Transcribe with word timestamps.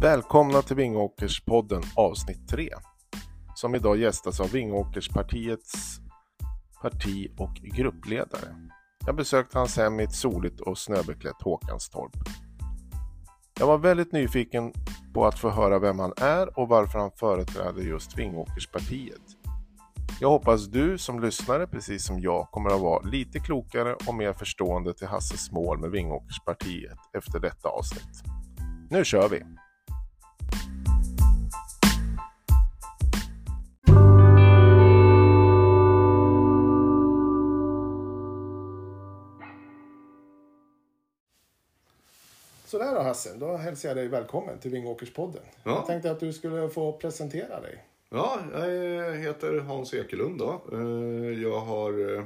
Välkomna 0.00 0.62
till 0.62 0.76
Vingåkerspodden 0.76 1.82
avsnitt 1.96 2.48
3. 2.48 2.68
Som 3.54 3.74
idag 3.74 3.96
gästas 3.96 4.40
av 4.40 4.50
Vingåkerspartiets 4.50 6.00
parti 6.82 7.30
och 7.38 7.54
gruppledare. 7.54 8.56
Jag 9.06 9.16
besökte 9.16 9.58
hans 9.58 9.76
hem 9.76 10.00
i 10.00 10.02
ett 10.02 10.14
soligt 10.14 10.60
och 10.60 10.78
snöbeklätt 10.78 11.42
Håkanstorp. 11.42 12.12
Jag 13.58 13.66
var 13.66 13.78
väldigt 13.78 14.12
nyfiken 14.12 14.72
på 15.14 15.26
att 15.26 15.38
få 15.38 15.50
höra 15.50 15.78
vem 15.78 15.98
han 15.98 16.12
är 16.16 16.58
och 16.58 16.68
varför 16.68 16.98
han 16.98 17.10
företräder 17.16 17.82
just 17.82 18.18
Vingåkerspartiet. 18.18 19.22
Jag 20.20 20.30
hoppas 20.30 20.66
du 20.66 20.98
som 20.98 21.20
lyssnare, 21.20 21.66
precis 21.66 22.06
som 22.06 22.20
jag, 22.20 22.50
kommer 22.50 22.70
att 22.70 22.80
vara 22.80 23.02
lite 23.02 23.38
klokare 23.38 23.94
och 24.06 24.14
mer 24.14 24.32
förstående 24.32 24.94
till 24.94 25.08
Hasses 25.08 25.52
mål 25.52 25.78
med 25.78 25.90
Vingåkerspartiet 25.90 26.98
efter 27.16 27.40
detta 27.40 27.68
avsnitt. 27.68 28.22
Nu 28.90 29.04
kör 29.04 29.28
vi! 29.28 29.59
Då 43.00 43.04
Hasse, 43.04 43.36
då 43.36 43.56
hälsar 43.56 43.88
jag 43.88 43.96
dig 43.96 44.08
välkommen 44.08 44.58
till 44.58 44.70
Vingåkerspodden. 44.70 45.42
Ja. 45.64 45.70
Jag 45.70 45.86
tänkte 45.86 46.10
att 46.10 46.20
du 46.20 46.32
skulle 46.32 46.68
få 46.68 46.92
presentera 46.92 47.60
dig. 47.60 47.84
Ja, 48.10 48.38
jag 48.52 49.16
heter 49.16 49.58
Hans 49.58 49.94
Ekelund 49.94 50.38
då. 50.38 50.62
Eh, 50.72 51.42
Jag 51.42 51.60
har, 51.60 52.16
eh, 52.16 52.24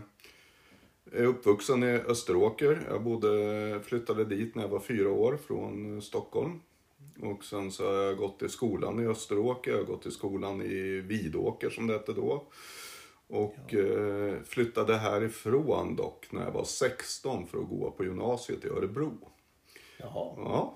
är 1.13 1.25
uppvuxen 1.25 1.83
i 1.83 1.87
Österåker. 1.87 2.81
Jag 2.91 3.03
bodde, 3.03 3.81
flyttade 3.85 4.25
dit 4.25 4.55
när 4.55 4.63
jag 4.63 4.69
var 4.69 4.81
fyra 4.81 5.11
år 5.11 5.39
från 5.47 6.03
Stockholm. 6.03 6.61
Och 7.23 7.45
sen 7.45 7.73
så 7.73 7.87
har 7.87 7.95
jag 8.03 8.17
gått 8.17 8.43
i 8.43 8.49
skolan 8.49 9.03
i 9.03 9.07
Österåker, 9.07 9.71
jag 9.71 9.79
har 9.79 9.85
gått 9.85 10.07
i 10.07 10.11
skolan 10.11 10.63
i 10.63 11.01
Vidåker 11.01 11.71
som 11.71 11.87
det 11.87 11.93
hette 11.93 12.13
då. 12.13 12.45
Och 13.27 13.75
eh, 13.75 14.35
flyttade 14.45 14.97
härifrån 14.97 15.97
dock 15.97 16.27
när 16.31 16.45
jag 16.45 16.53
var 16.53 16.65
16 16.65 17.47
för 17.47 17.59
att 17.59 17.69
gå 17.69 17.91
på 17.91 18.05
gymnasiet 18.05 18.65
i 18.65 18.69
Örebro. 18.69 19.31
Jaha, 20.05 20.35
Ja. 20.37 20.75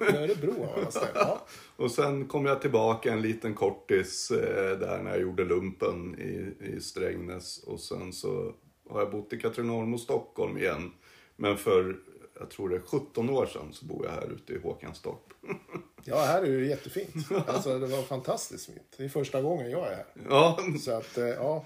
Örebro 0.00 0.62
av 0.64 0.78
alla 0.78 0.90
ställen. 0.90 1.12
Ja. 1.14 1.46
Och 1.76 1.90
sen 1.90 2.28
kom 2.28 2.46
jag 2.46 2.60
tillbaka 2.60 3.12
en 3.12 3.22
liten 3.22 3.54
kortis 3.54 4.30
eh, 4.30 4.78
där 4.78 5.02
när 5.02 5.10
jag 5.10 5.20
gjorde 5.20 5.44
lumpen 5.44 6.18
i, 6.18 6.64
i 6.66 6.80
Strängnäs. 6.80 7.62
Och 7.66 7.80
sen 7.80 8.12
så 8.12 8.52
har 8.90 9.00
jag 9.00 9.10
bott 9.10 9.32
i 9.32 9.38
Katrineholm 9.40 9.94
och 9.94 10.00
Stockholm 10.00 10.58
igen. 10.58 10.92
Men 11.36 11.56
för, 11.56 11.96
jag 12.38 12.50
tror 12.50 12.68
det 12.68 12.76
är 12.76 12.80
17 12.80 13.30
år 13.30 13.46
sedan 13.46 13.72
så 13.72 13.86
bor 13.86 14.06
jag 14.06 14.12
här 14.12 14.32
ute 14.32 14.52
i 14.52 14.58
Håkanstorp. 14.58 15.32
ja, 16.04 16.16
här 16.16 16.42
är 16.42 16.58
det 16.60 16.66
jättefint. 16.66 17.32
Alltså, 17.46 17.78
det 17.78 17.86
var 17.86 18.02
fantastiskt 18.02 18.66
fint. 18.66 18.94
Det 18.96 19.04
är 19.04 19.08
första 19.08 19.42
gången 19.42 19.70
jag 19.70 19.86
är 19.86 19.96
här. 19.96 20.06
Ja, 20.28 20.58
Så 20.80 20.92
att, 20.92 21.18
eh, 21.18 21.26
ja. 21.28 21.64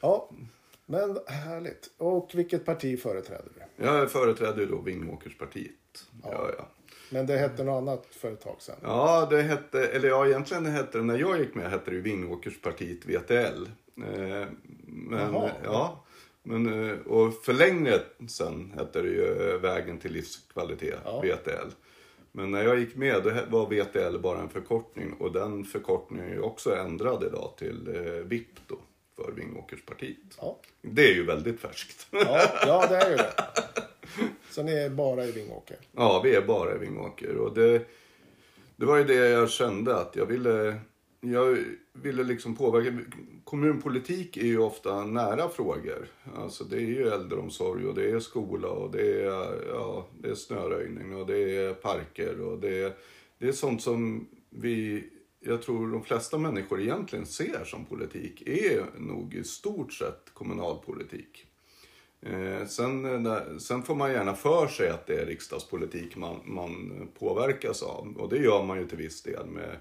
Ja, 0.00 0.30
men 0.86 1.18
härligt. 1.26 1.90
Och 1.98 2.30
vilket 2.34 2.64
parti 2.64 3.00
företräder 3.00 3.50
du? 3.54 3.84
jag 3.84 4.10
företräder 4.10 4.60
ju 4.60 4.66
då 4.66 4.78
Vingåkerspartiet. 4.80 6.06
Ja, 6.22 6.50
ja. 6.58 6.68
Men 7.10 7.26
det 7.26 7.36
hette 7.36 7.64
något 7.64 7.82
annat 7.82 8.06
för 8.10 8.32
ett 8.32 8.40
tag 8.40 8.56
sedan. 8.58 8.76
Ja, 8.82 9.26
det 9.30 9.42
hette, 9.42 9.86
eller 9.86 10.08
ja, 10.08 10.26
egentligen 10.26 10.66
hette 10.66 10.98
det, 10.98 11.04
när 11.04 11.18
jag 11.18 11.38
gick 11.40 11.54
med 11.54 11.70
hette 11.70 11.90
det 11.90 11.96
ju 11.96 12.02
Vingåkerspartiet 12.02 13.06
VTL. 13.06 13.64
Eh, 13.96 14.46
men, 14.86 15.18
Jaha. 15.32 15.50
ja, 15.64 16.04
men, 16.42 16.90
eh, 16.90 16.98
och 16.98 17.34
för 17.44 17.52
längre 17.52 18.00
sen 18.28 18.72
hette 18.76 19.02
det 19.02 19.08
ju 19.08 19.58
Vägen 19.58 19.98
till 19.98 20.12
livskvalitet, 20.12 20.98
Ja. 21.04 21.20
VTL. 21.20 21.68
Men 22.32 22.50
när 22.50 22.62
jag 22.64 22.78
gick 22.78 22.96
med 22.96 23.22
då 23.22 23.30
var 23.58 23.66
VTL 23.66 24.18
bara 24.18 24.40
en 24.40 24.48
förkortning 24.48 25.12
och 25.12 25.32
den 25.32 25.64
förkortningen 25.64 26.26
är 26.26 26.32
ju 26.34 26.40
också 26.40 26.76
ändrad 26.76 27.24
idag 27.24 27.52
till 27.58 27.88
eh, 27.96 28.12
VIP 28.12 28.48
då, 28.66 28.78
för 29.16 29.32
Vingåkerspartiet. 29.32 30.16
Ja. 30.40 30.58
Det 30.82 31.08
är 31.08 31.14
ju 31.14 31.24
väldigt 31.24 31.60
färskt. 31.60 32.06
Ja, 32.10 32.42
ja, 32.66 32.86
det 32.86 32.96
är 32.96 33.10
ju 33.10 33.16
det. 33.16 33.34
Så 34.50 34.62
ni 34.62 34.72
är 34.72 34.90
bara 34.90 35.24
i 35.24 35.32
Vingåker? 35.32 35.76
Ja, 35.92 36.20
vi 36.24 36.34
är 36.34 36.42
bara 36.42 36.74
i 36.74 36.78
Vingåker. 36.78 37.36
Och 37.36 37.54
det, 37.54 37.82
det 38.76 38.86
var 38.86 38.96
ju 38.96 39.04
det 39.04 39.14
jag 39.14 39.50
kände 39.50 39.96
att 39.96 40.16
jag 40.16 40.26
ville, 40.26 40.80
jag 41.20 41.58
ville 41.92 42.24
liksom 42.24 42.56
påverka. 42.56 42.98
Kommunpolitik 43.44 44.36
är 44.36 44.46
ju 44.46 44.58
ofta 44.58 45.04
nära 45.04 45.48
frågor. 45.48 46.08
Alltså 46.36 46.64
det 46.64 46.76
är 46.76 46.80
ju 46.80 47.08
äldreomsorg 47.08 47.86
och 47.86 47.94
det 47.94 48.10
är 48.10 48.20
skola 48.20 48.68
och 48.68 48.90
det 48.90 49.22
är, 49.22 49.68
ja, 49.68 50.06
det 50.20 50.28
är 50.28 50.34
snöröjning 50.34 51.16
och 51.16 51.26
det 51.26 51.56
är 51.56 51.74
parker 51.74 52.40
och 52.40 52.58
det 52.58 52.82
är, 52.82 52.92
det 53.38 53.48
är 53.48 53.52
sånt 53.52 53.82
som 53.82 54.28
vi, 54.50 55.04
jag 55.46 55.62
tror 55.62 55.92
de 55.92 56.04
flesta 56.04 56.38
människor 56.38 56.80
egentligen 56.80 57.26
ser 57.26 57.64
som 57.64 57.84
politik 57.84 58.42
är 58.48 58.86
nog 58.98 59.34
i 59.34 59.44
stort 59.44 59.92
sett 59.92 60.30
kommunalpolitik. 60.34 61.46
Eh, 62.20 62.66
sen, 62.66 63.26
eh, 63.26 63.56
sen 63.58 63.82
får 63.82 63.94
man 63.94 64.12
gärna 64.12 64.34
för 64.34 64.66
sig 64.66 64.88
att 64.88 65.06
det 65.06 65.20
är 65.20 65.26
riksdagspolitik 65.26 66.16
man, 66.16 66.40
man 66.44 67.08
påverkas 67.18 67.82
av. 67.82 68.16
Och 68.16 68.28
det 68.28 68.38
gör 68.38 68.62
man 68.62 68.78
ju 68.78 68.86
till 68.86 68.98
viss 68.98 69.22
del 69.22 69.46
med, 69.46 69.76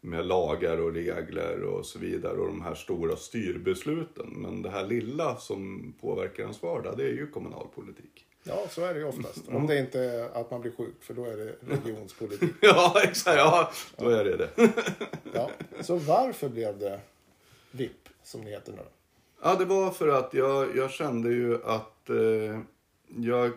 med 0.00 0.26
lagar 0.26 0.78
och 0.78 0.92
regler 0.92 1.62
och 1.62 1.86
så 1.86 1.98
vidare 1.98 2.38
och 2.38 2.46
de 2.46 2.62
här 2.62 2.74
stora 2.74 3.16
styrbesluten. 3.16 4.28
Men 4.36 4.62
det 4.62 4.70
här 4.70 4.86
lilla 4.86 5.36
som 5.36 5.92
påverkar 6.00 6.42
ens 6.42 6.62
vardag, 6.62 6.94
det 6.96 7.04
är 7.04 7.12
ju 7.12 7.26
kommunalpolitik. 7.26 8.26
Ja, 8.42 8.66
så 8.70 8.84
är 8.84 8.94
det 8.94 9.00
ju 9.00 9.06
oftast. 9.06 9.48
Om 9.48 9.66
det 9.66 9.78
inte 9.78 10.00
är 10.00 10.40
att 10.40 10.50
man 10.50 10.60
blir 10.60 10.72
sjuk, 10.72 10.94
för 11.00 11.14
då 11.14 11.24
är 11.24 11.36
det 11.36 11.54
regionspolitik. 11.60 12.50
Ja, 12.60 12.94
exakt. 13.04 13.36
Ja, 13.38 13.72
då 13.96 14.08
är 14.08 14.24
det 14.24 14.36
det. 14.36 14.50
Ja. 15.32 15.50
Så 15.80 15.96
varför 15.96 16.48
blev 16.48 16.78
det 16.78 17.00
VIP, 17.70 18.08
som 18.22 18.40
ni 18.40 18.50
heter 18.50 18.72
nu? 18.72 18.82
Ja, 19.42 19.54
det 19.54 19.64
var 19.64 19.90
för 19.90 20.08
att 20.08 20.34
jag, 20.34 20.76
jag 20.76 20.90
kände 20.90 21.28
ju 21.28 21.64
att 21.64 22.10
eh, 22.10 22.60
jag 23.16 23.52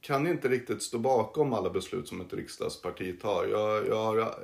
kan 0.00 0.26
inte 0.26 0.48
riktigt 0.48 0.82
stå 0.82 0.98
bakom 0.98 1.52
alla 1.52 1.70
beslut 1.70 2.08
som 2.08 2.20
ett 2.20 2.32
riksdagsparti 2.32 3.20
tar. 3.20 3.46
Jag, 3.46 3.86
jag, 3.86 4.04
har, 4.04 4.34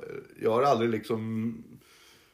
jag 0.41 0.51
har 0.51 0.63
aldrig 0.63 0.89
liksom 0.89 1.63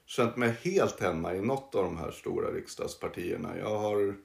känt 0.05 0.37
mig 0.37 0.55
helt 0.61 0.99
hemma 0.99 1.35
i 1.35 1.41
något 1.41 1.75
av 1.75 1.83
de 1.83 1.97
här 1.97 2.11
stora 2.11 2.51
riksdagspartierna. 2.51 3.57
Jag 3.57 3.79
har, 3.79 4.15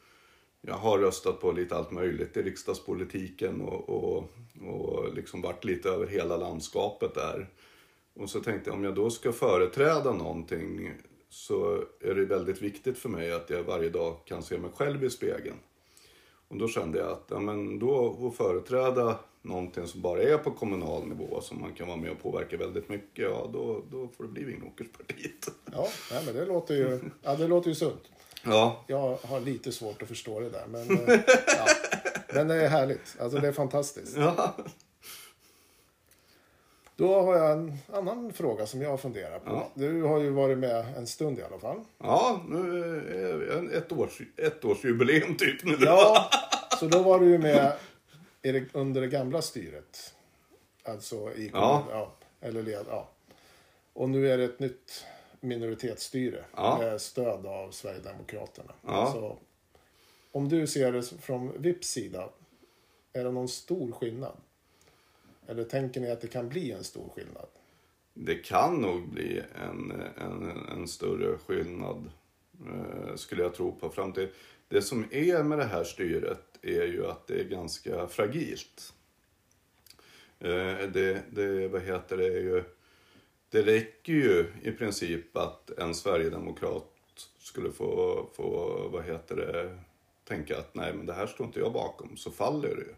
jag 0.60 0.74
har 0.74 0.98
röstat 0.98 1.40
på 1.40 1.52
lite 1.52 1.76
allt 1.76 1.90
möjligt 1.90 2.36
i 2.36 2.42
riksdagspolitiken 2.42 3.60
och, 3.60 3.88
och, 3.88 4.24
och 4.62 5.14
liksom 5.14 5.42
varit 5.42 5.64
lite 5.64 5.88
över 5.88 6.06
hela 6.06 6.36
landskapet 6.36 7.14
där. 7.14 7.48
Och 8.14 8.30
så 8.30 8.40
tänkte 8.40 8.70
jag 8.70 8.76
om 8.76 8.84
jag 8.84 8.94
då 8.94 9.10
ska 9.10 9.32
företräda 9.32 10.12
någonting 10.12 10.92
så 11.28 11.84
är 12.00 12.14
det 12.14 12.24
väldigt 12.24 12.62
viktigt 12.62 12.98
för 12.98 13.08
mig 13.08 13.32
att 13.32 13.50
jag 13.50 13.62
varje 13.62 13.88
dag 13.88 14.16
kan 14.24 14.42
se 14.42 14.58
mig 14.58 14.70
själv 14.74 15.04
i 15.04 15.10
spegeln. 15.10 15.56
Och 16.48 16.56
då 16.56 16.68
kände 16.68 16.98
jag 16.98 17.08
att 17.08 17.26
ja, 17.30 17.40
men 17.40 17.78
då 17.78 18.28
att 18.28 18.36
företräda 18.36 19.18
någonting 19.42 19.86
som 19.86 20.02
bara 20.02 20.22
är 20.22 20.38
på 20.38 20.50
kommunal 20.50 21.06
nivå 21.06 21.40
som 21.40 21.60
man 21.60 21.74
kan 21.74 21.88
vara 21.88 21.96
med 21.96 22.10
och 22.10 22.22
påverka 22.22 22.56
väldigt 22.56 22.88
mycket, 22.88 23.24
ja 23.24 23.50
då, 23.52 23.84
då 23.90 24.08
får 24.08 24.24
det 24.24 24.30
bli 24.30 24.44
Vingåkerspartiet. 24.44 25.48
Ja, 25.72 25.88
nej, 26.10 26.22
men 26.26 26.34
det 26.34 26.44
låter 26.44 26.74
ju, 26.74 27.00
ja, 27.22 27.36
det 27.36 27.48
låter 27.48 27.68
ju 27.68 27.74
sunt. 27.74 28.02
Ja, 28.50 28.84
Jag 28.86 29.16
har 29.22 29.40
lite 29.40 29.72
svårt 29.72 30.02
att 30.02 30.08
förstå 30.08 30.40
det 30.40 30.50
där, 30.50 30.66
men, 30.68 30.90
eh, 31.08 31.20
ja. 31.46 31.66
men 32.34 32.48
det 32.48 32.54
är 32.54 32.68
härligt. 32.68 33.16
Alltså 33.20 33.38
det 33.38 33.48
är 33.48 33.52
fantastiskt. 33.52 34.16
ja, 34.16 34.56
Då 36.96 37.22
har 37.22 37.36
jag 37.36 37.52
en 37.52 37.78
annan 37.92 38.32
fråga 38.32 38.66
som 38.66 38.82
jag 38.82 39.00
funderar 39.00 39.38
på. 39.38 39.50
Ja. 39.50 39.68
Du 39.74 40.02
har 40.02 40.18
ju 40.20 40.30
varit 40.30 40.58
med 40.58 40.86
en 40.96 41.06
stund 41.06 41.38
i 41.38 41.42
alla 41.42 41.58
fall. 41.58 41.80
ja 41.98 42.42
nu 42.48 42.58
är 42.88 43.62
det 43.62 43.76
ett, 43.76 43.92
års, 43.92 44.20
ett 44.36 44.64
årsjubileum 44.64 45.36
typ 45.36 45.64
nu. 45.64 45.76
Ja, 45.80 46.30
så 46.80 46.86
då 46.86 47.02
var 47.02 47.18
du 47.20 47.26
ju 47.30 47.38
med 47.38 47.72
under 48.72 49.00
det 49.00 49.06
gamla 49.06 49.42
styret. 49.42 50.14
Alltså 50.84 51.32
i 51.34 51.50
Ja. 51.52 51.84
ja. 51.90 52.12
eller 52.40 52.62
led, 52.62 52.84
ja. 52.90 53.08
Och 53.92 54.08
nu 54.10 54.30
är 54.30 54.38
det 54.38 54.44
ett 54.44 54.58
nytt 54.60 55.04
minoritetsstyre 55.40 56.44
Ja. 56.56 56.78
med 56.80 57.00
stöd 57.00 57.46
av 57.46 57.70
Sverigedemokraterna. 57.70 58.72
Ja. 58.86 59.12
Så, 59.12 59.38
om 60.32 60.48
du 60.48 60.66
ser 60.66 60.92
det 60.92 61.02
från 61.02 61.62
VIPs 61.62 61.88
sida, 61.88 62.28
är 63.12 63.24
det 63.24 63.30
någon 63.32 63.48
stor 63.48 63.92
skillnad? 63.92 64.36
Eller 65.46 65.64
tänker 65.64 66.00
ni 66.00 66.10
att 66.10 66.20
det 66.20 66.28
kan 66.28 66.48
bli 66.48 66.72
en 66.72 66.84
stor 66.84 67.08
skillnad? 67.08 67.46
Det 68.14 68.34
kan 68.34 68.76
nog 68.76 69.08
bli 69.08 69.42
en, 69.54 70.02
en, 70.16 70.68
en 70.72 70.88
större 70.88 71.38
skillnad, 71.38 72.10
eh, 72.66 73.14
skulle 73.16 73.42
jag 73.42 73.54
tro 73.54 73.72
på 73.72 73.90
framtid. 73.90 74.28
Det 74.68 74.82
som 74.82 75.04
är 75.10 75.42
med 75.42 75.58
det 75.58 75.64
här 75.64 75.84
styret 75.84 76.58
är 76.62 76.84
ju 76.84 77.06
att 77.06 77.26
det 77.26 77.40
är 77.40 77.44
ganska 77.44 78.06
fragilt. 78.08 78.92
Eh, 80.38 80.78
det, 80.92 81.22
det, 81.30 81.68
vad 81.68 81.82
heter 81.82 82.16
det, 82.16 82.26
är 82.26 82.40
ju, 82.40 82.64
det 83.50 83.62
räcker 83.62 84.12
ju 84.12 84.46
i 84.62 84.70
princip 84.72 85.36
att 85.36 85.70
en 85.78 85.94
sverigedemokrat 85.94 86.84
skulle 87.38 87.72
få, 87.72 88.26
få 88.36 88.78
vad 88.92 89.04
heter 89.04 89.36
det, 89.36 89.78
tänka 90.28 90.58
att 90.58 90.74
nej 90.74 90.92
men 90.94 91.06
det 91.06 91.12
här 91.12 91.26
står 91.26 91.46
inte 91.46 91.60
jag 91.60 91.72
bakom, 91.72 92.16
så 92.16 92.30
faller 92.30 92.68
det 92.68 92.82
ju. 92.82 92.94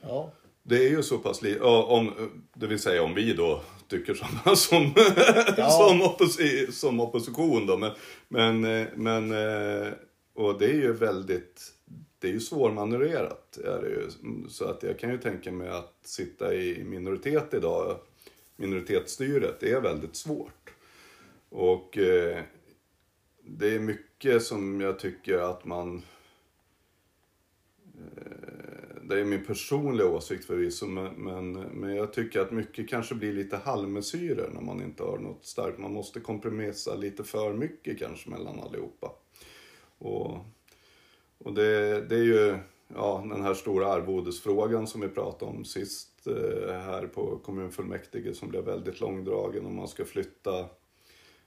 Ja, 0.00 0.30
Det 0.62 0.76
är 0.86 0.90
ju 0.90 1.02
så 1.02 1.18
pass 1.18 1.42
lite, 1.42 1.60
om, 1.64 2.12
det 2.54 2.66
vill 2.66 2.78
säga 2.78 3.02
om 3.02 3.14
vi 3.14 3.32
då 3.32 3.62
tycker 3.88 4.14
som, 4.14 4.56
som, 4.56 4.92
Ja. 5.56 5.70
som, 5.70 6.02
opposi, 6.02 6.72
som 6.72 7.00
opposition 7.00 7.66
då. 7.66 7.76
Men, 7.78 7.92
men, 8.28 8.86
men, 8.94 9.30
eh, 9.32 9.92
och 10.34 10.58
det 10.58 10.64
är 10.66 10.74
ju 10.74 10.92
väldigt, 10.92 11.62
det 12.18 12.28
är 12.28 12.32
ju 12.32 12.40
svårmanövrerat. 12.40 13.58
Är 13.64 13.82
det 13.82 13.88
ju. 13.88 14.10
Så 14.48 14.64
att 14.64 14.82
jag 14.82 14.98
kan 14.98 15.10
ju 15.10 15.18
tänka 15.18 15.52
mig 15.52 15.68
att 15.68 15.94
sitta 16.04 16.54
i 16.54 16.84
minoritet 16.84 17.54
idag, 17.54 17.96
minoritetsstyret, 18.56 19.60
det 19.60 19.70
är 19.70 19.80
väldigt 19.80 20.16
svårt. 20.16 20.74
Och 21.48 21.98
eh, 21.98 22.42
det 23.44 23.74
är 23.74 23.80
mycket 23.80 24.42
som 24.42 24.80
jag 24.80 24.98
tycker 24.98 25.38
att 25.38 25.64
man 25.64 26.02
eh, 27.98 28.42
det 29.02 29.20
är 29.20 29.24
min 29.24 29.44
personliga 29.44 30.08
åsikt 30.08 30.44
förvisso, 30.44 30.86
men, 30.86 31.14
men, 31.14 31.52
men 31.52 31.96
jag 31.96 32.12
tycker 32.12 32.40
att 32.40 32.50
mycket 32.50 32.88
kanske 32.88 33.14
blir 33.14 33.32
lite 33.32 33.56
halvmesyrer 33.56 34.50
när 34.54 34.60
man 34.60 34.82
inte 34.82 35.02
har 35.02 35.18
något 35.18 35.44
starkt. 35.44 35.78
Man 35.78 35.92
måste 35.92 36.20
kompromissa 36.20 36.94
lite 36.94 37.24
för 37.24 37.52
mycket 37.52 37.98
kanske 37.98 38.30
mellan 38.30 38.60
allihopa. 38.60 39.12
Och, 39.98 40.38
och 41.38 41.54
det, 41.54 42.00
det 42.08 42.14
är 42.14 42.24
ju 42.24 42.58
ja, 42.88 43.26
den 43.30 43.42
här 43.42 43.54
stora 43.54 43.86
arvodesfrågan 43.86 44.86
som 44.86 45.00
vi 45.00 45.08
pratade 45.08 45.50
om 45.50 45.64
sist 45.64 46.11
här 46.72 47.06
på 47.06 47.38
kommunfullmäktige 47.38 48.34
som 48.34 48.48
blev 48.48 48.64
väldigt 48.64 49.00
långdragen 49.00 49.66
om 49.66 49.76
man 49.76 49.88
ska 49.88 50.04
flytta 50.04 50.66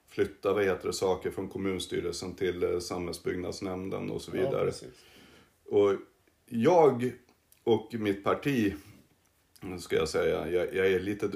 flytta 0.08 0.54
vad 0.54 0.64
heter 0.64 0.88
det, 0.88 0.94
saker 0.94 1.32
från 1.32 1.50
kommunstyrelsen 1.50 2.36
till 2.36 2.64
eh, 2.64 2.80
samhällsbyggnadsnämnden 2.80 4.10
och 4.12 4.22
så 4.22 4.32
Ja, 4.36 4.42
vidare. 4.42 4.66
precis. 4.66 4.90
Och 5.66 5.94
jag 6.50 7.12
och 7.64 7.94
mitt 7.94 8.24
parti, 8.24 8.74
ska 9.80 9.96
jag 9.96 10.10
säga, 10.10 10.50
jag, 10.50 10.76
jag 10.76 10.88
är 10.88 11.00
lite, 11.00 11.30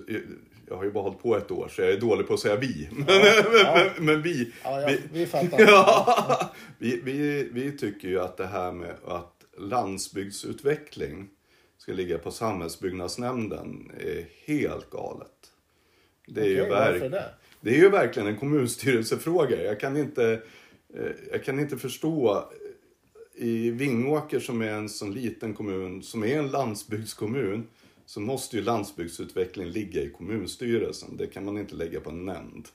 jag 0.67 0.75
har 0.75 0.83
ju 0.83 0.91
bara 0.91 1.03
hållit 1.03 1.19
på 1.21 1.37
ett 1.37 1.51
år 1.51 1.67
så 1.67 1.81
jag 1.81 1.91
är 1.91 1.99
dålig 1.99 2.27
på 2.27 2.33
att 2.33 2.39
säga 2.39 2.55
vi. 2.55 2.89
Men, 2.91 3.05
ja. 3.07 3.89
men, 3.95 4.05
men 4.05 4.21
vi, 4.21 4.53
Ja, 4.63 4.81
ja, 4.81 4.87
vi, 4.87 5.01
vi 5.19 5.25
fattar. 5.25 5.59
ja, 5.67 6.51
vi, 6.77 7.01
vi, 7.03 7.49
vi 7.51 7.77
tycker 7.77 8.07
ju 8.07 8.19
att 8.19 8.37
det 8.37 8.47
här 8.47 8.71
med 8.71 8.95
att 9.05 9.45
landsbygdsutveckling 9.57 11.29
ska 11.79 11.93
ligga 11.93 12.17
på 12.17 12.31
samhällsbyggnadsnämnden 12.31 13.91
är 13.99 14.25
helt 14.45 14.89
galet. 14.89 15.51
Det 16.27 16.41
är, 16.41 16.45
ju 16.45 16.61
Okej, 16.61 16.71
verk, 16.71 17.11
det? 17.11 17.33
det 17.61 17.69
är 17.69 17.77
ju 17.77 17.89
verkligen 17.89 18.27
en 18.27 18.37
kommunstyrelsefråga. 18.37 19.63
Jag 19.63 19.79
kan 19.79 19.97
inte, 19.97 20.41
eh, 20.93 21.11
jag 21.31 21.43
kan 21.43 21.59
inte 21.59 21.77
förstå 21.77 22.37
eh, 22.37 23.45
i 23.45 23.69
Vingåker 23.69 24.39
som 24.39 24.61
är 24.61 24.71
en 24.71 24.89
sån 24.89 25.13
liten 25.13 25.53
kommun, 25.53 26.03
som 26.03 26.23
är 26.23 26.39
en 26.39 26.47
landsbygdskommun, 26.47 27.67
så 28.05 28.19
måste 28.19 28.57
ju 28.57 28.63
landsbygdsutveckling 28.63 29.67
ligga 29.67 30.01
i 30.01 30.09
kommunstyrelsen. 30.09 31.17
Det 31.17 31.27
kan 31.27 31.45
man 31.45 31.57
inte 31.57 31.75
lägga 31.75 31.99
på 31.99 32.09
en 32.09 32.25
nämnd. 32.25 32.67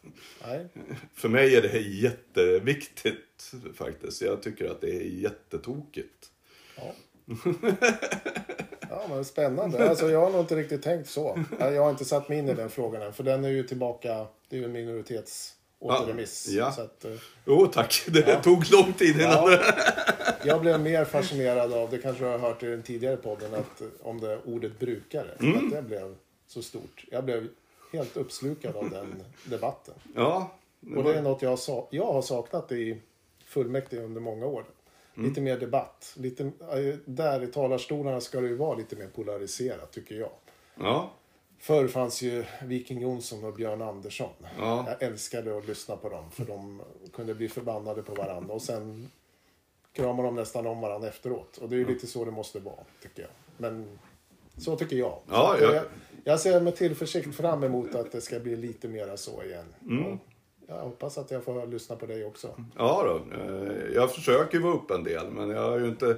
Nej. 0.47 0.69
För 1.15 1.29
mig 1.29 1.57
är 1.57 1.63
det 1.63 1.79
jätteviktigt 1.79 3.53
faktiskt. 3.75 4.23
Jag 4.23 4.43
tycker 4.43 4.71
att 4.71 4.81
det 4.81 4.91
är 4.91 5.09
jättetokigt. 5.09 6.31
Ja. 6.77 6.95
ja, 8.91 9.03
men 9.09 9.25
spännande. 9.25 9.89
Alltså, 9.91 10.11
jag 10.11 10.21
har 10.21 10.31
nog 10.31 10.41
inte 10.41 10.57
riktigt 10.57 10.83
tänkt 10.83 11.09
så. 11.11 11.39
Jag 11.59 11.83
har 11.83 11.91
inte 11.91 12.05
satt 12.05 12.29
mig 12.29 12.39
in 12.39 12.49
i 12.49 12.55
den 12.55 12.71
frågan 12.71 13.03
än. 13.03 13.13
För 13.13 13.25
den 13.25 13.45
är 13.45 13.49
ju 13.49 13.63
tillbaka. 13.63 14.27
Det 14.49 14.57
är 14.57 14.61
ju 14.61 14.65
en 14.65 14.73
minoritetsåterremiss. 14.73 16.49
Ja, 16.49 16.75
ja. 17.03 17.09
Eh, 17.11 17.17
Jo 17.45 17.67
tack, 17.67 18.05
det 18.09 18.25
Ja. 18.29 18.43
tog 18.43 18.71
lång 18.73 18.93
tid 18.93 19.17
innan 19.21 19.31
Ja. 19.33 19.59
jag 20.45 20.61
blev 20.61 20.81
mer 20.81 21.05
fascinerad 21.05 21.73
av, 21.73 21.91
det 21.91 21.99
kanske 21.99 22.25
du 22.25 22.31
har 22.31 22.39
hört 22.39 22.63
i 22.63 22.67
den 22.67 22.83
tidigare 22.83 23.17
podden, 23.17 23.55
att, 23.55 23.81
eh, 23.81 23.87
om 24.03 24.21
det 24.21 24.39
ordet 24.45 24.79
brukare. 24.79 25.31
Mm. 25.41 25.59
Att 25.65 25.71
det 25.71 25.83
blev 25.83 26.15
så 26.47 26.63
stort. 26.63 27.05
Jag 27.11 27.25
blev 27.25 27.49
helt 27.93 28.17
uppslukad 28.17 28.77
av 28.77 28.91
den 28.91 29.23
debatten. 29.45 29.95
Ja, 30.15 30.51
det 30.81 30.97
Och 30.97 31.05
det 31.05 31.11
är 31.11 31.15
var... 31.15 31.23
något 31.23 31.43
jag, 31.43 31.59
sa- 31.59 31.89
jag 31.91 32.13
har 32.13 32.23
saknat 32.23 32.73
i 32.73 33.01
fullmäktige 33.47 34.01
under 34.03 34.21
många 34.21 34.47
år. 34.47 34.65
Mm. 35.17 35.29
Lite 35.29 35.41
mer 35.41 35.59
debatt. 35.59 36.15
Lite, 36.17 36.45
eh, 36.45 36.95
där 37.05 37.43
i 37.43 37.47
talarstolarna 37.47 38.21
ska 38.21 38.41
det 38.41 38.49
ju 38.49 38.57
vara 38.57 38.77
lite 38.77 38.97
mer 38.97 39.07
polariserat 39.07 39.93
tycker 39.93 40.15
jag. 40.15 40.31
ja. 40.75 41.11
Förr 41.59 41.89
fanns 41.89 42.23
ju 42.23 42.45
Viking 42.63 43.01
Jonsson 43.01 43.45
och 43.45 43.55
Björn 43.55 43.83
Andersson. 43.83 44.33
Ja. 44.59 44.85
Jag 44.89 45.03
älskade 45.09 45.59
att 45.59 45.69
lyssna 45.69 45.97
på 45.97 46.09
dem 46.09 46.31
för 46.31 46.45
de 46.45 46.83
kunde 47.13 47.35
bli 47.35 47.49
förbannade 47.49 48.03
på 48.03 48.15
varandra 48.15 48.55
och 48.55 48.63
sen 48.63 49.11
kramar 49.93 50.25
de 50.25 50.35
nästan 50.35 50.67
om 50.67 50.81
varandra 50.81 51.09
efteråt. 51.09 51.57
Och 51.57 51.69
det 51.69 51.77
är 51.77 51.79
ju 51.79 51.87
lite 51.87 52.07
så 52.07 52.25
det 52.25 52.31
måste 52.31 52.59
vara, 52.59 52.85
tycker 53.03 53.23
jag. 53.23 53.31
Men 53.57 53.99
så 54.57 54.77
tycker 54.77 54.97
jag. 54.97 55.19
Ja. 55.29 55.57
Jag, 55.61 55.85
jag 56.25 56.41
ser 56.41 56.61
med 56.61 56.77
tillförsikt 56.77 57.35
fram 57.35 57.65
emot 57.65 57.95
att 57.95 58.13
det 58.13 58.21
ska 58.21 58.41
bli 58.41 58.57
lite 58.57 58.89
mera 58.89 59.17
så 59.17 59.43
igen. 59.43 59.75
Mm. 59.83 60.19
Jag 60.67 60.81
hoppas 60.81 61.19
att 61.19 61.31
jag 61.31 61.45
får 61.45 61.67
lyssna 61.67 61.97
på 61.97 62.07
dig 62.07 62.25
också. 62.25 62.49
Ja 62.77 63.03
då, 63.05 63.37
eh, 63.37 63.95
jag 63.95 64.15
försöker 64.15 64.59
vara 64.59 64.75
upp 64.75 64.91
en 64.91 65.05
del 65.05 65.31
men 65.31 65.51
jag 65.51 65.71
har 65.71 65.79
ju 65.79 65.89
inte... 65.89 66.17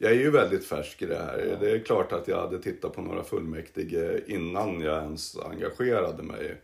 Jag 0.00 0.12
är 0.12 0.16
ju 0.16 0.30
väldigt 0.30 0.64
färsk 0.64 1.02
i 1.02 1.06
det 1.06 1.16
här. 1.16 1.56
Det 1.60 1.70
är 1.70 1.78
klart 1.78 2.12
att 2.12 2.28
jag 2.28 2.40
hade 2.40 2.58
tittat 2.58 2.92
på 2.92 3.02
några 3.02 3.24
fullmäktige 3.24 4.20
innan 4.26 4.80
jag 4.80 5.02
ens 5.02 5.38
engagerade 5.38 6.22
mig. 6.22 6.60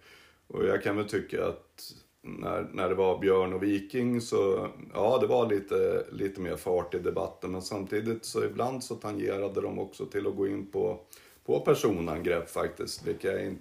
Och 0.47 0.65
jag 0.65 0.83
kan 0.83 0.97
väl 0.97 1.09
tycka 1.09 1.47
att 1.47 1.93
när, 2.23 2.69
när 2.73 2.89
det 2.89 2.95
var 2.95 3.19
Björn 3.19 3.53
och 3.53 3.63
Viking 3.63 4.21
så, 4.21 4.69
ja 4.95 5.19
det 5.21 5.27
var 5.27 5.49
lite, 5.51 6.07
lite 6.13 6.41
mer 6.41 6.57
fart 6.57 6.95
i 6.95 6.99
debatten. 6.99 7.53
Men 7.53 7.63
samtidigt 7.63 8.25
så 8.25 8.45
ibland 8.45 8.85
så 8.85 8.95
tangerade 8.95 9.61
de 9.61 9.79
också 9.79 10.07
till 10.07 10.27
att 10.27 10.37
gå 10.37 10.49
in 10.49 10.67
på, 10.67 11.01
på 11.45 11.61
personangrepp 11.61 12.51
faktiskt. 12.51 13.07
Vilket 13.07 13.33
jag 13.33 13.45
inte 13.45 13.61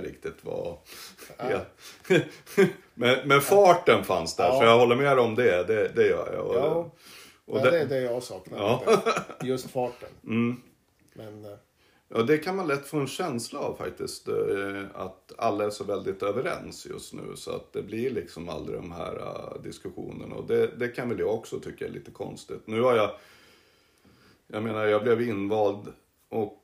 riktigt 0.00 0.44
var... 0.44 0.78
Ja. 1.38 1.60
men, 2.94 3.28
men 3.28 3.40
farten 3.40 4.04
fanns 4.04 4.36
där, 4.36 4.44
Ja. 4.44 4.58
så 4.58 4.64
jag 4.64 4.78
håller 4.78 4.96
med 4.96 5.18
om 5.18 5.34
det. 5.34 5.64
Det, 5.66 5.88
det 5.88 6.06
gör 6.06 6.32
jag. 6.34 6.46
Och, 6.46 6.54
Ja, 6.56 6.90
och 7.46 7.62
det- 7.62 7.70
det 7.70 7.78
är 7.80 7.86
det 7.86 8.00
jag 8.00 8.22
saknar. 8.22 8.58
Ja. 8.58 9.02
Just 9.42 9.70
farten. 9.70 10.08
Mm. 10.24 10.62
Men 11.14 11.44
eh, 11.44 11.50
Ja, 12.14 12.22
det 12.22 12.38
kan 12.38 12.56
man 12.56 12.66
lätt 12.68 12.86
få 12.86 12.96
en 12.98 13.06
känsla 13.06 13.58
av 13.60 13.76
faktiskt. 13.76 14.28
eh, 14.28 14.34
Att 14.94 15.32
alla 15.38 15.64
är 15.64 15.70
så 15.70 15.84
väldigt 15.84 16.22
överens 16.22 16.86
just 16.86 17.12
nu. 17.12 17.22
Så 17.36 17.50
att 17.50 17.72
det 17.72 17.82
blir 17.82 18.10
liksom 18.10 18.48
aldrig 18.48 18.78
de 18.78 18.92
här 18.92 19.16
eh, 19.16 19.62
diskussionerna. 19.62 20.34
Och 20.34 20.46
det, 20.46 20.66
det 20.66 20.88
kan 20.88 21.08
väl 21.08 21.18
jag 21.18 21.34
också 21.34 21.60
tycka 21.60 21.84
är 21.86 21.90
lite 21.90 22.10
konstigt. 22.10 22.62
Nu 22.64 22.80
har 22.80 22.96
jag... 22.96 23.10
Jag 24.46 24.62
menar, 24.62 24.84
jag 24.86 25.02
blev 25.02 25.22
invald 25.22 25.92
och 26.28 26.57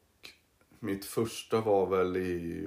mitt 0.85 1.05
första 1.05 1.61
var 1.61 1.87
väl 1.87 2.17
i 2.17 2.67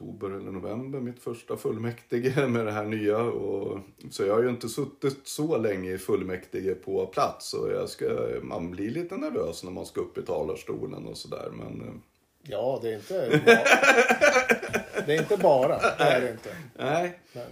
oktober 0.00 0.30
eller 0.30 0.52
november. 0.52 1.00
Mitt 1.00 1.22
första 1.22 1.56
fullmäktige 1.56 2.46
med 2.46 2.66
det 2.66 2.72
här 2.72 2.84
nya. 2.84 3.18
Och, 3.18 3.78
så 4.10 4.24
jag 4.24 4.34
har 4.34 4.42
ju 4.42 4.48
inte 4.48 4.68
suttit 4.68 5.20
så 5.24 5.58
länge 5.58 5.92
i 5.92 5.98
fullmäktige 5.98 6.74
på 6.74 7.06
plats. 7.06 7.54
Och 7.54 7.72
jag 7.72 7.88
ska, 7.88 8.06
man 8.42 8.70
blir 8.70 8.90
lite 8.90 9.16
nervös 9.16 9.64
när 9.64 9.70
man 9.70 9.86
ska 9.86 10.00
upp 10.00 10.18
i 10.18 10.22
talarstolen 10.22 11.06
och 11.06 11.16
sådär. 11.16 11.50
Men... 11.52 11.80
eh, 11.80 11.94
ja, 12.42 12.78
det 12.82 12.90
är 12.90 12.96
inte 12.96 13.40
bara. 13.46 15.06
Det 15.06 15.14
är 15.14 15.20
inte 15.20 15.36
bara. 15.36 15.78
Det 15.78 16.04
är 16.04 16.20
det 16.20 16.30
inte. 16.30 16.56
Nej, 16.78 17.18
Men, 17.32 17.46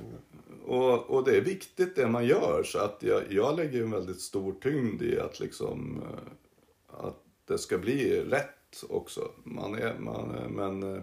och, 0.67 1.11
och 1.11 1.25
det 1.25 1.37
är 1.37 1.41
viktigt 1.41 1.97
det 1.97 2.07
man 2.07 2.27
gör. 2.27 2.63
Så 2.65 2.79
att 2.79 2.97
jag, 3.01 3.23
jag 3.31 3.57
lägger 3.57 3.83
en 3.83 3.91
väldigt 3.91 4.21
stor 4.21 4.55
tyngd 4.63 5.03
i 5.03 5.21
att 5.21 5.41
liksom 5.41 6.03
eh, 6.03 7.07
att 7.07 7.23
det 7.49 7.59
ska 7.59 7.79
bli 7.79 8.21
rätt 8.21 8.58
också. 8.89 9.31
Man 9.45 9.75
är, 9.75 9.99
man, 9.99 10.29
men, 10.49 10.95
eh, 10.97 11.03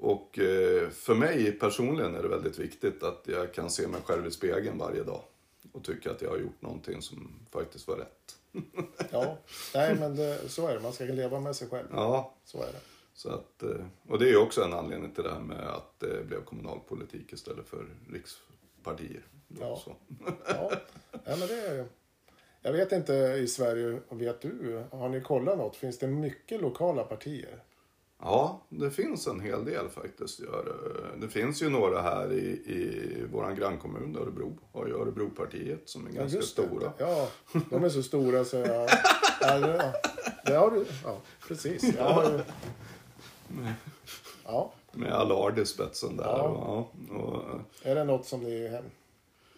och 0.00 0.38
eh, 0.38 0.90
för 0.90 1.14
mig 1.14 1.52
personligen 1.52 2.14
är 2.14 2.22
det 2.22 2.28
väldigt 2.28 2.58
viktigt 2.58 3.02
att 3.02 3.22
jag 3.24 3.54
kan 3.54 3.70
se 3.70 3.86
mig 3.88 4.00
själv 4.04 4.26
i 4.26 4.30
spegeln 4.30 4.78
varje 4.78 5.02
dag. 5.02 5.22
Och 5.72 5.84
tycka 5.84 6.10
att 6.10 6.22
jag 6.22 6.30
har 6.30 6.38
gjort 6.38 6.62
någonting 6.62 7.02
som 7.02 7.46
faktiskt 7.50 7.88
var 7.88 7.96
rätt. 7.96 8.36
ja, 9.10 9.38
nej 9.74 9.94
men 9.94 10.16
det, 10.16 10.48
så 10.48 10.66
är 10.66 10.74
det. 10.74 10.80
Man 10.80 10.92
ska 10.92 11.04
leva 11.04 11.40
med 11.40 11.56
sig 11.56 11.68
själv. 11.68 11.86
Ja, 11.92 12.34
Så 12.44 12.58
är 12.62 12.66
det. 12.66 12.80
så 13.14 13.30
att, 13.30 13.62
eh, 13.62 13.86
och 14.08 14.18
det 14.18 14.24
är 14.24 14.30
ju 14.30 14.36
också 14.36 14.62
en 14.62 14.72
anledning 14.72 15.10
till 15.14 15.24
det 15.24 15.32
här 15.32 15.40
med 15.40 15.68
att 15.68 16.00
det 16.00 16.26
blev 16.26 16.44
kommunalpolitik 16.44 17.32
istället 17.32 17.66
för 17.68 17.86
rikspartier. 18.12 19.22
Ja. 19.60 19.80
Så. 19.84 19.96
Ja, 20.46 20.72
ja 21.12 21.36
men 21.36 21.48
det 21.48 21.66
är, 21.66 21.86
jag 22.62 22.72
vet 22.72 22.92
inte 22.92 23.12
i 23.14 23.46
Sverige, 23.46 24.00
vet 24.08 24.40
du, 24.40 24.84
har 24.90 25.08
ni 25.08 25.20
kollat 25.20 25.58
något? 25.58 25.76
Finns 25.76 25.98
det 25.98 26.06
mycket 26.06 26.60
lokala 26.60 27.04
partier? 27.04 27.62
Ja, 28.20 28.62
det 28.68 28.90
finns 28.90 29.26
en 29.26 29.40
hel 29.40 29.64
del 29.64 29.88
faktiskt. 29.88 30.40
Det. 31.20 31.28
finns 31.28 31.62
ju 31.62 31.70
några 31.70 32.02
här 32.02 32.32
i, 32.32 32.46
i 32.48 33.26
vår 33.32 33.52
grannkommun 33.52 34.16
Örebro. 34.16 34.58
Har 34.72 34.86
ju 34.86 34.94
Örebropartiet 34.94 35.88
som 35.88 36.06
är 36.06 36.10
ganska 36.10 36.36
just 36.36 36.56
det. 36.56 36.62
stora. 36.62 36.92
Ja, 36.98 37.28
de 37.70 37.84
är 37.84 37.88
så 37.88 38.02
stora 38.02 38.44
så 38.44 38.56
jag... 38.56 38.88
Ja, 39.40 39.92
det, 40.44 40.54
har 40.54 40.70
du. 40.70 40.84
Ja, 41.04 41.16
precis. 41.48 41.94
Jag 41.96 42.04
har 42.04 42.44
ja, 44.44 44.72
Med 44.92 45.12
Allard 45.12 45.58
i 45.58 45.66
spetsen 45.66 46.16
där. 46.16 46.24
Ja. 46.24 46.88
Ja. 47.10 47.16
Och, 47.16 47.42
är 47.82 47.94
det 47.94 48.04
något 48.04 48.26
som 48.26 48.40
ni 48.40 48.68
hem, 48.68 48.84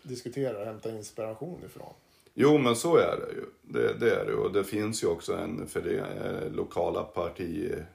diskuterar, 0.02 0.66
hämtar 0.66 0.90
inspiration 0.90 1.64
ifrån? 1.66 1.92
Jo, 2.34 2.58
men 2.58 2.76
så 2.76 2.96
är 2.96 3.16
det 3.16 3.32
ju. 3.32 3.44
Det, 3.62 3.94
det 3.94 4.14
är 4.14 4.26
det. 4.26 4.34
Och 4.34 4.52
det 4.52 4.64
finns 4.64 5.02
ju 5.02 5.06
också 5.06 5.34
en 5.34 5.66
före, 5.66 5.98
eh, 5.98 6.52
lokala 6.52 7.02
partiers 7.02 7.86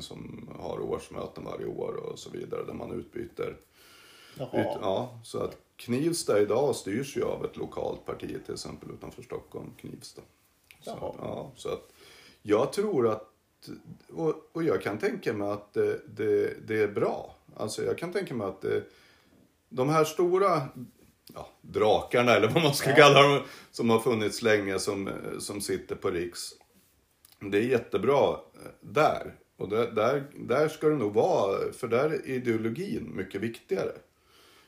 som 0.00 0.50
har 0.58 0.80
årsmöten 0.80 1.44
varje 1.44 1.66
år 1.66 1.96
och 1.96 2.18
så 2.18 2.30
vidare 2.30 2.64
där 2.64 2.74
man 2.74 2.92
utbyter. 2.92 3.56
Jaha. 4.38 4.60
Ut, 4.60 4.78
ja, 4.82 5.20
så 5.24 5.38
att 5.38 5.58
Knivsta 5.76 6.40
idag 6.40 6.76
styrs 6.76 7.16
ju 7.16 7.24
av 7.24 7.44
ett 7.44 7.56
lokalt 7.56 8.06
parti 8.06 8.44
till 8.44 8.54
exempel 8.54 8.90
utanför 8.90 9.22
Stockholm, 9.22 9.70
Knivsta. 9.80 10.22
Så, 10.80 10.90
Jaha. 11.00 11.14
ja, 11.18 11.52
så 11.56 11.68
att 11.68 11.92
jag 12.42 12.72
tror 12.72 13.08
att, 13.08 13.32
och, 14.12 14.34
och 14.52 14.62
jag 14.62 14.82
kan 14.82 14.98
tänka 14.98 15.32
mig 15.32 15.50
att 15.50 15.72
det, 15.72 16.00
det, 16.06 16.66
det 16.66 16.82
är 16.82 16.88
bra. 16.88 17.34
Alltså 17.56 17.84
jag 17.84 17.98
kan 17.98 18.12
tänka 18.12 18.34
mig 18.34 18.46
att 18.46 18.60
det, 18.60 18.84
de 19.68 19.88
här 19.88 20.04
stora 20.04 20.62
ja, 21.34 21.48
drakarna 21.60 22.32
eller 22.32 22.48
vad 22.48 22.62
man 22.62 22.74
ska 22.74 22.94
kalla 22.94 23.22
dem, 23.22 23.40
som 23.70 23.90
har 23.90 24.00
funnits 24.00 24.42
länge 24.42 24.78
som, 24.78 25.10
som 25.38 25.60
sitter 25.60 25.96
på 25.96 26.10
Riks. 26.10 26.52
Det 27.40 27.58
är 27.58 27.62
jättebra 27.62 28.30
eh, 28.30 28.70
där. 28.80 29.34
Och 29.56 29.68
där, 29.68 29.90
där, 29.90 30.24
där 30.34 30.68
ska 30.68 30.88
det 30.88 30.96
nog 30.96 31.14
vara, 31.14 31.72
för 31.72 31.88
där 31.88 32.10
är 32.10 32.28
ideologin 32.28 33.12
mycket 33.16 33.40
viktigare. 33.40 33.92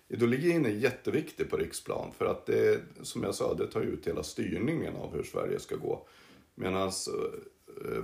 Ideologin 0.09 0.67
är 0.67 0.71
jätteviktig 0.71 1.51
på 1.51 1.57
riksplan 1.57 2.13
för 2.19 2.27
att 2.27 2.47
det, 2.47 2.81
som 3.03 3.23
jag 3.23 3.35
sa, 3.35 3.55
det 3.55 3.67
tar 3.67 3.81
ut 3.81 4.07
hela 4.07 4.23
styrningen 4.23 4.97
av 4.97 5.15
hur 5.17 5.23
Sverige 5.23 5.61
ska 5.61 5.77
gå. 5.77 6.07
Medan, 6.55 6.93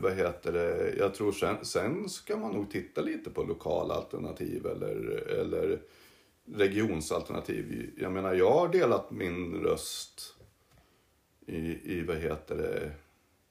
vad 0.00 0.12
heter 0.12 0.52
det, 0.52 0.94
jag 0.98 1.14
tror 1.14 1.32
sen, 1.32 1.56
sen 1.62 2.08
ska 2.08 2.36
man 2.36 2.52
nog 2.52 2.70
titta 2.70 3.00
lite 3.00 3.30
på 3.30 3.42
lokala 3.42 3.94
alternativ 3.94 4.66
eller, 4.66 5.26
eller 5.40 5.80
regionsalternativ. 6.52 7.90
Jag 7.96 8.12
menar, 8.12 8.34
jag 8.34 8.50
har 8.50 8.68
delat 8.68 9.10
min 9.10 9.54
röst 9.54 10.34
i, 11.46 11.92
i 11.98 12.04
vad 12.08 12.16
heter 12.16 12.56
det, 12.56 12.92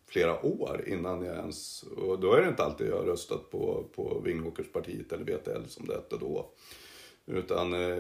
flera 0.08 0.46
år 0.46 0.84
innan 0.88 1.26
jag 1.26 1.36
ens... 1.36 1.84
Och 1.84 2.20
då 2.20 2.34
är 2.34 2.42
det 2.42 2.48
inte 2.48 2.64
alltid 2.64 2.88
jag 2.88 2.98
har 2.98 3.06
röstat 3.06 3.52
på, 3.52 3.86
på 3.96 4.22
Vingåkerspartiet 4.26 5.12
eller 5.12 5.24
VTL 5.24 5.68
som 5.68 5.86
det 5.86 5.94
hette 5.94 6.18
då. 6.18 6.52
Utan 7.26 7.74
eh, 7.74 7.98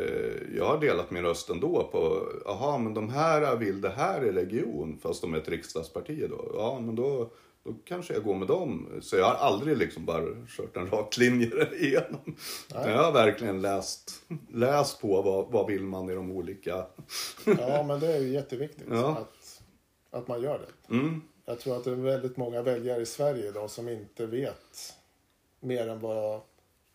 jag 0.56 0.66
har 0.66 0.80
delat 0.80 1.12
min 1.12 1.24
röst 1.24 1.50
ändå 1.50 1.90
på, 1.92 2.28
jaha 2.46 2.78
men 2.78 2.94
de 2.94 3.10
här 3.10 3.56
vill 3.56 3.82
det 3.82 3.90
här 3.90 4.26
i 4.26 4.32
region, 4.32 5.00
fast 5.02 5.22
de 5.22 5.34
är 5.34 5.38
ett 5.38 5.50
riksdagsparti 5.50 6.28
då. 6.30 6.52
Ja 6.54 6.80
men 6.80 6.96
då, 6.96 7.32
då 7.63 7.74
kanske 7.86 8.13
jag 8.13 8.24
går 8.24 8.36
med 8.36 8.48
dem. 8.48 9.00
Så 9.01 9.15
jag 9.15 9.25
har 9.25 9.36
aldrig 9.36 9.77
liksom 9.77 10.05
bara 10.05 10.24
kört 10.48 10.77
en 10.77 10.89
rak 10.89 11.17
linje 11.17 11.50
igenom. 11.79 12.36
Jag 12.74 13.03
har 13.03 13.12
verkligen 13.12 13.62
läst, 13.62 14.12
läst 14.51 15.01
på 15.01 15.22
vad, 15.22 15.51
vad 15.51 15.67
vill 15.67 15.84
man 15.84 16.10
i 16.10 16.13
de 16.15 16.32
olika... 16.32 16.86
Ja, 17.46 17.84
men 17.88 18.00
det 18.00 18.13
är 18.15 18.20
ju 18.22 18.27
jätteviktigt 18.29 18.88
Ja. 18.89 19.17
att, 19.17 19.62
att 20.20 20.27
man 20.27 20.41
gör 20.41 20.60
det. 20.60 20.93
Mm, 20.96 21.22
Jag 21.46 21.60
tror 21.60 21.77
att 21.77 21.84
det 21.84 21.91
är 21.91 21.96
väldigt 21.96 22.38
många 22.38 22.62
väljare 22.62 23.01
i 23.01 23.05
Sverige 23.05 23.48
idag 23.48 23.70
som 23.70 23.89
inte 23.89 24.25
vet 24.25 24.93
mer 25.60 25.88
än 25.88 26.00
vad 26.00 26.41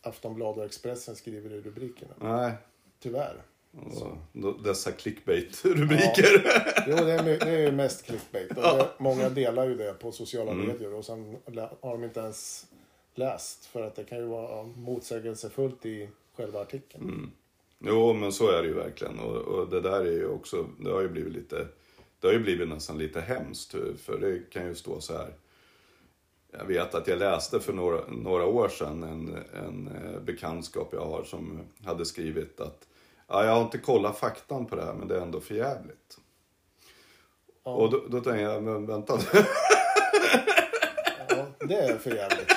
Aftonbladet 0.03 0.59
och 0.59 0.65
Expressen 0.65 1.17
skriver 1.17 1.53
i 1.53 1.61
rubrikerna. 1.61 2.13
nej. 2.21 2.53
Tyvärr. 3.01 3.43
Och 3.73 4.17
då- 4.33 4.53
dessa 4.53 4.91
clickbait-rubriker. 4.93 6.43
Jo, 6.87 6.97
det 6.97 7.13
är, 7.13 7.23
det 7.23 7.43
är 7.51 7.59
ju 7.59 7.73
mest 7.73 8.07
clickbait. 8.07 8.51
Och 8.51 8.63
det, 8.63 8.89
många 8.99 9.29
delar 9.29 9.67
ju 9.69 9.75
det 9.77 9.93
på 9.93 10.13
sociala 10.13 10.51
Mm. 10.53 10.67
medier 10.67 10.95
och 10.95 11.05
sen 11.05 11.37
har 11.81 11.93
de 11.93 12.05
inte 12.05 12.21
ens 12.21 12.67
läst. 13.15 13.67
För 13.67 13.83
att 13.83 13.97
det 13.97 14.05
kan 14.05 14.19
ju 14.19 14.25
vara 14.25 14.63
motsägelsefullt 14.63 15.87
i 15.87 16.09
själva 16.37 16.61
artikeln. 16.61 17.03
Mm. 17.05 17.31
Jo, 17.85 18.13
men 18.13 18.33
så 18.33 18.51
är 18.51 18.63
det 18.63 18.69
ju 18.69 18.75
verkligen. 18.75 19.19
Och, 19.19 19.37
och 19.37 19.69
det 19.71 19.81
där 19.81 20.01
är 20.01 20.13
ju 20.13 20.29
också, 20.29 20.67
det 20.81 20.91
har 20.91 21.01
ju 21.01 21.09
blivit 21.09 21.33
lite, 21.33 21.67
det 22.21 22.27
har 22.27 22.35
ju 22.35 22.41
blivit 22.41 22.69
nästan 22.69 22.99
lite 22.99 23.21
hemskt. 23.21 23.75
För 24.03 24.19
det 24.19 24.51
kan 24.51 24.67
ju 24.67 24.75
stå 24.75 25.01
så 25.01 25.13
här. 25.13 25.35
Jag 26.53 26.65
vet 26.65 26.95
att 26.95 27.09
jag 27.09 27.19
läste 27.19 27.61
för 27.61 27.73
några, 27.73 28.01
några 28.09 28.47
år 28.47 28.69
sedan 28.69 29.03
en, 29.03 29.37
en 29.65 29.89
eh, 29.89 30.21
bekantskap 30.21 30.89
jag 30.93 31.05
har 31.07 31.25
som 31.25 31.61
hade 31.85 32.05
skrivit 32.07 32.61
att 32.61 32.87
ja, 33.29 33.45
jag 33.45 33.53
har 33.55 33.63
inte 33.63 33.79
kollat 33.79 34.19
faktan 34.19 34.67
på 34.67 34.77
det 34.77 34.85
här 34.85 34.93
men 34.93 35.09
det 35.09 35.17
är 35.17 35.21
ändå 35.21 35.41
för 35.41 35.55
jävligt. 35.55 36.19
Ja. 37.65 37.71
Och 37.75 37.91
då, 37.91 37.99
då 38.09 38.21
tänkte 38.21 38.41
jag, 38.41 38.63
men 38.63 38.87
vänta. 38.87 39.19
Ja, 41.29 41.47
det 41.59 41.75
är 41.75 41.99
för 41.99 42.15
jävligt. 42.15 42.53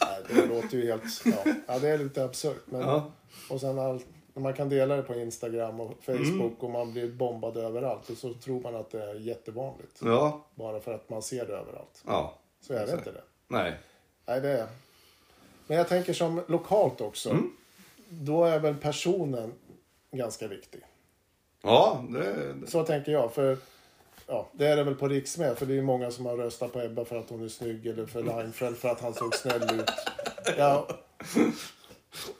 Nej, 0.00 0.22
det 0.28 0.46
låter 0.46 0.76
ju 0.78 0.86
helt... 0.90 1.22
Ja, 1.24 1.52
ja 1.66 1.78
det 1.78 1.88
är 1.88 1.98
lite 1.98 2.24
absurt. 2.24 2.62
Men, 2.66 2.80
Ja. 2.80 3.10
Och 3.50 3.60
sen 3.60 3.78
all, 3.78 4.00
när 4.34 4.42
man 4.42 4.54
kan 4.54 4.68
dela 4.68 4.96
det 4.96 5.02
på 5.02 5.14
Instagram 5.14 5.80
och 5.80 5.92
Facebook 6.06 6.62
och 6.62 6.70
man 6.70 6.92
blir 6.92 7.12
bombad 7.12 7.56
överallt. 7.56 8.10
Och 8.10 8.16
så 8.16 8.34
tror 8.34 8.60
man 8.60 8.76
att 8.76 8.90
det 8.90 9.02
är 9.10 9.14
jättevanligt. 9.14 10.00
Ja, 10.04 10.46
Bara 10.54 10.80
för 10.80 10.94
att 10.94 11.10
man 11.10 11.22
ser 11.22 11.46
det 11.46 11.52
överallt. 11.52 12.02
ja, 12.06 12.34
Så 12.60 12.72
är 12.74 12.86
det 12.86 12.92
inte 12.92 13.12
det. 13.12 13.22
nej. 13.48 13.78
Nej, 14.26 14.40
det 14.40 14.48
är... 14.48 14.66
Men 15.66 15.76
jag 15.78 15.88
tänker 15.88 16.12
som 16.12 16.40
lokalt 16.46 17.00
också. 17.00 17.36
Då 18.08 18.44
är 18.44 18.58
väl 18.58 18.76
personen 18.76 19.52
ganska 20.12 20.48
viktig. 20.48 20.80
Ja, 21.62 22.04
det, 22.10 22.52
det, 22.52 22.66
Så 22.66 22.84
tänker 22.84 23.12
jag. 23.12 23.32
För 23.34 23.58
ja, 24.26 24.48
det 24.52 24.66
är 24.66 24.76
det 24.76 24.84
väl 24.84 24.94
på 24.94 25.08
Riks 25.08 25.38
med. 25.38 25.58
För 25.58 25.66
det 25.66 25.78
är 25.78 25.82
många 25.82 26.10
som 26.10 26.26
har 26.26 26.36
röstat 26.36 26.72
på 26.72 26.80
Ebba 26.80 27.04
för 27.04 27.16
att 27.16 27.30
hon 27.30 27.44
är 27.44 27.48
snygg. 27.48 27.86
Eller 27.86 28.06
för 28.06 28.22
Reinfeldt 28.22 28.80
för 28.80 28.88
att 28.88 29.00
han 29.00 29.14
såg 29.14 29.34
snäll 29.34 29.80
ut. 29.80 29.90
Ja. 30.58 30.88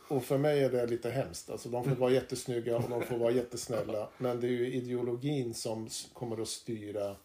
Och 0.08 0.24
för 0.24 0.38
mig 0.38 0.64
är 0.64 0.70
det 0.70 0.86
lite 0.86 1.10
hemskt. 1.10 1.50
Alltså, 1.50 1.68
de 1.68 1.84
får 1.84 1.90
vara 1.90 2.10
jättesnygga 2.10 2.76
och 2.76 2.90
de 2.90 3.02
får 3.02 3.16
vara 3.16 3.30
jättesnälla. 3.30 4.08
Men 4.18 4.40
det 4.40 4.46
är 4.46 4.50
ju 4.50 4.72
ideologin 4.72 5.54
som 5.54 5.88
kommer 6.12 6.42
att 6.42 6.48
styra 6.48 7.16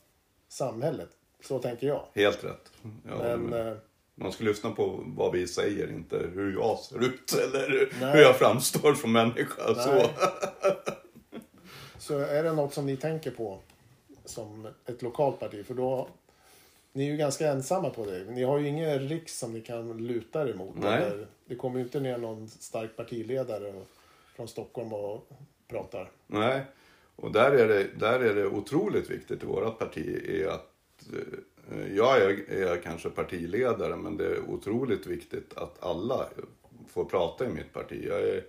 samhället. 0.47 1.09
Så 1.43 1.59
tänker 1.59 1.87
jag. 1.87 2.05
helt 2.13 2.43
rätt. 2.43 2.71
Ja, 3.07 3.17
Men 3.17 3.53
eh, 3.53 3.73
Man 4.21 4.31
ska 4.31 4.43
lyssna 4.43 4.71
på 4.71 5.03
vad 5.05 5.31
vi 5.31 5.47
säger, 5.47 5.91
inte 5.91 6.29
hur 6.33 6.53
jag 6.53 6.79
ser 6.79 7.03
ut 7.03 7.33
eller 7.33 7.93
Nej. 8.01 8.11
hur 8.11 8.21
jag 8.21 8.35
framstår 8.35 8.93
som 8.93 9.11
människa. 9.11 9.75
Så. 9.75 9.93
Nej. 9.93 10.09
så 11.97 12.19
är 12.19 12.43
det 12.43 12.53
något 12.53 12.73
som 12.73 12.85
ni 12.85 12.97
tänker 12.97 13.31
på 13.31 13.59
som 14.25 14.67
ett 14.85 15.01
lokalt 15.01 15.39
parti? 15.39 15.65
För 15.65 15.73
då 15.73 16.07
ni 16.93 17.07
är 17.07 17.11
ju 17.11 17.17
ganska 17.17 17.51
ensamma 17.51 17.89
på 17.89 18.05
det. 18.05 18.25
Ni 18.31 18.43
har 18.43 18.59
ju 18.59 18.67
ingen 18.67 18.99
riks 18.99 19.39
som 19.39 19.53
ni 19.53 19.61
kan 19.61 20.07
luta 20.07 20.41
er 20.41 20.53
emot. 20.53 20.75
Nej. 20.75 21.03
Eller, 21.03 21.27
det 21.45 21.55
kommer 21.55 21.79
ju 21.79 21.85
inte 21.85 21.99
ner 21.99 22.17
någon 22.17 22.47
stark 22.47 22.95
partiledare 22.95 23.73
från 24.35 24.47
Stockholm 24.47 24.93
och 24.93 25.29
pratar. 25.67 26.11
Nej, 26.27 26.61
och 27.15 27.31
där 27.31 27.51
är, 27.51 27.67
det, 27.67 27.87
där 27.99 28.19
är 28.19 28.35
det 28.35 28.45
otroligt 28.45 29.09
viktigt 29.09 29.43
i 29.43 29.45
vårt 29.45 29.79
parti 29.79 30.29
är 30.29 30.47
att 30.47 30.73
eh, 31.13 31.39
Eh, 31.71 31.95
jag 31.95 32.21
är, 32.21 32.51
är 32.51 32.81
kanske 32.81 33.09
partiledare 33.09 33.95
men 33.95 34.17
det 34.17 34.25
är 34.25 34.49
otroligt 34.49 35.05
viktigt 35.05 35.57
att 35.57 35.83
alla 35.83 36.29
får 36.87 37.05
prata 37.05 37.45
i 37.45 37.49
mitt 37.49 37.73
parti. 37.73 38.05
Jag 38.07 38.21
är, 38.21 38.43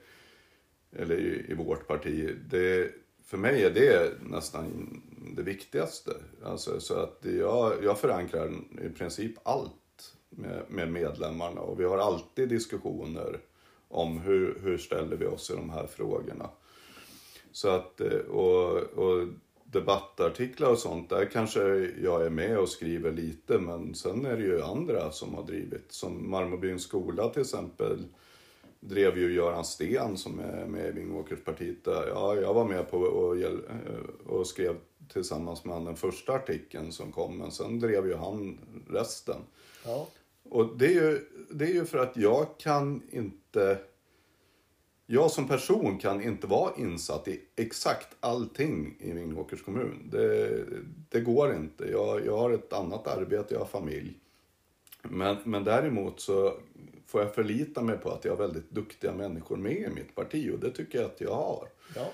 eller 0.93 1.17
i, 1.17 1.47
i 1.49 1.55
vårt 1.55 1.87
parti. 1.87 2.37
Det, 2.51 2.91
för 3.25 3.37
mig 3.37 3.65
är 3.65 3.71
det 3.71 4.13
nästan 4.23 5.03
det 5.37 5.43
viktigaste. 5.43 6.13
Alltså, 6.45 6.81
så 6.81 6.95
att 6.95 7.19
jag, 7.23 7.85
jag 7.85 7.99
förankrar 7.99 8.53
i 8.83 8.89
princip 8.89 9.33
allt 9.43 9.73
med, 10.29 10.65
med 10.69 10.93
medlemmarna 10.93 11.61
och 11.61 11.81
vi 11.81 11.85
har 11.85 11.99
alltid 11.99 12.49
diskussioner 12.49 13.41
om 13.89 14.19
hur, 14.19 14.59
hur 14.63 14.79
ställer 14.79 15.17
vi 15.17 15.27
oss 15.27 15.51
i 15.51 15.55
de 15.55 15.71
här 15.71 15.87
frågorna. 15.87 16.51
Så 17.53 17.69
att, 17.69 18.01
eh, 18.01 18.19
och, 18.19 18.77
och 18.77 19.29
debattartiklar 19.73 20.71
och 20.71 20.79
sånt, 20.79 21.09
där 21.09 21.25
kanske 21.25 21.61
jag 22.03 22.27
är 22.27 22.31
med 22.31 22.59
och 22.59 22.69
skriver 22.69 23.13
lite, 23.13 23.59
men 23.59 23.95
sen 23.95 24.27
är 24.27 24.37
det 24.37 24.43
ju 24.43 24.63
andra 24.63 25.13
som 25.13 25.35
har 25.35 25.43
drivit. 25.43 25.93
Som 25.93 26.31
Marmorbyns 26.31 26.83
skola 26.83 27.29
till 27.29 27.43
exempel, 27.43 28.05
drev 28.81 29.19
ju 29.19 29.35
Göran 29.35 29.65
Sten 29.65 30.17
som 30.17 30.41
är 30.41 30.67
med 30.67 30.89
i 30.89 30.93
Vingåkerspartiet. 30.93 31.79
Ja, 31.85 32.35
jag 32.35 32.55
var 32.55 32.65
med 32.65 32.91
på 32.91 32.99
och, 32.99 33.39
eh, 33.39 33.53
och 34.27 34.47
skrev 34.47 34.77
tillsammans 35.13 35.65
med 35.65 35.75
han 35.75 35.85
den 35.85 35.97
första 35.97 36.33
artikeln 36.33 36.93
som 36.93 37.13
kom, 37.13 37.39
men 37.39 37.51
sen 37.51 37.81
drev 37.81 38.07
ju 38.07 38.15
han 38.15 38.59
resten. 38.91 39.41
Ja, 39.85 40.09
Och 40.51 40.79
det 40.79 40.87
är, 40.87 40.91
ju, 40.91 41.21
det 41.51 41.65
är 41.65 41.75
ju 41.75 41.85
för 41.85 41.99
att 41.99 42.17
jag 42.17 42.47
kan 42.59 43.03
inte... 43.11 43.79
Jag 45.13 45.31
som 45.31 45.49
person 45.49 45.99
kan 45.99 46.23
inte 46.23 46.47
vara 46.47 46.73
insatt 46.77 47.29
i 47.29 47.41
exakt 47.57 48.17
allting 48.21 48.97
i 49.01 49.13
Vingåkers 49.13 49.63
kommun. 49.63 50.09
Det, 50.13 50.65
det 51.09 51.21
går 51.21 51.55
inte. 51.55 51.85
Jag, 51.85 52.27
jag 52.27 52.39
har 52.39 52.51
ett 52.51 52.73
annat 52.73 53.07
arbete, 53.07 53.55
jag 53.55 53.61
har 53.61 53.67
familj. 53.67 54.15
Men, 55.03 55.37
men 55.45 55.65
däremot 55.65 56.21
så 56.21 56.55
får 57.07 57.21
jag 57.21 57.35
förlita 57.35 57.83
mig 57.83 57.99
på 57.99 58.11
att 58.11 58.25
jag 58.25 58.33
har 58.33 58.39
väldigt 58.39 58.71
duktiga 58.71 59.13
människor 59.13 59.57
med 59.57 59.77
i 59.77 59.89
mitt 59.89 60.15
parti 60.15 60.51
och 60.55 60.59
det 60.59 60.71
tycker 60.71 60.99
jag 60.99 61.07
att 61.07 61.21
jag 61.21 61.35
har 61.35 61.69
ja, 61.95 62.07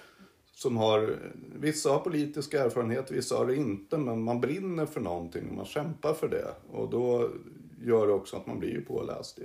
som 0.54 0.76
har, 0.76 1.18
vissa 1.54 1.90
har 1.90 2.00
politisk 2.00 2.54
erfarenhet, 2.54 3.10
vissa 3.10 3.36
har 3.36 3.46
det 3.46 3.56
inte, 3.56 3.98
men 3.98 4.22
man 4.22 4.40
brinner 4.40 4.86
för 4.86 5.00
någonting 5.00 5.48
och 5.48 5.54
man 5.54 5.66
kämpar 5.66 6.14
för 6.14 6.28
det. 6.28 6.54
Och 6.70 6.90
då 6.90 7.30
gör 7.82 8.06
det 8.06 8.12
också 8.12 8.36
att 8.36 8.46
man 8.46 8.58
blir 8.58 8.80
påläst. 8.80 9.38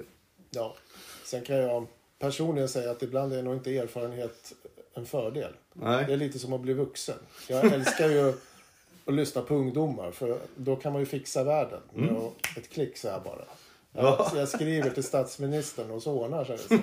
ja. 0.49 0.75
Sen 1.25 1.41
kan 1.41 1.55
jag 1.55 1.87
personligen 2.21 2.69
säga 2.69 2.91
att 2.91 3.03
ibland 3.03 3.33
är 3.33 3.43
nog 3.43 3.53
inte 3.53 3.77
erfarenhet 3.77 4.53
en 4.93 5.05
fördel. 5.05 5.53
Det 5.73 5.85
Nej. 5.85 6.13
är 6.13 6.17
lite 6.17 6.39
som 6.39 6.53
att 6.53 6.61
bli 6.61 6.73
vuxen. 6.73 7.17
Jag 7.47 7.73
älskar 7.73 8.09
ju 8.09 8.29
att 9.05 9.13
lyssna 9.13 9.41
på 9.41 9.55
ungdomar 9.55 10.11
för 10.11 10.39
då 10.55 10.75
kan 10.75 10.93
man 10.93 11.01
ju 11.01 11.05
fixa 11.05 11.43
världen. 11.43 11.81
med 11.93 12.31
ett 12.57 12.69
klick 12.69 12.97
så 12.97 13.09
här 13.09 13.19
bara. 13.19 13.33
Mm. 13.33 13.45
Ja. 13.91 14.29
Jag, 14.33 14.41
jag 14.41 14.49
skriver 14.49 14.89
till 14.89 15.03
statsministern 15.03 15.91
och 15.91 16.03
så 16.03 16.13
ordnar 16.13 16.45
sig 16.45 16.57
det. 16.69 16.79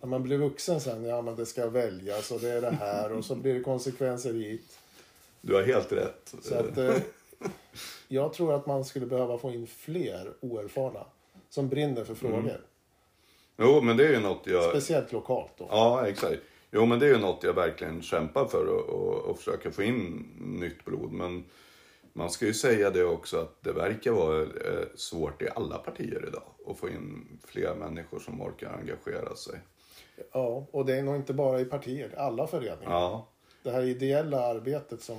När 0.00 0.06
man 0.06 0.22
blir 0.22 0.38
vuxen 0.38 0.80
sen, 0.80 1.04
ja 1.04 1.22
men 1.22 1.36
det 1.36 1.46
ska 1.46 1.68
väljas 1.68 2.30
och 2.30 2.40
det 2.40 2.50
är 2.50 2.60
det 2.60 2.70
här 2.70 3.12
och 3.12 3.24
så 3.24 3.34
blir 3.34 3.54
det 3.54 3.60
konsekvenser 3.60 4.34
hit. 4.34 4.78
Du 5.40 5.54
har 5.54 5.62
helt 5.62 5.92
rätt. 5.92 6.34
Så 6.42 6.54
att, 6.54 6.78
eh, 6.78 6.96
jag 8.08 8.32
tror 8.32 8.54
att 8.54 8.66
man 8.66 8.84
skulle 8.84 9.06
behöva 9.06 9.38
få 9.38 9.52
in 9.52 9.66
fler 9.66 10.32
oerfarna 10.40 11.06
som 11.50 11.68
brinner 11.68 12.04
för 12.04 12.14
frågor. 12.14 12.38
Mm. 12.38 12.56
Jo, 13.56 13.80
men 13.80 13.96
det 13.96 14.06
är 14.06 14.12
ju 14.12 14.20
något 14.20 14.46
jag... 14.46 14.64
Speciellt 14.64 15.12
lokalt 15.12 15.52
då. 15.58 15.66
Ja, 15.70 16.06
exakt. 16.08 16.42
Jo, 16.70 16.86
men 16.86 16.98
det 16.98 17.06
är 17.06 17.10
ju 17.10 17.18
något 17.18 17.42
jag 17.42 17.52
verkligen 17.52 18.02
kämpar 18.02 18.44
för 18.44 18.66
och, 18.66 18.88
och, 18.88 19.30
och 19.30 19.38
försöker 19.38 19.70
få 19.70 19.82
in 19.82 20.28
nytt 20.38 20.84
blod. 20.84 21.12
Men 21.12 21.44
man 22.12 22.30
ska 22.30 22.46
ju 22.46 22.54
säga 22.54 22.90
det 22.90 23.04
också 23.04 23.38
att 23.38 23.56
det 23.60 23.72
verkar 23.72 24.10
vara 24.12 24.42
eh, 24.42 24.86
svårt 24.94 25.42
i 25.42 25.48
alla 25.54 25.78
partier 25.78 26.24
idag 26.28 26.42
att 26.66 26.78
få 26.78 26.88
in 26.88 27.38
fler 27.46 27.74
människor 27.74 28.18
som 28.18 28.42
orkar 28.42 28.78
engagera 28.78 29.36
sig. 29.36 29.58
Ja, 30.32 30.66
och 30.70 30.86
det 30.86 30.96
är 30.96 31.02
nog 31.02 31.16
inte 31.16 31.32
bara 31.32 31.60
i 31.60 31.64
partier, 31.64 32.14
alla 32.16 32.46
föreningar. 32.46 32.90
Ja, 32.90 33.28
Det 33.62 33.70
här 33.70 33.82
ideella 33.82 34.40
arbetet 34.40 35.02
som 35.02 35.18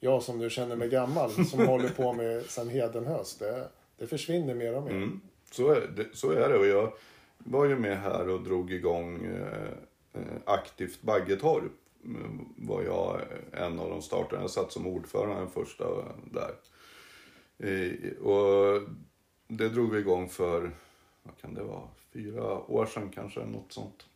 jag 0.00 0.22
som 0.22 0.38
nu 0.38 0.50
känner 0.50 0.76
mig 0.76 0.88
gammal, 0.88 1.30
som 1.30 1.66
håller 1.66 1.88
på 1.88 2.12
med 2.12 2.44
sedan 2.44 2.68
Hedenhös, 2.68 3.36
det, 3.36 3.68
det 3.98 4.06
försvinner 4.06 4.54
mer 4.54 4.76
och 4.76 4.82
mer. 4.82 4.90
mm. 4.90 5.20
så, 5.50 5.70
är 5.70 5.80
det, 5.96 6.06
så 6.12 6.30
är 6.30 6.48
det. 6.48 6.58
Och 6.58 6.66
jag 6.66 6.92
var 7.44 7.64
ju 7.64 7.76
med 7.76 8.00
här 8.00 8.28
och 8.28 8.42
drog 8.42 8.72
igång 8.72 9.24
eh, 9.24 9.68
eh 10.12 10.36
aktivt 10.44 11.02
Baggetorp. 11.02 11.72
Mm, 12.04 12.48
var 12.56 12.82
jag 12.82 13.20
eh, 13.20 13.62
en 13.62 13.78
av 13.78 13.90
de 13.90 14.02
startarna. 14.02 14.42
Jag 14.42 14.50
satt 14.50 14.72
som 14.72 14.86
ordförande 14.86 15.34
den 15.34 15.50
första 15.50 15.84
där. 16.32 16.54
Eh, 17.58 18.12
och 18.22 18.82
det 19.48 19.68
drog 19.68 19.92
vi 19.92 19.98
igång 19.98 20.28
för, 20.28 20.70
vad 21.22 21.36
kan 21.40 21.54
det 21.54 21.62
vara, 21.62 21.88
fyra 22.12 22.70
år 22.70 22.86
sedan 22.86 23.10
kanske, 23.14 23.44
något 23.44 23.72
sånt. 23.72 24.06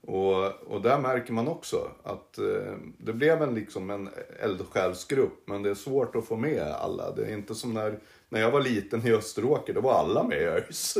Och, 0.00 0.44
och 0.44 0.82
där 0.82 0.98
märker 0.98 1.32
man 1.32 1.48
också 1.48 1.90
att 2.02 2.38
eh, 2.38 2.74
det 2.98 3.12
blev 3.12 3.42
en, 3.42 3.54
liksom 3.54 3.90
en 3.90 4.08
eldsjälsgrupp, 4.40 5.42
men 5.44 5.62
det 5.62 5.70
är 5.70 5.74
svårt 5.74 6.16
att 6.16 6.24
få 6.24 6.36
med 6.36 6.62
alla. 6.62 7.14
Det 7.14 7.24
är 7.24 7.32
inte 7.32 7.54
som 7.54 7.74
när, 7.74 7.98
när 8.34 8.40
jag 8.40 8.50
var 8.50 8.60
liten 8.60 9.06
i 9.06 9.12
Österåker, 9.12 9.74
då 9.74 9.80
var 9.80 9.92
alla 9.92 10.22
med 10.22 10.42
i 10.42 10.44
ÖIS. 10.44 10.98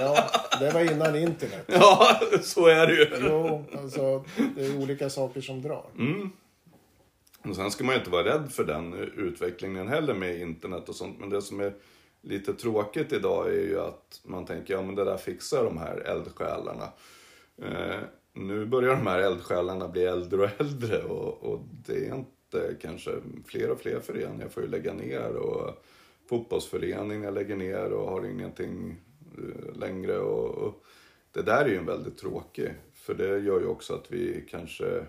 Ja, 0.00 0.30
det 0.60 0.70
var 0.70 0.92
innan 0.92 1.16
internet. 1.16 1.64
ja, 1.66 2.20
så 2.42 2.66
är 2.66 2.86
det 2.86 2.94
ju. 2.94 3.08
Jo, 3.20 3.64
alltså 3.78 4.24
det 4.56 4.66
är 4.66 4.78
olika 4.82 5.10
saker 5.10 5.40
som 5.40 5.62
drar. 5.62 5.84
Mm. 5.98 6.30
Och 7.42 7.56
sen 7.56 7.70
ska 7.70 7.84
man 7.84 7.94
ju 7.94 7.98
inte 7.98 8.10
vara 8.10 8.24
rädd 8.24 8.52
för 8.52 8.64
den 8.64 8.94
utvecklingen 9.16 9.88
heller 9.88 10.14
med 10.14 10.40
internet 10.40 10.88
och 10.88 10.94
sånt. 10.94 11.20
Men 11.20 11.30
det 11.30 11.42
som 11.42 11.60
är 11.60 11.72
lite 12.20 12.54
tråkigt 12.54 13.12
idag 13.12 13.48
är 13.48 13.62
ju 13.62 13.80
att 13.80 14.20
man 14.24 14.46
tänker, 14.46 14.74
ja 14.74 14.82
men 14.82 14.94
det 14.94 15.04
där 15.04 15.16
fixar 15.16 15.64
de 15.64 15.78
här 15.78 15.96
eldsjälarna. 15.96 16.88
Eh, 17.62 18.00
nu 18.32 18.66
börjar 18.66 18.96
de 18.96 19.06
här 19.06 19.18
eldsjälarna 19.18 19.88
bli 19.88 20.04
äldre 20.04 20.42
och 20.42 20.60
äldre 20.60 21.02
och, 21.02 21.42
och 21.42 21.60
det 21.86 22.08
är 22.08 22.14
inte 22.14 22.74
kanske 22.82 23.10
fler 23.46 23.70
och 23.70 23.80
fler 23.80 24.00
föreningar 24.00 24.48
får 24.48 24.62
ju 24.62 24.68
lägga 24.68 24.92
ner 24.92 25.36
och 25.36 25.84
fotbollsföreningar 26.30 27.30
lägger 27.30 27.56
ner 27.56 27.92
och 27.92 28.10
har 28.10 28.26
ingenting 28.26 28.96
eh, 29.38 29.78
längre 29.78 30.18
och, 30.18 30.48
och 30.66 30.84
det 31.32 31.42
där 31.42 31.64
är 31.64 31.68
ju 31.68 31.76
en 31.76 31.86
väldigt 31.86 32.18
tråkig 32.18 32.70
för 32.94 33.14
det 33.14 33.38
gör 33.38 33.60
ju 33.60 33.66
också 33.66 33.94
att 33.94 34.12
vi 34.12 34.44
kanske 34.50 35.04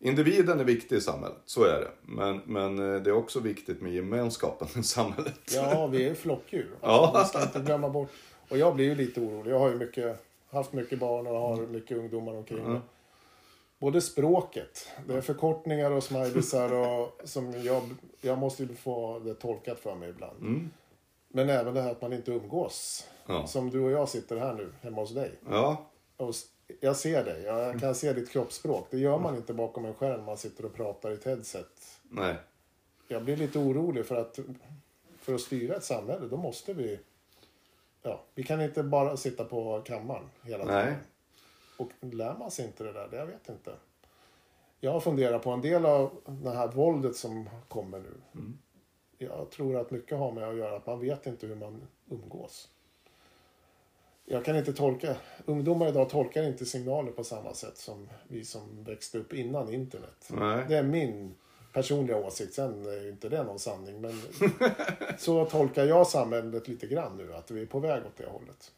Individen 0.00 0.60
är 0.60 0.64
viktig 0.64 0.96
i 0.96 1.00
samhället, 1.00 1.38
så 1.44 1.64
är 1.64 1.80
det. 1.80 1.90
Men, 2.02 2.40
men 2.44 2.94
eh, 2.94 3.02
det 3.02 3.10
är 3.10 3.14
också 3.14 3.40
viktigt 3.40 3.80
med 3.80 3.92
gemenskapen 3.92 4.68
i 4.80 4.82
samhället. 4.82 5.40
Ja, 5.54 5.86
vi 5.86 6.08
är 6.08 6.14
flockdjur. 6.14 6.70
Ja. 6.80 7.12
Alltså, 7.14 7.38
Vi 7.38 7.44
ska 7.44 7.58
inte 7.58 7.66
glömma 7.66 7.88
bort. 7.88 8.10
Och 8.48 8.58
jag 8.58 8.74
blir 8.74 8.84
ju 8.84 8.94
lite 8.94 9.20
orolig. 9.20 9.52
Jag 9.52 9.58
har 9.58 9.70
ju 9.70 9.76
mycket, 9.76 10.24
haft 10.50 10.72
mycket 10.72 10.98
barn 10.98 11.26
och 11.26 11.32
har 11.34 11.58
Mm. 11.58 11.72
mycket 11.72 11.96
ungdomar 11.98 12.34
omkring 12.34 12.72
mig. 12.72 12.80
Både 13.78 14.00
språket, 14.00 14.88
det 15.06 15.14
är 15.14 15.20
förkortningar 15.20 15.90
och 15.90 16.02
smileysar 16.04 16.72
och 16.72 17.20
som 17.24 17.64
jag, 17.64 17.82
jag 18.20 18.38
måste 18.38 18.62
ju 18.62 18.74
få 18.74 19.18
det 19.18 19.34
tolkat 19.34 19.78
för 19.78 19.94
mig 19.94 20.08
ibland. 20.08 20.40
Mm. 20.40 20.70
Men 21.28 21.48
även 21.50 21.74
det 21.74 21.82
här 21.82 21.90
att 21.90 22.02
man 22.02 22.12
inte 22.12 22.32
umgås. 22.32 23.08
Ja. 23.26 23.46
Som 23.46 23.70
du 23.70 23.80
och 23.80 23.90
jag 23.90 24.08
sitter 24.08 24.36
här 24.36 24.54
nu 24.54 24.72
hemma 24.82 25.00
hos 25.00 25.14
dig. 25.14 25.32
Ja, 25.50 25.90
Och 26.16 26.34
jag 26.80 26.96
ser 26.96 27.24
dig, 27.24 27.42
jag 27.42 27.80
kan 27.80 27.94
se 27.94 28.12
ditt 28.12 28.30
kroppsspråk. 28.30 28.86
Det 28.90 28.98
gör 28.98 29.18
man 29.18 29.36
inte 29.36 29.54
bakom 29.54 29.84
en 29.84 29.94
skärm, 29.94 30.24
man 30.24 30.36
sitter 30.36 30.64
och 30.64 30.74
pratar 30.74 31.10
i 31.10 31.14
ett 31.14 31.24
headset. 31.24 32.00
nej. 32.02 32.36
Jag 33.10 33.24
blir 33.24 33.36
lite 33.36 33.58
orolig 33.58 34.06
för 34.06 34.16
att 34.16 34.38
för 35.20 35.34
att 35.34 35.40
styra 35.40 35.76
ett 35.76 35.84
samhälle, 35.84 36.26
då 36.26 36.36
måste 36.36 36.72
vi... 36.72 36.98
Ja, 38.02 38.24
vi 38.34 38.42
kan 38.42 38.60
inte 38.60 38.82
bara 38.82 39.16
sitta 39.16 39.44
på 39.44 39.82
kammaren 39.84 40.30
hela 40.42 40.64
tiden. 40.64 40.84
Nej. 40.84 40.94
Och 41.78 41.90
lär 42.00 42.34
man 42.38 42.50
sig 42.50 42.64
inte 42.64 42.84
det 42.84 42.92
där, 42.92 43.08
jag 43.12 43.26
vet 43.26 43.48
inte. 43.48 43.72
Jag 44.80 44.92
har 44.92 45.00
funderat 45.00 45.42
på 45.42 45.50
en 45.50 45.60
del 45.60 45.86
av 45.86 46.10
det 46.24 46.50
här 46.50 46.68
våldet 46.68 47.16
som 47.16 47.48
kommer 47.68 47.98
nu. 47.98 48.14
Mm. 48.34 48.58
Jag 49.18 49.50
tror 49.50 49.76
att 49.76 49.90
mycket 49.90 50.18
har 50.18 50.32
med 50.32 50.48
att 50.48 50.56
göra 50.56 50.76
att 50.76 50.86
man 50.86 51.00
vet 51.00 51.26
inte 51.26 51.46
hur 51.46 51.54
man 51.54 51.82
umgås. 52.10 52.68
Jag 54.24 54.44
kan 54.44 54.56
inte 54.56 54.72
tolka, 54.72 55.16
ungdomar 55.44 55.88
idag 55.88 56.10
tolkar 56.10 56.42
inte 56.42 56.66
signaler 56.66 57.12
på 57.12 57.24
samma 57.24 57.54
sätt 57.54 57.76
som 57.76 58.08
vi 58.28 58.44
som 58.44 58.84
växte 58.84 59.18
upp 59.18 59.32
innan 59.32 59.74
internet. 59.74 60.28
Nej. 60.30 60.64
Det 60.68 60.76
är 60.76 60.82
min 60.82 61.34
personliga 61.72 62.16
åsikt, 62.16 62.54
sen 62.54 62.86
är 62.86 63.02
ju 63.02 63.08
inte 63.08 63.28
det 63.28 63.42
någon 63.42 63.58
sanning. 63.58 64.00
Men 64.00 64.22
så 65.18 65.44
tolkar 65.44 65.84
jag 65.84 66.06
samhället 66.06 66.68
lite 66.68 66.86
grann 66.86 67.16
nu, 67.16 67.34
att 67.34 67.50
vi 67.50 67.62
är 67.62 67.66
på 67.66 67.78
väg 67.78 68.06
åt 68.06 68.16
det 68.16 68.26
hållet. 68.26 68.72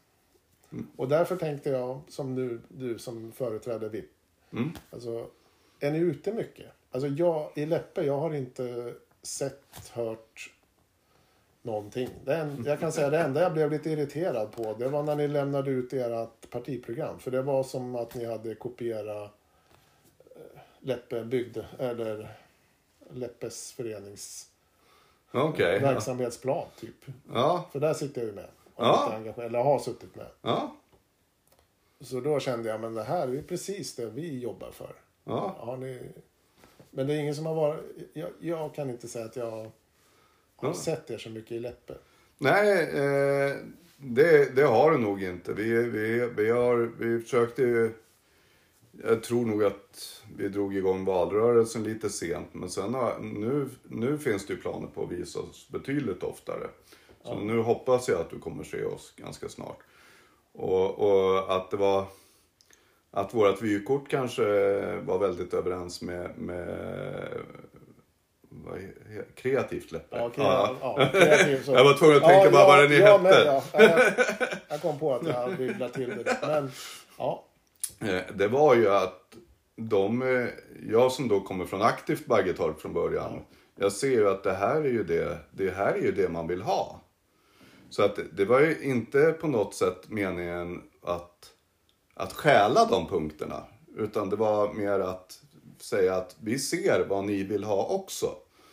Och 0.95 1.07
därför 1.07 1.35
tänkte 1.35 1.69
jag, 1.69 2.01
som 2.07 2.35
nu, 2.35 2.61
du 2.67 2.99
som 2.99 3.31
företräder 3.31 3.89
VIP, 3.89 4.11
Mm. 4.53 4.71
alltså, 4.89 5.27
är 5.79 5.91
ni 5.91 5.99
ute 5.99 6.33
mycket? 6.33 6.65
Alltså 6.91 7.07
jag, 7.07 7.51
i 7.55 7.65
Läppe, 7.65 8.03
jag 8.03 8.17
har 8.19 8.33
inte 8.33 8.93
sett, 9.21 9.91
hört 9.93 10.51
någonting. 11.61 12.09
Det 12.25 12.35
en, 12.35 12.63
jag 12.65 12.79
kan 12.79 12.91
säga 12.91 13.09
det 13.09 13.19
enda 13.19 13.41
jag 13.41 13.53
blev 13.53 13.71
lite 13.71 13.89
irriterad 13.89 14.51
på, 14.51 14.75
det 14.79 14.87
var 14.87 15.03
när 15.03 15.15
ni 15.15 15.27
lämnade 15.27 15.71
ut 15.71 15.93
ert 15.93 16.49
partiprogram. 16.49 17.19
För 17.19 17.31
det 17.31 17.41
var 17.41 17.63
som 17.63 17.95
att 17.95 18.15
ni 18.15 18.25
hade 18.25 18.55
kopierat 18.55 19.31
eh, 20.35 20.61
Läppe 20.79 21.23
bygd, 21.23 21.57
eller 21.79 22.37
Läppes 23.09 23.71
förenings. 23.71 24.47
Ja. 25.31 25.53
verksamhetsplan, 25.57 26.65
typ. 26.79 27.05
Ja. 27.33 27.69
För 27.71 27.79
där 27.79 27.93
sitter 27.93 28.21
jag 28.21 28.27
ju 28.27 28.35
med. 28.35 28.47
Ja. 28.87 29.13
engagerad, 29.15 29.47
eller 29.47 29.63
har 29.63 29.79
suttit 29.79 30.15
med. 30.15 30.27
Ja. 30.41 30.75
Så 31.99 32.19
då 32.19 32.39
kände 32.39 32.69
jag, 32.69 32.81
men 32.81 32.93
det 32.93 33.03
här 33.03 33.27
är 33.27 33.41
precis 33.41 33.95
det 33.95 34.05
vi 34.05 34.39
jobbar 34.39 34.71
för. 34.71 34.93
Ja. 35.23 35.55
Har 35.59 35.77
ni... 35.77 36.11
Men 36.91 37.07
det 37.07 37.13
är 37.13 37.19
ingen 37.19 37.35
som 37.35 37.45
har 37.45 37.55
varit... 37.55 37.83
Jag, 38.13 38.29
jag 38.39 38.75
kan 38.75 38.89
inte 38.89 39.07
säga 39.07 39.25
att 39.25 39.35
jag 39.35 39.51
har 39.51 39.71
Ja. 40.61 40.73
sett 40.73 41.11
er 41.11 41.17
så 41.17 41.29
mycket 41.29 41.51
i 41.51 41.59
Läppe. 41.59 41.93
Nej, 42.37 42.81
eh, 42.81 43.55
det, 43.97 44.55
det 44.55 44.63
har 44.63 44.91
du 44.91 44.97
nog 44.97 45.23
inte. 45.23 45.53
Vi, 45.53 45.73
vi, 45.83 46.29
vi, 46.37 46.49
har, 46.49 46.77
vi 46.77 47.19
försökte. 47.21 47.91
Jag 49.03 49.23
tror 49.23 49.45
nog 49.45 49.63
att 49.63 50.21
vi 50.37 50.47
drog 50.49 50.75
igång 50.75 51.05
valrörelsen 51.05 51.83
lite 51.83 52.09
sent. 52.09 52.53
Men 52.53 52.69
sen 52.69 52.93
har, 52.93 53.19
nu, 53.19 53.69
nu 53.83 54.17
finns 54.17 54.45
det 54.47 54.53
ju 54.53 54.61
planer 54.61 54.87
på 54.87 55.03
att 55.03 55.11
visa 55.11 55.39
oss 55.39 55.67
betydligt 55.69 56.23
oftare. 56.23 56.67
Så 57.23 57.35
nu 57.35 57.61
hoppas 57.61 58.09
jag 58.09 58.21
att 58.21 58.29
du 58.29 58.39
kommer 58.39 58.63
se 58.63 58.83
oss 58.83 59.13
ganska 59.17 59.49
snart. 59.49 59.77
Och, 60.53 60.99
och 60.99 61.55
att 61.55 61.71
det 61.71 61.77
var... 61.77 62.05
Att 63.13 63.33
vårt 63.33 63.61
vykort 63.61 64.09
kanske 64.09 64.43
var 64.95 65.17
väldigt 65.19 65.53
överens 65.53 66.01
med, 66.01 66.37
med 66.37 66.77
kreativt 69.35 69.91
läppe. 69.91 70.17
Ja, 70.17 70.29
kreativ, 70.29 70.77
ja. 70.81 71.09
kreativ, 71.11 71.63
så. 71.63 71.71
Jag 71.75 71.83
var 71.83 71.93
tvungen 71.93 72.17
att 72.17 72.23
tänka 72.23 72.51
bara 72.51 72.67
vad 72.67 72.89
den 72.89 72.99
jag 72.99 73.07
hette. 73.07 73.23
med, 73.23 73.43
ja. 73.45 73.63
Ja, 73.73 73.81
jag, 73.81 74.01
jag 74.69 74.81
kom 74.81 74.99
på 74.99 75.15
att 75.15 75.27
jag 75.27 75.57
bygglade 75.57 75.93
till 75.93 76.09
det. 76.09 76.37
Men 76.41 76.71
ja, 77.17 77.47
Eh, 78.01 78.21
Det 78.35 78.47
var 78.47 78.75
ju 78.75 78.89
att 78.89 79.35
de, 79.75 80.21
eh, 80.21 80.47
jag 80.89 81.11
som 81.11 81.27
då 81.27 81.39
kommer 81.41 81.65
från 81.65 81.81
aktivt 81.81 82.25
Baggetorp 82.25 82.81
från 82.81 82.93
början. 82.93 83.39
Jag 83.75 83.91
ser 83.91 84.09
ju 84.11 84.29
att 84.29 84.43
det 84.43 84.53
här 84.53 84.81
är 84.81 84.89
ju 84.89 85.03
det, 85.03 85.37
det 85.51 85.71
här 85.71 85.93
är 85.93 86.01
ju 86.01 86.11
det 86.11 86.29
man 86.29 86.47
vill 86.47 86.61
ha. 86.61 87.01
Så 87.91 88.03
att 88.03 88.19
det 88.33 88.45
var 88.45 88.59
ju 88.59 88.77
inte 88.81 89.31
på 89.41 89.47
något 89.47 89.75
sätt 89.75 90.09
meningen 90.09 90.81
att, 91.03 91.51
att 92.13 92.33
stjäla 92.33 92.85
de 92.85 93.07
punkterna. 93.07 93.63
Utan 93.97 94.29
det 94.29 94.35
var 94.35 94.73
mer 94.73 94.99
att 94.99 95.39
säga 95.81 96.15
att 96.15 96.35
vi 96.41 96.59
ser 96.59 97.05
vad 97.09 97.23
ni 97.25 97.43
vill 97.43 97.63
ha 97.63 97.85
också. 97.87 98.25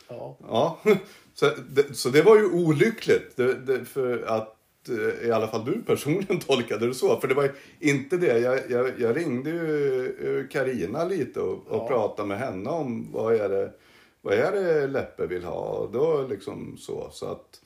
ja. 0.09 0.37
Ja, 0.49 0.79
så 1.35 1.51
det, 1.71 1.97
så 1.97 2.09
det 2.09 2.23
var 2.23 2.37
ju 2.37 2.45
olyckligt. 2.53 3.37
Det, 3.37 3.55
det, 3.55 3.85
för 3.85 4.23
att 4.23 4.57
eh, 4.89 5.29
i 5.29 5.31
alla 5.33 5.49
fall 5.49 5.65
du 5.65 5.83
personligen 5.83 6.39
tolkade 6.47 6.87
det 6.87 6.95
så. 6.95 7.21
För 7.21 7.29
det 7.29 7.35
var 7.35 7.43
ju 7.43 7.53
inte 7.81 8.17
det. 8.17 8.39
Jag, 8.39 8.71
jag, 8.71 9.01
jag 9.01 9.17
ringde 9.17 9.51
ju 9.51 10.49
Karina 10.53 11.05
lite 11.05 11.41
och, 11.41 11.53
och 11.67 11.83
Ja. 11.83 11.89
pratade 11.89 12.29
med 12.29 12.39
henne 12.39 12.71
om 12.71 13.13
vad 13.13 13.35
är 13.35 13.49
det, 13.49 13.73
vad 14.23 14.35
är 14.35 14.53
det 14.53 14.87
Leppe 14.87 15.27
vill 15.27 15.45
ha. 15.45 15.61
Och 15.61 15.93
då 15.93 16.27
liksom 16.31 16.77
så. 16.79 17.09
Så 17.13 17.27
att, 17.27 17.61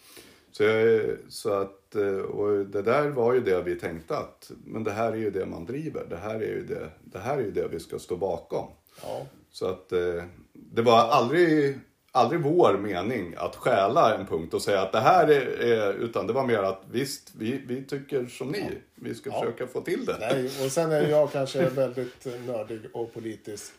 så, 0.53 0.63
jag, 0.65 1.01
så 1.29 1.53
att, 1.53 1.95
eh, 1.95 2.17
och 2.17 2.67
det 2.67 2.83
där 2.83 3.09
var 3.09 3.35
ju 3.35 3.41
det 3.41 3.63
vi 3.63 3.75
tänkte 3.75 4.17
att, 4.17 4.51
men 4.65 4.85
det 4.85 4.91
här 4.93 5.13
är 5.13 5.17
ju 5.17 5.31
det 5.31 5.47
man 5.47 5.65
driver. 5.67 6.07
Det 6.11 6.17
här 6.17 6.35
är 6.35 6.41
ju 6.47 6.67
det, 6.67 6.91
det, 7.05 7.19
här 7.19 7.39
är 7.39 7.43
ju 7.43 7.51
det 7.51 7.69
vi 7.69 7.81
ska 7.81 7.99
stå 7.99 8.17
bakom. 8.17 8.67
Ja. 9.03 9.27
Så 9.51 9.67
att 9.67 9.93
eh, 9.93 10.25
det 10.53 10.83
var 10.83 10.99
aldrig, 10.99 11.79
aldrig 12.13 12.41
vår 12.41 12.79
mening 12.79 13.35
att 13.37 13.57
stjäla 13.57 14.15
en 14.15 14.27
punkt 14.27 14.55
och 14.55 14.63
säga 14.63 14.81
att 14.83 14.93
det 14.93 15.01
här 15.01 15.29
är, 15.29 15.93
utan 15.93 16.27
det 16.27 16.33
var 16.33 16.47
mer 16.47 16.63
att 16.63 16.83
visst, 16.91 17.33
vi, 17.39 17.63
vi 17.67 17.85
tycker 17.85 18.27
som 18.27 18.49
ni. 18.49 18.65
Vi 18.95 19.15
ska 19.15 19.31
Ja. 19.31 19.41
försöka 19.41 19.67
få 19.67 19.81
till 19.81 20.05
det. 20.05 20.17
Nej, 20.21 20.45
och 20.45 20.73
sen 20.73 20.93
är 20.93 21.09
jag 21.09 21.33
kanske 21.33 21.69
väldigt 21.69 22.27
eh, 22.27 22.33
nördig 22.47 22.81
och 22.93 23.15
politisk. 23.15 23.73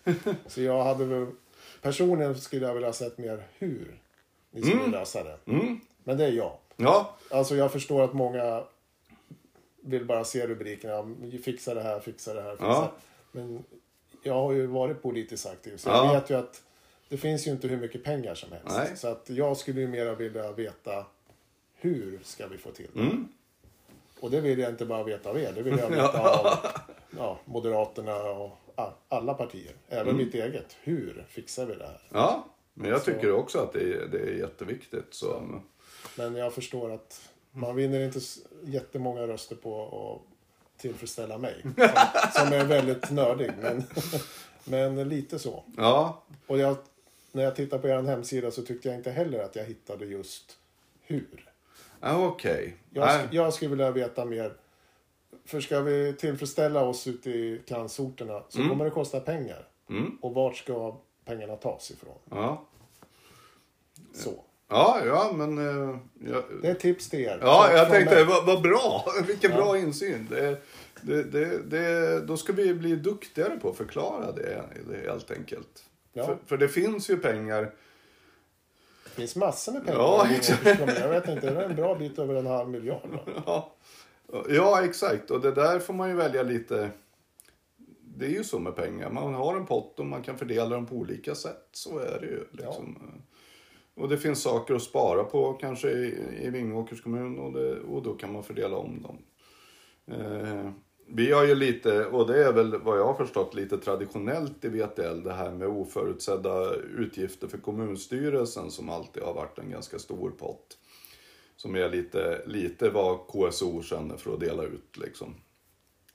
Så 0.47 0.61
jag 0.61 0.83
hade 0.83 1.05
väl... 1.05 1.27
Personligen 1.81 2.35
skulle 2.35 2.65
jag 2.67 2.73
vilja 2.73 2.87
ha 2.87 2.93
sett 2.93 3.17
mer 3.17 3.43
hur 3.57 3.99
ni 4.51 4.61
skulle 4.61 4.87
lösa 4.87 5.23
det. 5.23 5.37
Mm. 5.51 5.79
Men 6.03 6.17
det 6.17 6.25
är 6.25 6.31
jag. 6.31 6.57
Ja, 6.77 7.15
Alltså 7.31 7.55
jag 7.55 7.71
förstår 7.71 8.03
att 8.03 8.13
många 8.13 8.63
vill 9.81 10.05
bara 10.05 10.23
se 10.23 10.47
rubrikerna. 10.47 11.15
Fixa 11.43 11.73
det 11.73 11.81
här, 11.81 11.99
fixa 11.99 12.33
det 12.33 12.41
här, 12.41 12.51
fixa. 12.51 12.65
Ja. 12.65 12.91
Men 13.31 13.63
jag 14.23 14.33
har 14.33 14.51
ju 14.51 14.65
varit 14.67 15.01
politiskt 15.01 15.45
aktiv. 15.45 15.77
Så 15.77 15.89
Ja. 15.89 16.05
jag 16.05 16.13
vet 16.21 16.29
ju 16.29 16.33
att 16.35 16.61
det 17.09 17.17
finns 17.17 17.47
ju 17.47 17.51
inte 17.51 17.67
hur 17.67 17.77
mycket 17.77 18.03
pengar 18.03 18.35
som 18.35 18.51
helst. 18.51 18.67
Nej. 18.77 18.97
Så 18.97 19.07
att 19.07 19.29
jag 19.29 19.57
skulle 19.57 19.81
ju 19.81 19.87
mera 19.87 20.15
vilja 20.15 20.51
veta 20.51 21.05
hur 21.75 22.19
ska 22.23 22.47
vi 22.47 22.57
få 22.57 22.71
till 22.71 22.87
det? 22.93 22.99
Mm. 23.01 23.27
Och 24.19 24.31
det 24.31 24.41
vill 24.41 24.59
jag 24.59 24.69
inte 24.69 24.85
bara 24.85 25.03
veta 25.03 25.29
av 25.29 25.37
er. 25.39 25.51
Det 25.55 25.61
vill 25.61 25.77
jag 25.77 25.89
veta 25.91 26.29
av 26.39 26.47
ja, 27.17 27.39
Moderaterna 27.45 28.15
och 28.23 28.57
alla 29.09 29.33
partier. 29.33 29.71
Även 29.89 30.07
Mm. 30.07 30.17
mitt 30.25 30.33
eget. 30.33 30.77
Hur 30.83 31.25
fixar 31.29 31.65
vi 31.65 31.75
det 31.75 31.85
här? 31.85 32.01
ja. 32.13 32.45
Men 32.73 32.89
jag 32.89 32.99
Så- 33.01 33.05
tycker 33.11 33.31
också 33.31 33.59
att 33.59 33.73
det 33.73 33.79
är, 33.93 34.07
det 34.11 34.17
är 34.19 34.33
jätteviktigt. 34.33 35.07
Så. 35.13 35.43
Men 36.17 36.35
jag 36.35 36.53
förstår 36.53 36.91
att 36.93 37.29
man 37.51 37.75
vinner 37.75 37.99
inte 38.05 38.19
jättemånga 38.63 39.21
röster 39.27 39.55
på 39.55 39.85
att 40.25 40.81
tillfredsställa 40.81 41.37
mig. 41.37 41.61
Som, 41.61 41.73
som 42.45 42.53
är 42.53 42.65
väldigt 42.65 43.11
nördig. 43.11 43.51
Men, 43.61 43.83
men 44.95 45.09
lite 45.09 45.39
så. 45.39 45.63
Ja, 45.77 46.23
Och 46.47 46.57
jag, 46.57 46.77
när 47.31 47.43
jag 47.43 47.55
tittar 47.55 47.79
på 47.79 47.87
er 47.87 48.01
hemsida 48.01 48.51
så 48.51 48.61
tyckte 48.61 48.87
jag 48.87 48.97
inte 48.97 49.11
heller 49.11 49.39
att 49.43 49.55
jag 49.55 49.63
hittade 49.65 50.05
just 50.05 50.57
hur. 51.01 51.51
ja 51.99 52.25
okej. 52.27 52.75
Jag, 52.89 53.05
Nej. 53.05 53.17
sk- 53.25 53.27
jag 53.31 53.53
skulle 53.53 53.69
vilja 53.69 53.91
veta 53.91 54.25
mer. 54.25 54.53
För 55.45 55.61
ska 55.61 55.81
vi 55.81 56.13
tillfredsställa 56.13 56.81
oss 56.85 57.07
ute 57.07 57.29
i 57.29 57.61
kansorterna 57.67 58.43
så 58.49 58.57
kommer 58.69 58.85
det 58.85 58.91
kosta 58.91 59.19
pengar. 59.19 59.67
Mm. 59.89 60.17
Och 60.21 60.33
vart 60.33 60.55
ska 60.57 60.95
pengarna 61.25 61.55
tas 61.55 61.91
ifrån? 61.91 62.17
Ja. 62.29 62.63
Så. 64.13 64.33
Ja, 64.73 65.01
ja, 65.05 65.31
men... 65.35 65.57
eh, 65.57 65.97
jag, 66.31 66.43
Det 66.61 66.67
är 66.67 66.73
tips 66.73 67.09
till 67.09 67.19
er. 67.19 67.39
Ja, 67.41 67.71
jag 67.73 67.89
tänkte, 67.89 68.23
vad, 68.23 68.45
vad 68.45 68.61
bra! 68.61 69.05
Vilken 69.27 69.51
Ja. 69.51 69.57
bra 69.57 69.77
insyn. 69.77 70.27
Det, 70.29 70.61
det, 71.01 71.23
det, 71.23 71.61
det, 71.63 72.19
då 72.21 72.37
ska 72.37 72.53
vi 72.53 72.73
bli 72.73 72.95
duktigare 72.95 73.59
på 73.59 73.69
att 73.69 73.77
förklara 73.77 74.31
det, 74.31 74.63
det 74.89 75.09
helt 75.11 75.31
enkelt. 75.31 75.83
Ja. 76.13 76.25
För, 76.25 76.37
för 76.45 76.57
det 76.57 76.67
finns 76.67 77.09
ju 77.09 77.17
pengar. 77.17 77.61
Det 79.03 79.09
finns 79.09 79.35
massor 79.35 79.71
med 79.71 79.85
pengar. 79.85 79.99
Ja, 79.99 80.27
exakt. 80.31 80.65
Jag 80.99 81.09
vet 81.09 81.27
inte, 81.27 81.49
det 81.51 81.61
är 81.61 81.69
en 81.69 81.75
bra 81.75 81.95
bit 81.95 82.19
över 82.19 82.35
en 82.35 82.47
halv 82.47 82.69
miljard. 82.69 83.19
Ja, 83.45 83.73
ja, 84.49 84.83
exakt. 84.83 85.31
Och 85.31 85.41
det 85.41 85.51
där 85.51 85.79
får 85.79 85.93
man 85.93 86.09
ju 86.09 86.15
välja 86.15 86.43
lite. 86.43 86.89
Det 88.17 88.25
är 88.25 88.29
ju 88.29 88.43
så 88.43 88.59
med 88.59 88.75
pengar. 88.75 89.09
Man 89.09 89.33
har 89.33 89.55
en 89.55 89.65
pott 89.65 89.99
och 89.99 90.05
man 90.05 90.21
kan 90.23 90.37
fördela 90.37 90.69
dem 90.69 90.85
på 90.85 90.95
olika 90.95 91.35
sätt. 91.35 91.67
Så 91.71 91.99
är 91.99 92.19
det 92.21 92.25
ju. 92.27 92.43
Liksom. 92.51 93.11
Och 93.95 94.09
det 94.09 94.17
finns 94.17 94.41
saker 94.41 94.75
att 94.75 94.81
spara 94.81 95.23
på 95.23 95.53
kanske 95.53 95.89
i, 95.89 96.17
i 96.41 96.49
Vingåkers 96.49 97.01
kommun 97.01 97.39
och, 97.39 97.53
det, 97.53 97.79
och 97.79 98.03
då 98.03 98.13
kan 98.13 98.33
man 98.33 98.43
fördela 98.43 98.77
om 98.77 99.01
dem. 99.01 99.17
Eh, 100.07 100.71
vi 101.07 101.31
har 101.31 101.43
ju 101.45 101.55
lite, 101.55 102.05
och 102.05 102.27
det 102.27 102.45
är 102.45 102.53
väl 102.53 102.77
vad 102.77 102.99
jag 102.99 103.05
har 103.05 103.13
förstått 103.13 103.53
lite 103.53 103.77
traditionellt 103.77 104.65
i 104.65 104.67
VTL, 104.69 105.23
det 105.23 105.33
här 105.33 105.51
med 105.51 105.67
oförutsedda 105.67 106.73
utgifter 106.75 107.47
för 107.47 107.57
kommunstyrelsen 107.57 108.71
som 108.71 108.89
alltid 108.89 109.23
har 109.23 109.33
varit 109.33 109.59
en 109.59 109.69
ganska 109.69 109.99
stor 109.99 110.29
pott. 110.29 110.77
Som 111.55 111.75
är 111.75 111.89
lite, 111.89 112.41
lite 112.45 112.89
vad 112.89 113.27
KSO 113.27 113.81
känner 113.81 114.17
för 114.17 114.33
att 114.33 114.39
dela 114.39 114.63
ut 114.63 114.97
liksom. 114.97 115.35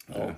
Ja. 0.07 0.31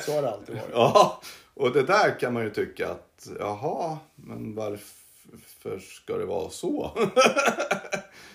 Så 0.00 0.12
har 0.12 0.22
det 0.22 0.30
alltid 0.30 0.54
varit. 0.54 0.70
Ja, 0.72 1.20
och 1.54 1.72
det 1.72 1.82
där 1.82 2.20
kan 2.20 2.32
man 2.32 2.44
ju 2.44 2.50
tycka 2.50 2.88
att, 2.90 3.28
jaha, 3.38 3.98
men 4.14 4.54
varför 4.54 5.05
ska 5.80 6.16
det 6.16 6.26
vara 6.26 6.50
så? 6.50 6.90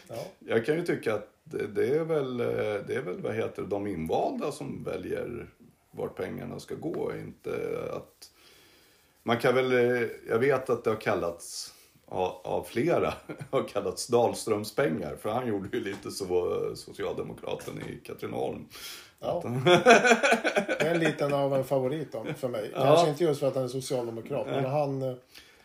Ja. 0.07 0.25
Jag 0.39 0.65
kan 0.65 0.75
ju 0.75 0.85
tycka 0.85 1.13
att 1.13 1.27
det, 1.43 1.67
det 1.67 1.95
är 1.95 2.03
väl, 2.03 2.39
eh, 2.39 2.47
det 2.87 2.95
är 2.95 3.01
väl, 3.01 3.21
vad 3.21 3.35
heter 3.35 3.63
de 3.63 3.87
invalda 3.87 4.51
som 4.51 4.83
väljer 4.83 5.47
vart 5.91 6.15
pengarna 6.15 6.59
ska 6.59 6.75
gå, 6.75 7.11
inte 7.15 7.51
att... 7.93 8.31
Man 9.23 9.37
kan 9.37 9.55
väl, 9.55 9.71
eh, 9.71 10.07
jag 10.29 10.39
vet 10.39 10.69
att 10.69 10.83
det 10.83 10.89
har 10.89 11.01
kallats 11.01 11.73
av, 12.05 12.63
flera, 12.69 13.13
har 13.51 13.67
kallats 13.67 14.07
Dahlströms 14.07 14.75
pengar, 14.75 15.15
för 15.15 15.29
han 15.29 15.47
gjorde 15.47 15.77
ju 15.77 15.83
lite 15.83 16.11
så, 16.11 16.71
socialdemokraten 16.75 17.81
i 17.81 18.05
Katrineholm. 18.05 18.65
Ja. 19.19 19.43
Det 20.79 20.87
är 20.87 20.93
en 20.93 20.99
liten 20.99 21.33
av 21.33 21.55
en 21.55 21.63
favorit 21.63 22.15
för 22.37 22.47
mig. 22.47 22.71
Ja. 22.73 22.83
Kanske 22.83 23.09
inte 23.09 23.23
just 23.23 23.39
för 23.39 23.47
att 23.47 23.55
han 23.55 23.63
är 23.63 23.67
socialdemokrat, 23.67 24.47
men 24.47 24.65
han 24.65 25.01
eh, 25.01 25.15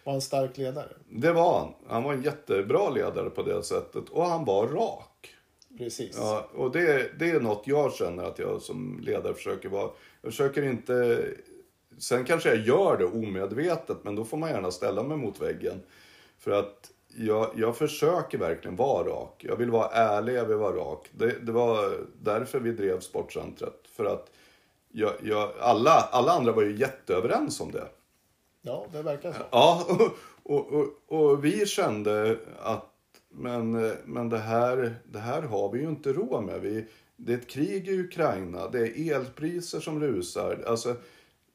var 0.07 0.15
en 0.15 0.21
stark 0.21 0.59
ledare. 0.59 0.89
Det 1.09 1.33
var 1.33 1.59
han. 1.59 1.75
Han 1.87 2.03
var 2.03 2.13
en 2.13 2.23
jättebra 2.23 2.91
ledare 2.91 3.31
på 3.31 3.43
det 3.43 3.63
sättet 3.63 4.09
och 4.09 4.27
han 4.27 4.45
var 4.45 4.67
rak. 4.69 5.35
Precis. 5.79 6.17
Ja, 6.17 6.49
och 6.55 6.71
det, 6.73 7.19
det 7.19 7.31
är 7.31 7.41
något 7.41 7.63
jag 7.67 7.95
känner 7.95 8.25
att 8.25 8.39
jag 8.39 8.63
som 8.63 9.01
ledare 9.03 9.35
försöker 9.35 9.69
vara. 9.69 9.91
Jag 10.23 10.33
försöker 10.33 10.63
inte... 10.63 11.25
Sen 11.99 12.25
kanske 12.25 12.49
jag 12.49 12.59
gör 12.59 12.97
det 12.97 13.05
omedvetet, 13.05 13.97
men 14.03 14.15
då 14.15 14.25
får 14.25 14.37
man 14.37 14.51
gärna 14.51 14.71
ställa 14.71 15.03
mig 15.03 15.17
mot 15.17 15.43
väggen. 15.43 15.83
För 16.39 16.51
att 16.51 16.91
jag, 17.09 17.51
jag 17.57 17.77
försöker 17.77 18.39
verkligen 18.39 18.77
vara 18.77 19.09
rak. 19.09 19.45
Jag 19.49 19.57
vill 19.57 19.71
vara 19.71 19.89
ärlig, 19.89 20.35
jag 20.35 20.45
vill 20.45 20.57
vara 20.57 20.77
rak. 20.77 21.09
Det, 21.13 21.47
det 21.47 21.53
var 21.53 22.07
därför 22.23 22.61
vi 22.61 22.73
drev 22.73 23.01
Sportcentret. 23.01 23.81
För 23.97 24.05
att 24.05 24.31
jag, 24.93 25.13
jag, 25.23 25.51
alla, 25.61 25.91
alla 25.91 26.33
andra 26.33 26.53
var 26.53 26.63
ju 26.63 26.77
jätteöverens 26.77 27.61
om 27.61 27.73
det. 27.73 27.89
Ja, 28.67 28.87
det 28.93 29.03
verkar 29.03 29.33
så. 29.33 29.43
Ja, 29.51 29.87
och, 30.43 30.73
och, 30.73 30.89
och 31.07 31.45
vi 31.45 31.67
kände 31.67 32.39
att 32.59 32.93
men, 33.29 33.93
men 34.05 34.29
det, 34.29 34.39
här, 34.39 34.95
det 35.05 35.19
här 35.19 35.43
har 35.43 35.73
vi 35.73 35.81
ju 35.81 35.89
inte 35.89 36.13
råd 36.13 36.45
med. 36.45 36.61
Vi, 36.61 36.87
det 37.17 37.33
är 37.33 37.39
ett 37.39 37.49
krig 37.49 37.89
i 37.89 38.01
Ukraina, 38.01 38.69
det 38.69 38.79
är 38.79 39.15
elpriser 39.15 39.81
som 39.81 40.01
rusar. 40.01 40.65
Alltså, 40.67 40.97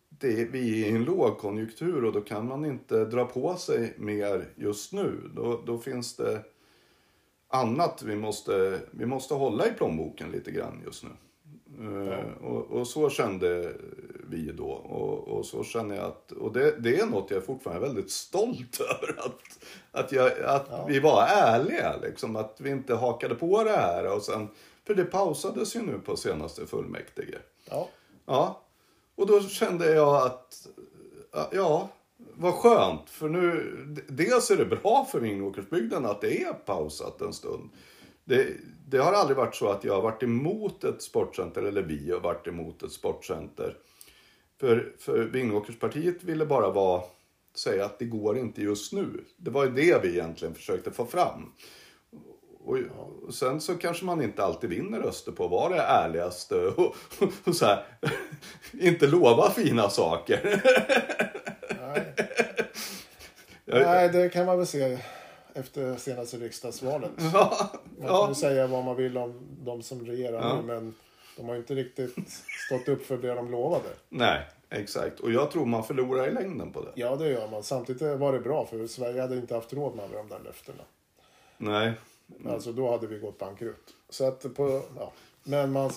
det, 0.10 0.45
vi 0.45 0.84
är 0.84 0.88
i 0.88 0.95
en 0.95 1.04
lågkonjunktur 1.04 2.06
och 2.06 2.13
då 2.13 2.21
kan 2.21 2.47
man 2.47 2.65
inte 2.65 3.06
dra 3.06 3.26
på 3.26 3.56
sig 3.56 3.93
mer 3.97 4.45
just 4.56 4.93
nu. 4.93 5.32
Då, 5.36 5.62
då 5.65 5.78
finns 5.78 6.15
det 6.15 6.43
annat 7.47 8.04
vi 8.04 8.15
måste, 8.15 8.80
vi 8.91 9.06
måste 9.06 9.34
hålla 9.34 9.67
i 9.67 9.71
plånboken 9.71 10.32
lite 10.32 10.52
grann 10.52 10.82
just 10.86 11.04
nu. 11.04 11.10
Eh, 11.82 12.44
och, 12.46 12.72
och 12.72 12.88
så 12.88 13.10
kände 13.10 13.74
vi 14.30 14.52
då. 14.52 14.70
Och, 14.70 15.28
och 15.38 15.46
så 15.46 15.63
känner 15.63 15.96
jag 15.96 16.06
att, 16.06 16.32
och 16.32 16.54
det, 16.54 16.76
det 16.80 17.00
är 17.00 17.06
något 17.06 17.32
jag 17.32 17.38
är 17.38 17.41
fortfarande 17.46 17.88
väldigt 17.88 18.12
stolt 18.12 18.80
över. 18.82 19.15
Att, 19.20 19.65
att, 19.91 20.12
jag, 20.12 20.28
att 20.46 20.67
Ja. 20.70 20.86
vi 20.88 21.00
var 21.00 21.28
ärliga, 21.28 21.96
liksom, 22.02 22.36
att 22.36 22.56
vi 22.62 22.70
inte 22.70 22.96
hakade 22.96 23.36
på 23.36 23.63
det 23.63 23.72
här. 23.72 24.15
Och 24.15 24.22
sen, 24.22 24.48
för 24.88 24.96
det 24.96 25.04
pausades 25.06 25.76
ju 25.76 25.82
nu 25.82 26.00
på 26.00 26.17
senaste 26.17 26.65
fullmäktige. 26.67 27.38
Ja, 27.70 27.88
Ja, 28.26 28.62
och 29.15 29.28
då 29.28 29.41
kände 29.41 29.94
jag 29.94 30.15
att, 30.26 30.67
ja, 31.52 31.89
vad 32.17 32.54
skönt. 32.54 33.10
För 33.10 33.30
nu, 33.30 33.76
dels 34.08 34.52
är 34.52 34.58
det 34.58 34.65
bra 34.65 35.08
för 35.12 35.20
Vingåkersbygden 35.20 36.06
att 36.06 36.22
det 36.22 36.41
är 36.44 36.54
pausat 36.54 37.22
en 37.22 37.34
stund. 37.34 37.70
Det, 38.32 38.48
det 38.88 38.98
har 38.98 39.13
aldrig 39.13 39.38
varit 39.38 39.56
så 39.56 39.70
att 39.70 39.84
jag 39.84 39.94
har 39.94 40.02
varit 40.02 40.24
emot 40.24 40.84
ett 40.84 41.02
sportcenter, 41.02 41.63
eller 41.63 41.82
vi 41.82 42.12
har 42.12 42.20
varit 42.20 42.48
emot 42.48 42.84
ett 42.84 42.91
sportcenter. 42.91 43.78
För, 44.60 44.94
för 45.00 45.24
Vingåkerspartiet 45.24 46.24
ville 46.24 46.46
bara 46.46 46.70
vara, 46.70 47.04
säga 47.56 47.86
att 47.86 48.00
det 48.00 48.06
går 48.06 48.38
inte 48.38 48.62
just 48.62 48.94
nu. 48.94 49.26
Det 49.38 49.52
var 49.52 49.65
ju 49.65 49.72
det 49.72 50.04
vi 50.04 50.10
egentligen 50.10 50.56
försökte 50.56 50.91
få 50.91 51.06
fram. 51.06 51.54
Och, 52.63 52.78
och 53.28 53.34
sen 53.34 53.62
så 53.62 53.76
kanske 53.76 54.06
man 54.06 54.22
inte 54.22 54.44
alltid 54.44 54.70
vinner 54.70 55.00
röster 55.00 55.32
på 55.32 55.46
att 55.46 55.52
vara 55.52 55.76
det 55.76 55.82
ärligaste 55.82 56.56
och, 56.67 56.96
och 57.44 57.56
så 57.56 57.65
här, 57.65 57.86
inte 58.80 59.08
lova 59.08 59.50
fina 59.50 59.89
saker. 59.89 60.63
nej. 61.82 62.15
Nej, 63.86 64.10
det 64.10 64.30
kan 64.30 64.46
man 64.46 64.58
väl 64.58 64.67
se 64.67 64.98
efter 65.54 65.96
senaste 65.96 66.38
riksdagsvalet. 66.38 67.12
Ja, 67.34 67.72
Man 67.98 68.08
kan 68.08 68.16
ja. 68.16 68.30
ju 68.30 68.36
säga 68.36 68.68
vad 68.68 68.84
man 68.84 68.96
vill 68.96 69.18
om 69.18 69.40
de 69.64 69.82
som 69.84 70.06
regerar 70.06 70.42
Ja. 70.42 70.56
nu, 70.56 70.62
men 70.68 70.96
de 71.38 71.46
har 71.46 71.54
ju 71.54 71.60
inte 71.60 71.76
riktigt 71.76 72.16
stått 72.68 72.88
upp 72.88 73.06
för 73.06 73.18
det 73.18 73.34
de 73.34 73.52
lovade. 73.52 73.90
Nej, 74.10 74.48
exakt. 74.70 75.20
Och 75.20 75.32
jag 75.32 75.52
tror 75.52 75.66
man 75.66 75.84
förlorar 75.84 76.28
i 76.28 76.32
längden 76.32 76.72
på 76.72 76.82
det. 76.82 76.92
Ja, 76.96 77.16
det 77.16 77.30
gör 77.30 77.48
man. 77.48 77.64
Samtidigt 77.64 78.02
var 78.20 78.34
det 78.34 78.40
bra, 78.40 78.66
för 78.66 78.88
Sverige 78.88 79.22
hade 79.22 79.36
inte 79.36 79.56
haft 79.56 79.74
råd 79.74 79.96
med 79.96 80.06
alla 80.06 80.18
de 80.18 80.30
där 80.30 80.40
löftena. 80.40 80.84
Nej. 81.58 81.94
Alltså, 82.48 82.72
då 82.72 82.92
hade 82.92 83.08
vi 83.08 83.20
gått 83.20 83.38
bankrutt. 83.38 83.94
Så 84.10 84.28
att 84.28 84.56
på, 84.56 84.82
ja. 84.98 85.12
Men 85.44 85.72
man... 85.72 85.92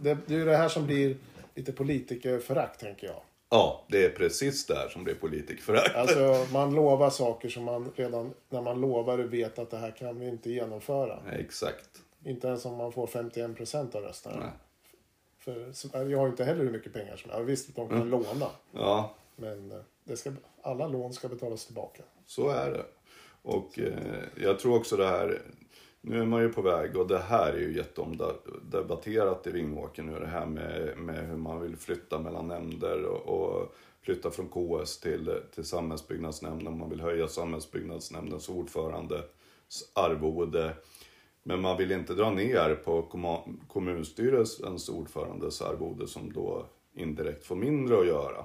Det, 0.00 0.18
det 0.26 0.34
är 0.34 0.38
ju 0.38 0.44
det 0.44 0.56
här 0.56 0.68
som 0.68 0.86
blir 0.86 1.16
lite 1.54 1.72
politikerförakt, 1.72 2.80
tänker 2.80 3.06
jag. 3.06 3.20
Ja, 3.50 3.84
det 3.88 4.04
är 4.04 4.10
precis 4.10 4.66
där 4.66 4.88
som 4.88 5.04
det 5.04 5.10
är 5.10 5.14
politikerförakt. 5.14 5.96
Alltså, 5.96 6.46
man 6.52 6.74
lovar 6.74 7.10
saker 7.10 7.48
som 7.48 7.64
man 7.64 7.92
redan 7.96 8.34
när 8.48 8.62
man 8.62 8.80
lovar 8.80 9.18
vet 9.18 9.58
att 9.58 9.70
det 9.70 9.76
här 9.78 9.90
kan 9.90 10.20
vi 10.20 10.28
inte 10.28 10.50
genomföra. 10.50 11.18
Exakt. 11.32 11.88
Inte 12.24 12.48
ens 12.48 12.64
om 12.64 12.76
man 12.76 12.92
får 12.92 13.06
51 13.06 13.56
procent 13.56 13.94
av 13.94 14.02
rösterna. 14.02 14.36
Nej. 14.40 14.50
För 15.38 15.72
Sverige 15.72 16.16
har 16.16 16.26
inte 16.28 16.44
heller 16.44 16.64
hur 16.64 16.70
mycket 16.70 16.92
pengar 16.92 17.16
som 17.16 17.30
ja, 17.30 17.38
Visst, 17.38 17.74
de 17.76 17.88
kan 17.88 17.96
Mm. 17.96 18.08
låna. 18.10 18.46
Ja, 18.72 19.14
Men 19.36 19.72
eh, 19.72 19.78
det 20.04 20.16
ska, 20.16 20.32
alla 20.62 20.86
lån 20.88 21.12
ska 21.12 21.28
betalas 21.28 21.66
tillbaka. 21.66 22.02
så 22.26 22.48
är 22.48 22.70
det. 22.70 22.84
Och 23.42 23.78
eh, 23.78 23.92
jag 24.42 24.58
tror 24.58 24.76
också 24.76 24.96
det 24.96 25.06
här, 25.06 25.42
nu 26.08 26.20
är 26.20 26.26
man 26.26 26.42
ju 26.42 26.48
på 26.48 26.62
väg 26.62 26.96
och 26.96 27.06
det 27.06 27.18
här 27.18 27.52
är 27.52 27.58
ju 27.58 27.76
jätteomdebatterat 27.76 29.46
i 29.46 29.50
Vingåker 29.50 30.02
nu 30.02 30.20
det 30.20 30.26
här 30.26 30.46
med, 30.46 30.98
med 30.98 31.28
hur 31.28 31.36
man 31.36 31.60
vill 31.60 31.76
flytta 31.76 32.18
mellan 32.18 32.48
nämnder 32.48 33.04
och, 33.04 33.26
och 33.28 33.74
flytta 34.02 34.30
från 34.30 34.48
KS 34.48 35.00
till, 35.00 35.40
till 35.54 35.64
samhällsbyggnadsnämnden. 35.64 36.78
Man 36.78 36.90
vill 36.90 37.00
höja 37.00 37.28
samhällsbyggnadsnämndens 37.28 38.48
ordförandes 38.48 39.24
arvode. 39.92 40.74
Men 41.42 41.60
man 41.60 41.76
vill 41.76 41.92
inte 41.92 42.14
dra 42.14 42.30
ner 42.30 42.74
på 42.74 43.02
kommunstyrelsens 43.68 44.88
ordförandes 44.88 45.62
arvode 45.62 46.06
som 46.06 46.32
då 46.32 46.66
indirekt 46.94 47.44
får 47.44 47.56
mindre 47.56 48.00
att 48.00 48.06
göra. 48.06 48.44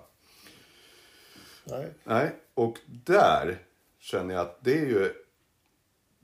Nej. 1.64 1.94
Nej, 2.04 2.36
och 2.54 2.80
där 2.86 3.58
känner 4.00 4.34
jag 4.34 4.42
att 4.42 4.64
det 4.64 4.78
är 4.78 4.86
ju... 4.86 5.14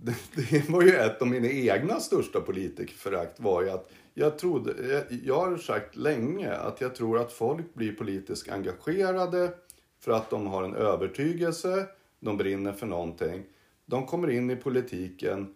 Det, 0.01 0.15
det 0.35 0.69
var 0.69 0.81
ju 0.81 0.91
ett 0.91 1.21
av 1.21 1.27
mina 1.27 1.47
egna 1.47 1.99
största 1.99 2.41
politikerförakt 2.41 3.39
var 3.39 3.61
ju 3.63 3.69
att 3.69 3.91
jag 4.13 4.39
trodde, 4.39 4.87
jag, 4.87 5.19
jag 5.23 5.39
har 5.49 5.57
sagt 5.57 5.95
länge 5.95 6.51
att 6.51 6.81
jag 6.81 6.95
tror 6.95 7.19
att 7.19 7.31
folk 7.31 7.73
blir 7.73 7.95
politiskt 7.95 8.49
engagerade 8.49 9.51
för 9.99 10.11
att 10.11 10.29
de 10.29 10.47
har 10.47 10.63
en 10.63 10.75
övertygelse, 10.75 11.87
de 12.19 12.37
brinner 12.37 12.73
för 12.73 12.85
någonting. 12.85 13.43
De 13.85 14.05
kommer 14.05 14.29
in 14.29 14.51
i 14.51 14.55
politiken 14.55 15.55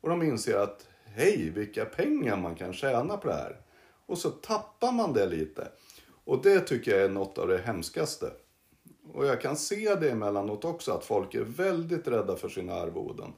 och 0.00 0.08
de 0.08 0.22
inser 0.22 0.58
att 0.58 0.88
hej, 1.04 1.50
vilka 1.54 1.84
pengar 1.84 2.36
man 2.36 2.54
kan 2.54 2.72
tjäna 2.72 3.16
på 3.16 3.28
det 3.28 3.34
här. 3.34 3.60
Och 4.06 4.18
så 4.18 4.30
tappar 4.30 4.92
man 4.92 5.12
det 5.12 5.26
lite. 5.26 5.68
Och 6.24 6.42
det 6.42 6.60
tycker 6.60 6.90
jag 6.90 7.00
är 7.00 7.08
något 7.08 7.38
av 7.38 7.48
det 7.48 7.58
hemskaste. 7.58 8.30
Och 9.12 9.26
jag 9.26 9.40
kan 9.40 9.56
se 9.56 9.94
det 9.94 10.10
emellanåt 10.10 10.64
också 10.64 10.92
att 10.92 11.04
folk 11.04 11.34
är 11.34 11.44
väldigt 11.44 12.08
rädda 12.08 12.36
för 12.36 12.48
sina 12.48 12.74
arvoden. 12.74 13.32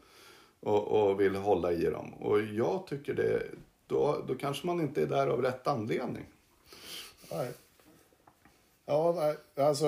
Och, 0.62 0.88
och 0.88 1.20
vill 1.20 1.36
hålla 1.36 1.72
i 1.72 1.84
dem. 1.84 2.14
Och 2.14 2.42
jag 2.42 2.86
tycker 2.86 3.14
det, 3.14 3.42
då, 3.86 4.24
då 4.28 4.34
kanske 4.34 4.66
man 4.66 4.80
inte 4.80 5.02
är 5.02 5.06
där 5.06 5.26
av 5.26 5.42
rätt 5.42 5.66
anledning. 5.66 6.26
Nej. 7.32 7.48
Ja, 8.86 9.14
nej, 9.16 9.66
alltså 9.66 9.86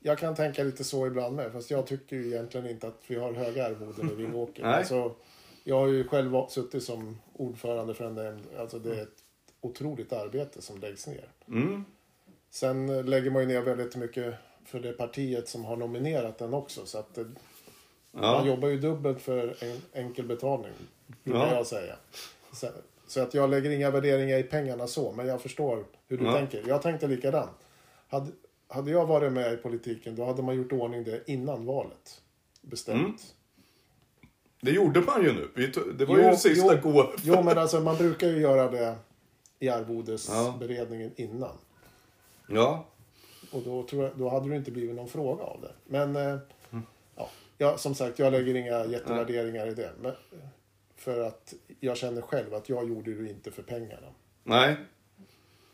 jag 0.00 0.18
kan 0.18 0.34
tänka 0.34 0.62
lite 0.64 0.84
så 0.84 1.06
ibland 1.06 1.36
med. 1.36 1.52
Fast 1.52 1.70
jag 1.70 1.86
tycker 1.86 2.16
ju 2.16 2.26
egentligen 2.26 2.66
inte 2.66 2.88
att 2.88 3.02
vi 3.06 3.14
har 3.14 3.32
höga 3.32 3.66
arvoden 3.66 4.10
i 4.10 4.14
Vingåker. 4.14 4.62
Nej. 4.62 4.74
Alltså, 4.74 5.14
jag 5.64 5.78
har 5.78 5.86
ju 5.86 6.08
själv 6.08 6.46
suttit 6.48 6.82
som 6.82 7.18
ordförande 7.32 7.94
för 7.94 8.04
en 8.04 8.14
nämnd. 8.14 8.42
Alltså 8.58 8.78
det 8.78 8.96
är 8.96 9.02
ett 9.02 9.24
otroligt 9.60 10.12
arbete 10.12 10.62
som 10.62 10.80
läggs 10.80 11.06
ner. 11.06 11.28
Mm. 11.48 11.84
Sen 12.50 13.10
lägger 13.10 13.30
man 13.30 13.42
ju 13.42 13.48
ner 13.48 13.62
väldigt 13.62 13.96
mycket 13.96 14.34
för 14.64 14.80
det 14.80 14.92
partiet 14.92 15.48
som 15.48 15.64
har 15.64 15.76
nominerat 15.76 16.38
den 16.38 16.54
också. 16.54 16.86
Så 16.86 16.98
att 16.98 17.18
eh, 18.16 18.20
man 18.22 18.46
Ja, 18.46 18.46
jobbar 18.46 18.68
ju 18.68 18.78
dubbelt 18.78 19.20
för 19.22 19.56
en 19.64 19.80
enkel 19.92 20.24
betalning. 20.26 20.72
Brukar 21.24 21.40
Ja. 21.40 21.54
jag 21.54 21.66
säga. 21.66 21.96
Så, 22.52 22.66
så 23.06 23.20
att 23.20 23.34
jag 23.34 23.50
lägger 23.50 23.70
inga 23.70 23.90
värderingar 23.90 24.38
i 24.38 24.42
pengarna 24.42 24.86
så. 24.86 25.12
Men 25.12 25.26
jag 25.26 25.40
förstår 25.42 25.84
hur 26.08 26.18
du 26.18 26.24
Ja. 26.24 26.32
tänker. 26.32 26.64
Jag 26.68 26.82
tänkte 26.82 27.06
likadant. 27.08 27.50
Hade, 28.08 28.30
hade 28.68 28.90
jag 28.90 29.06
varit 29.06 29.32
med 29.32 29.52
i 29.52 29.56
politiken 29.56 30.16
då 30.16 30.24
hade 30.24 30.42
man 30.42 30.56
gjort 30.56 30.72
ordning 30.72 31.04
det 31.04 31.20
innan 31.26 31.66
valet. 31.66 32.22
Bestämt. 32.62 32.98
Mm. 33.00 33.16
det 34.60 34.70
gjorde 34.70 35.00
man 35.00 35.22
ju 35.22 35.32
nu. 35.32 35.48
Det 35.98 36.04
var 36.04 36.18
Jo, 36.18 36.30
ju 36.30 36.36
sista 36.36 36.74
jo. 36.84 36.92
KF. 36.92 37.20
Jo 37.22 37.42
men 37.42 37.58
alltså 37.58 37.80
man 37.80 37.96
brukar 37.96 38.26
ju 38.28 38.38
göra 38.40 38.70
det 38.70 38.96
i 39.58 39.68
arvodesberedningen 39.68 41.10
innan. 41.16 41.56
Ja, 42.48 42.86
Och 43.52 43.62
då, 43.62 43.82
tror 43.82 44.04
jag, 44.04 44.12
då 44.18 44.28
hade 44.28 44.48
det 44.48 44.56
inte 44.56 44.70
blivit 44.70 44.96
någon 44.96 45.08
fråga 45.08 45.44
av 45.44 45.60
det. 45.60 45.72
Men 45.86 46.16
eh. 46.16 46.38
Ja, 47.58 47.78
som 47.78 47.94
sagt, 47.94 48.18
jag 48.18 48.32
lägger 48.32 48.54
inga 48.54 48.84
jättevärderingar 48.86 49.66
i 49.66 49.74
det. 49.74 49.92
Men, 50.00 50.12
för 50.96 51.20
att 51.20 51.54
jag 51.80 51.96
känner 51.96 52.22
själv 52.22 52.54
att 52.54 52.68
jag 52.68 52.88
gjorde 52.88 53.14
det 53.14 53.30
inte 53.30 53.50
för 53.50 53.62
pengarna. 53.62 54.06
nej, 54.44 54.76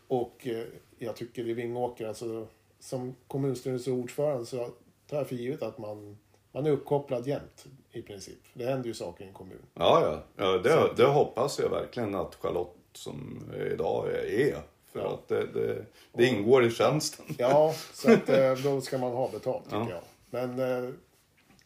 Och 0.09 0.47
eh, 0.47 0.65
jag 0.99 1.17
tycker 1.17 1.49
i 1.49 1.53
Vingåker, 1.55 2.09
alltså, 2.09 2.47
som 2.81 3.15
kommunstyrelseordförande 3.27 4.47
så 4.47 4.69
tar 5.07 5.17
jag 5.17 5.29
för 5.29 5.35
givet 5.37 5.63
att 5.63 5.79
man, 5.79 6.19
man 6.53 6.67
är 6.67 6.71
uppkopplad 6.71 7.27
jämt 7.27 7.67
i 7.93 8.03
princip. 8.03 8.39
Det 8.55 8.65
händer 8.65 8.89
ju 8.89 8.95
saker 8.95 9.25
i 9.25 9.29
en 9.29 9.35
kommun. 9.35 9.63
ja, 9.75 10.01
ja. 10.37 10.45
ja 10.45 10.59
det, 10.59 10.93
det 10.97 11.07
hoppas 11.09 11.59
jag 11.59 11.69
verkligen 11.71 12.15
att 12.15 12.35
Charlotte 12.35 12.77
som 12.93 13.43
idag 13.73 14.09
är. 14.15 14.57
För 14.93 15.01
Ja. 15.01 15.15
att 15.15 15.29
det, 15.29 15.47
det, 15.47 15.85
det 16.13 16.27
ingår 16.27 16.65
i 16.65 16.71
tjänsten. 16.71 17.25
Ja, 17.39 17.75
så 17.93 18.13
att, 18.13 18.29
eh, 18.29 18.55
då 18.55 18.81
ska 18.81 18.99
man 18.99 19.13
ha 19.13 19.29
betalt 19.31 19.65
tycker 19.65 19.77
Ja. 19.77 19.89
jag. 19.91 20.03
Men 20.31 20.85
eh, 20.85 20.91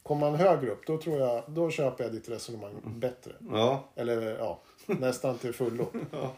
kommer 0.07 0.31
man 0.31 0.40
högre 0.40 0.71
upp, 0.71 0.87
då 0.87 0.99
tror 0.99 1.19
jag, 1.19 1.42
då 1.47 1.71
köper 1.71 2.05
jag 2.05 2.12
ditt 2.12 2.29
resonemang 2.29 2.75
bättre. 2.85 3.33
Ja, 3.51 3.85
Eller 3.95 4.38
ja, 4.38 4.61
nästan 4.87 5.38
till 5.38 5.53
fullo. 5.53 5.87
Ja. 6.12 6.33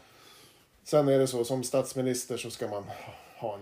Sen 0.83 1.09
är 1.09 1.19
det 1.19 1.27
så, 1.27 1.45
som 1.45 1.65
statsminister 1.65 2.37
så 2.37 2.51
ska 2.51 2.69
man 2.69 2.85
ha 3.39 3.59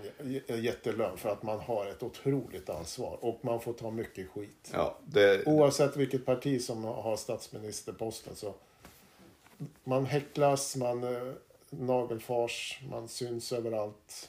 en 0.47 0.62
jättelön 0.62 1.16
för 1.16 1.29
att 1.29 1.42
man 1.42 1.61
har 1.61 1.87
ett 1.87 2.03
otroligt 2.03 2.71
ansvar. 2.71 3.19
Och 3.21 3.45
man 3.45 3.61
får 3.61 3.73
ta 3.73 3.90
mycket 3.90 4.31
skit. 4.31 4.71
ja 4.73 4.99
det, 5.05 5.47
Oavsett 5.47 5.97
vilket 5.97 6.27
parti 6.27 6.62
som 6.62 6.85
har 6.85 7.16
statsministerposten 7.16 8.37
så 8.37 8.55
man 9.85 10.07
häcklas, 10.07 10.77
man 10.77 11.05
eh, 11.05 11.33
nagelfars, 11.71 12.81
man 12.90 13.09
syns 13.09 13.53
överallt. 13.53 14.29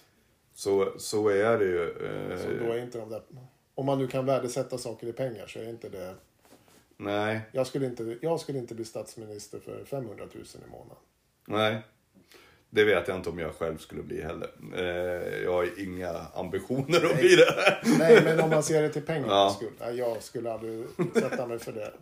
så, 0.54 0.94
så 0.98 1.30
är 1.30 1.58
det 1.58 1.66
ju. 1.66 1.94
Så 2.44 2.50
Eh, 2.52 2.68
då 2.68 2.74
är 2.74 2.78
inte 2.84 2.98
de 2.98 3.10
där, 3.10 3.22
om 3.78 3.86
man 3.86 4.00
nu 4.00 4.08
kan 4.08 4.26
värdesätta 4.26 4.78
saker 4.78 5.08
i 5.08 5.14
pengar 5.14 5.48
så 5.48 5.60
är 5.60 5.70
inte 5.70 5.90
det... 5.90 6.16
nej, 6.98 7.42
Jag 7.52 7.68
skulle 7.68 7.86
inte, 7.86 8.18
jag 8.22 8.40
skulle 8.40 8.58
inte 8.60 8.76
bli 8.76 8.86
statsminister 8.86 9.60
för 9.60 9.84
500 9.86 10.26
000 10.34 10.44
i 10.68 10.72
månaden. 10.72 10.98
nej. 11.48 11.82
Det 12.70 12.84
vet 12.84 13.08
jag 13.08 13.18
inte 13.18 13.30
om 13.30 13.40
jag 13.40 13.54
själv 13.56 13.78
skulle 13.78 14.04
bli 14.04 14.22
heller. 14.22 14.50
Eh, 14.76 15.44
jag 15.44 15.52
har 15.54 15.82
inga 15.84 16.10
ambitioner 16.34 17.06
att 17.06 17.18
bli 17.20 17.36
det. 17.36 17.78
Nej, 18.00 18.24
men 18.24 18.40
om 18.40 18.50
man 18.50 18.64
ser 18.64 18.82
det 18.82 18.90
till 18.90 19.02
pengarnas 19.02 19.30
Ja. 19.32 19.54
skull. 19.56 19.74
Nej, 19.80 19.96
jag 19.98 20.24
skulle 20.24 20.52
aldrig 20.54 20.86
sätta 21.14 21.48
mig 21.48 21.60
för 21.60 21.72
det. 21.72 21.94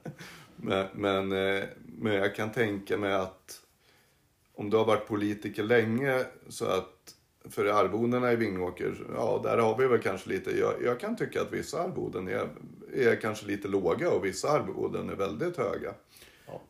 Men, 0.56 0.88
men, 0.94 1.32
eh, 1.32 1.64
men 1.86 2.14
jag 2.14 2.36
kan 2.36 2.52
tänka 2.52 2.98
mig 2.98 3.14
att 3.14 3.62
om 4.56 4.70
du 4.70 4.78
har 4.78 4.86
varit 4.86 5.08
politiker 5.08 5.64
länge 5.64 6.26
så 6.50 6.66
att 6.66 7.15
för 7.50 7.66
arvodena 7.66 8.32
i 8.32 8.36
Vingåker, 8.36 8.96
ja 9.16 9.42
där 9.44 9.58
har 9.58 9.78
vi 9.78 9.88
väl 9.88 10.00
kanske 10.00 10.30
lite, 10.30 10.58
jag, 10.58 10.74
jag 10.84 11.00
kan 11.00 11.16
tycka 11.16 11.42
att 11.42 11.54
vissa 11.54 11.82
arvoden 11.82 12.28
är, 12.28 12.50
är 12.94 13.16
kanske 13.16 13.46
lite 13.46 13.68
låga 13.68 14.12
och 14.12 14.26
vissa 14.26 14.50
arvoden 14.50 15.10
är 15.10 15.16
väldigt 15.16 15.58
höga. 15.58 15.94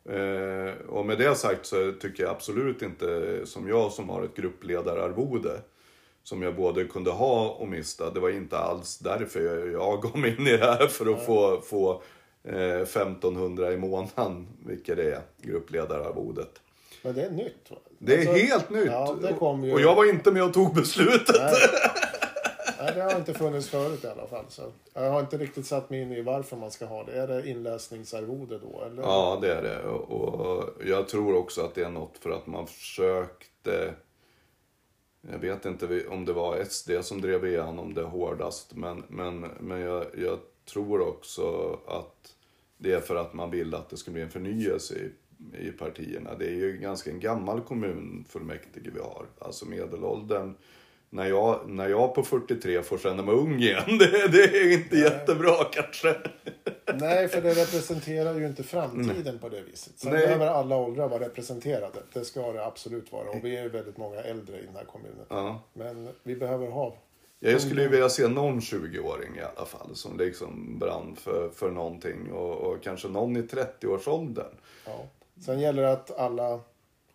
Eh, 0.09 0.73
och 0.87 1.05
med 1.05 1.17
det 1.17 1.35
sagt 1.35 1.65
så 1.65 1.91
tycker 1.91 2.23
jag 2.23 2.31
absolut 2.31 2.81
inte, 2.81 3.41
som 3.45 3.67
jag 3.67 3.91
som 3.91 4.09
har 4.09 4.23
ett 4.23 4.35
gruppledararvode, 4.35 5.61
som 6.23 6.41
jag 6.41 6.55
både 6.55 6.85
kunde 6.85 7.11
ha 7.11 7.49
och 7.49 7.67
mista. 7.67 8.11
Det 8.11 8.19
var 8.19 8.29
inte 8.29 8.57
alls 8.57 8.97
därför 8.97 9.39
jag, 9.41 9.71
jag 9.71 10.01
gav 10.01 10.17
mig 10.17 10.35
in 10.39 10.47
i 10.47 10.57
det 10.57 10.65
här 10.65 10.87
för 10.87 11.13
att 11.13 11.25
få, 11.25 11.61
få 11.61 12.01
eh, 12.43 12.81
1500 12.81 13.73
i 13.73 13.77
månaden, 13.77 14.47
vilket 14.65 14.97
det 14.97 15.13
är, 15.13 15.21
gruppledararvodet. 15.41 16.61
Men 17.01 17.13
det 17.13 17.21
är 17.21 17.31
nytt. 17.31 17.71
Va? 17.71 17.77
Det 18.05 18.13
är 18.13 18.17
Alltså, 18.17 18.33
helt 18.33 18.69
nytt. 18.69 18.85
Ja, 18.85 19.57
ju... 19.63 19.73
Och 19.73 19.81
jag 19.81 19.95
var 19.95 20.09
inte 20.09 20.31
med 20.31 20.43
och 20.43 20.53
tog 20.53 20.75
beslutet. 20.75 21.35
Nej. 21.39 21.53
Nej, 22.79 22.93
det 22.95 23.01
har 23.01 23.15
inte 23.15 23.33
funnits 23.33 23.69
förut 23.69 24.03
i 24.03 24.07
alla 24.07 24.27
fall. 24.27 24.45
Så 24.49 24.61
jag 24.93 25.11
har 25.11 25.19
inte 25.19 25.37
riktigt 25.37 25.65
satt 25.65 25.89
mig 25.89 26.01
in 26.01 26.11
i 26.11 26.21
varför 26.21 26.57
man 26.57 26.71
ska 26.71 26.85
ha 26.85 27.03
det. 27.03 27.11
Är 27.11 27.27
det 27.27 27.49
inläsningsarvode 27.49 28.59
då? 28.59 28.83
Eller? 28.85 29.01
Ja, 29.01 29.37
det 29.41 29.53
är 29.53 29.61
det. 29.61 29.83
Och 29.87 30.69
jag 30.85 31.07
tror 31.07 31.35
också 31.35 31.61
att 31.61 31.75
det 31.75 31.83
är 31.83 31.89
något 31.89 32.17
för 32.17 32.29
att 32.29 32.47
man 32.47 32.67
försökte... 32.67 33.93
Jag 35.31 35.39
vet 35.39 35.65
inte 35.65 36.07
om 36.07 36.25
det 36.25 36.33
var 36.33 36.63
SD 36.63 36.91
som 37.01 37.21
drev 37.21 37.45
igenom 37.45 37.93
det 37.93 38.03
hårdast, 38.03 38.75
men, 38.75 39.03
men, 39.07 39.39
men 39.59 39.79
jag, 39.81 40.05
jag 40.17 40.39
tror 40.65 41.01
också 41.01 41.79
att 41.87 42.35
det 42.77 42.93
är 42.93 42.99
för 42.99 43.15
att 43.15 43.33
man 43.33 43.51
vill 43.51 43.75
att 43.75 43.89
det 43.89 43.97
ska 43.97 44.11
bli 44.11 44.21
en 44.21 44.29
förnyelse 44.29 44.95
i, 44.95 45.11
i 45.59 45.71
partierna. 45.71 46.35
Det 46.39 46.45
är 46.45 46.55
ju 46.55 46.77
ganska 46.77 47.09
en 47.09 47.19
gammal 47.19 47.61
kommunfullmäktige 47.61 48.89
vi 48.93 48.99
har. 48.99 49.25
Alltså 49.39 49.65
medelåldern. 49.65 50.55
När 51.09 51.25
jag, 51.25 51.69
när 51.69 51.89
jag 51.89 52.15
på 52.15 52.23
43 52.23 52.83
får 52.83 52.97
känna 52.97 53.23
mig 53.23 53.35
ung 53.35 53.59
igen, 53.59 53.83
det, 53.99 54.27
det 54.27 54.43
är 54.43 54.73
inte 54.73 54.97
jättebra 54.97 55.63
kanske. 55.71 56.15
Nej, 56.99 57.27
för 57.27 57.41
det 57.41 57.49
representerar 57.49 58.39
ju 58.39 58.47
inte 58.47 58.63
framtiden 58.63 59.39
på 59.39 59.49
det 59.49 59.61
viset. 59.61 59.99
Sen 59.99 60.11
Nej. 60.11 60.21
behöver 60.21 60.47
alla 60.47 60.77
åldrar 60.77 61.09
vara 61.09 61.25
representerade. 61.25 61.99
Det 62.13 62.25
ska 62.25 62.51
det 62.51 62.65
absolut 62.65 63.11
vara. 63.11 63.29
Och 63.29 63.45
vi 63.45 63.57
är 63.57 63.69
väldigt 63.69 63.97
många 63.97 64.21
äldre 64.21 64.59
i 64.59 64.65
den 64.65 64.75
här 64.75 64.85
kommunen. 64.85 65.25
Ja. 65.29 65.63
Men 65.73 66.09
vi 66.23 66.35
behöver 66.35 66.67
ha... 66.67 66.97
Jag 67.39 67.61
skulle 67.61 67.81
ju 67.81 67.87
vilja 67.87 68.09
se 68.09 68.27
någon 68.27 68.59
20-åring 68.59 69.35
i 69.37 69.41
alla 69.41 69.65
fall 69.65 69.95
som 69.95 70.17
liksom 70.17 70.79
brann 70.79 71.15
för, 71.15 71.49
för 71.49 71.71
någonting 71.71 72.31
och, 72.31 72.55
och 72.57 72.83
kanske 72.83 73.07
någon 73.07 73.37
i 73.37 73.41
30-årsåldern. 73.41 74.55
Ja. 74.85 75.05
Sen 75.39 75.59
gäller 75.59 75.81
det 75.83 75.91
att 75.91 76.17
alla, 76.17 76.59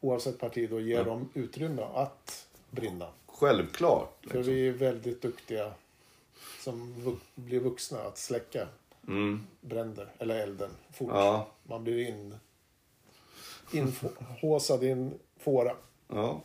oavsett 0.01 0.39
parti, 0.39 0.71
då 0.71 0.81
ger 0.81 1.05
dem 1.05 1.29
utrymme 1.35 1.83
att 1.95 2.47
brinna. 2.71 3.07
Självklart. 3.27 4.17
För 4.21 4.35
Liksom. 4.35 4.55
vi 4.55 4.69
är 4.69 4.73
väldigt 4.73 5.23
duktiga 5.23 5.73
som 6.61 6.95
vu- 7.05 7.17
blir 7.35 7.61
vuxna 7.61 7.99
att 8.01 8.19
släcka 8.19 8.69
Mm. 9.09 9.47
bränder, 9.61 10.09
eller 10.19 10.35
elden, 10.39 10.71
fort. 10.93 11.11
Ja, 11.13 11.47
Man 11.63 11.85
blir 11.85 12.09
in, 12.09 12.35
inhåsad 13.73 14.85
i 14.85 14.89
en 14.91 15.15
fåra. 15.39 15.73
ja. 16.09 16.41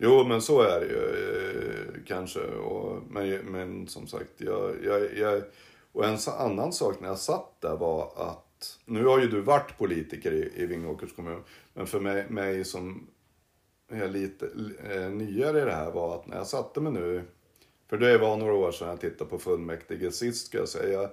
Jo, 0.00 0.24
men 0.24 0.42
så 0.42 0.60
är 0.62 0.80
det 0.80 0.86
ju 0.86 1.28
eh, 1.94 1.94
kanske. 2.06 2.40
Och, 2.40 3.02
men, 3.10 3.38
men 3.38 3.88
som 3.88 4.06
sagt, 4.06 4.28
jag, 4.36 4.84
jag, 4.84 5.16
jag, 5.18 5.42
och 5.92 6.04
en 6.04 6.18
annan 6.38 6.72
sak 6.72 7.00
när 7.00 7.08
jag 7.08 7.18
satt 7.18 7.60
där 7.60 7.76
var 7.76 8.10
att, 8.16 8.44
nu 8.84 9.04
har 9.04 9.20
ju 9.20 9.28
du 9.28 9.40
varit 9.40 9.78
politiker 9.78 10.32
i, 10.32 10.62
i 10.62 10.66
Vingåkers 10.66 11.12
kommun, 11.12 11.42
men 11.74 11.86
för 11.86 12.00
mig, 12.00 12.26
mig 12.28 12.64
som 12.64 13.06
är 13.88 14.08
lite 14.08 14.46
eh, 14.90 15.10
nyare 15.10 15.62
i 15.62 15.64
det 15.64 15.74
här 15.74 15.90
var 15.90 16.14
att 16.14 16.26
när 16.26 16.36
jag 16.36 16.46
satte 16.46 16.80
mig 16.80 16.92
nu, 16.92 17.22
för 17.88 17.98
det 17.98 18.18
var 18.18 18.36
några 18.36 18.54
år 18.54 18.72
sedan 18.72 18.88
jag 18.88 19.00
tittade 19.00 19.30
på 19.30 19.38
fullmäktige 19.38 20.12
sist 20.12 20.46
ska 20.46 20.58
jag 20.58 20.68
säga, 20.68 21.10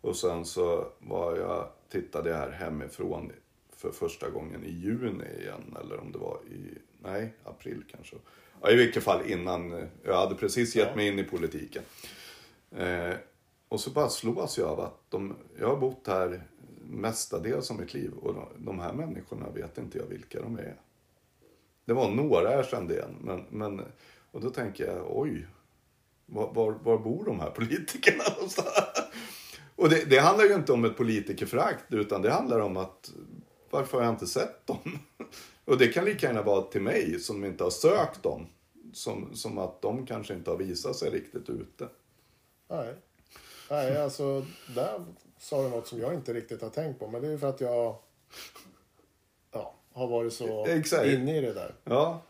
och 0.00 0.16
sen 0.16 0.44
så 0.44 0.86
var 0.98 1.36
jag, 1.36 1.68
tittade 1.88 2.30
jag 2.30 2.36
här 2.36 2.50
hemifrån 2.50 3.32
för 3.76 3.90
första 3.90 4.30
gången 4.30 4.64
i 4.64 4.70
juni 4.70 5.24
igen, 5.40 5.76
eller 5.80 6.00
om 6.00 6.12
det 6.12 6.18
var 6.18 6.38
i, 6.50 6.78
nej, 7.02 7.34
april 7.44 7.84
kanske. 7.90 8.16
Ja, 8.62 8.70
I 8.70 8.76
vilket 8.76 9.02
fall 9.04 9.30
innan, 9.30 9.88
jag 10.02 10.16
hade 10.16 10.34
precis 10.34 10.76
gett 10.76 10.96
mig 10.96 11.08
in 11.08 11.18
i 11.18 11.24
politiken. 11.24 11.82
Eh, 12.76 13.14
och 13.68 13.80
så 13.80 13.90
bara 13.90 14.08
slås 14.08 14.58
jag 14.58 14.68
av 14.68 14.80
att 14.80 15.00
de, 15.08 15.36
jag 15.58 15.68
har 15.68 15.76
bott 15.76 16.06
här 16.06 16.42
mestadels 16.88 17.70
av 17.70 17.80
mitt 17.80 17.94
liv 17.94 18.12
och 18.12 18.34
de, 18.34 18.48
de 18.56 18.78
här 18.78 18.92
människorna 18.92 19.50
vet 19.50 19.78
inte 19.78 19.98
jag 19.98 20.06
vilka 20.06 20.42
de 20.42 20.58
är. 20.58 20.76
Det 21.84 21.92
var 21.92 22.10
några 22.10 22.52
jag 22.52 22.66
kände 22.66 22.94
igen, 22.94 23.16
men, 23.20 23.44
men 23.50 23.82
och 24.30 24.40
då 24.40 24.50
tänker 24.50 24.86
jag, 24.86 25.18
oj, 25.18 25.46
var, 26.26 26.52
var, 26.52 26.72
var 26.72 26.98
bor 26.98 27.24
de 27.24 27.40
här 27.40 27.50
politikerna 27.50 28.24
någonstans? 28.34 28.72
Och 29.76 29.88
det, 29.88 30.10
det 30.10 30.18
handlar 30.18 30.44
ju 30.44 30.54
inte 30.54 30.72
om 30.72 30.84
ett 30.84 30.96
politikerförakt, 30.96 31.84
utan 31.92 32.22
det 32.22 32.30
handlar 32.30 32.60
om 32.60 32.76
att 32.76 33.12
varför 33.70 33.98
har 33.98 34.04
jag 34.04 34.14
inte 34.14 34.26
sett 34.26 34.66
dem? 34.66 34.98
Och 35.64 35.78
det 35.78 35.88
kan 35.88 36.04
lika 36.04 36.26
gärna 36.26 36.42
vara 36.42 36.62
till 36.62 36.82
mig 36.82 37.18
som 37.20 37.44
inte 37.44 37.64
har 37.64 37.70
sökt 37.70 38.22
dem. 38.22 38.46
Som, 38.92 39.34
som 39.34 39.58
att 39.58 39.82
de 39.82 40.06
kanske 40.06 40.34
inte 40.34 40.50
har 40.50 40.56
visat 40.56 40.96
sig 40.96 41.10
riktigt 41.10 41.50
ute. 41.50 41.88
Nej. 42.68 42.94
Nej, 43.70 44.02
alltså 44.02 44.46
där 44.74 45.04
sa 45.38 45.62
du 45.62 45.68
något 45.68 45.86
som 45.86 46.00
jag 46.00 46.14
inte 46.14 46.32
riktigt 46.34 46.62
har 46.62 46.70
tänkt 46.70 46.98
på. 47.00 47.06
Men 47.08 47.20
det 47.22 47.26
är 47.28 47.32
ju 47.32 47.38
för 47.38 47.48
att 47.48 47.60
jag 47.60 47.96
ja, 49.52 49.74
har 49.92 50.06
varit 50.06 50.32
så 50.32 50.66
Exakt. 50.66 51.06
inne 51.06 51.36
i 51.36 51.40
det 51.40 51.52
där. 51.52 51.74
Ja. 51.84 52.20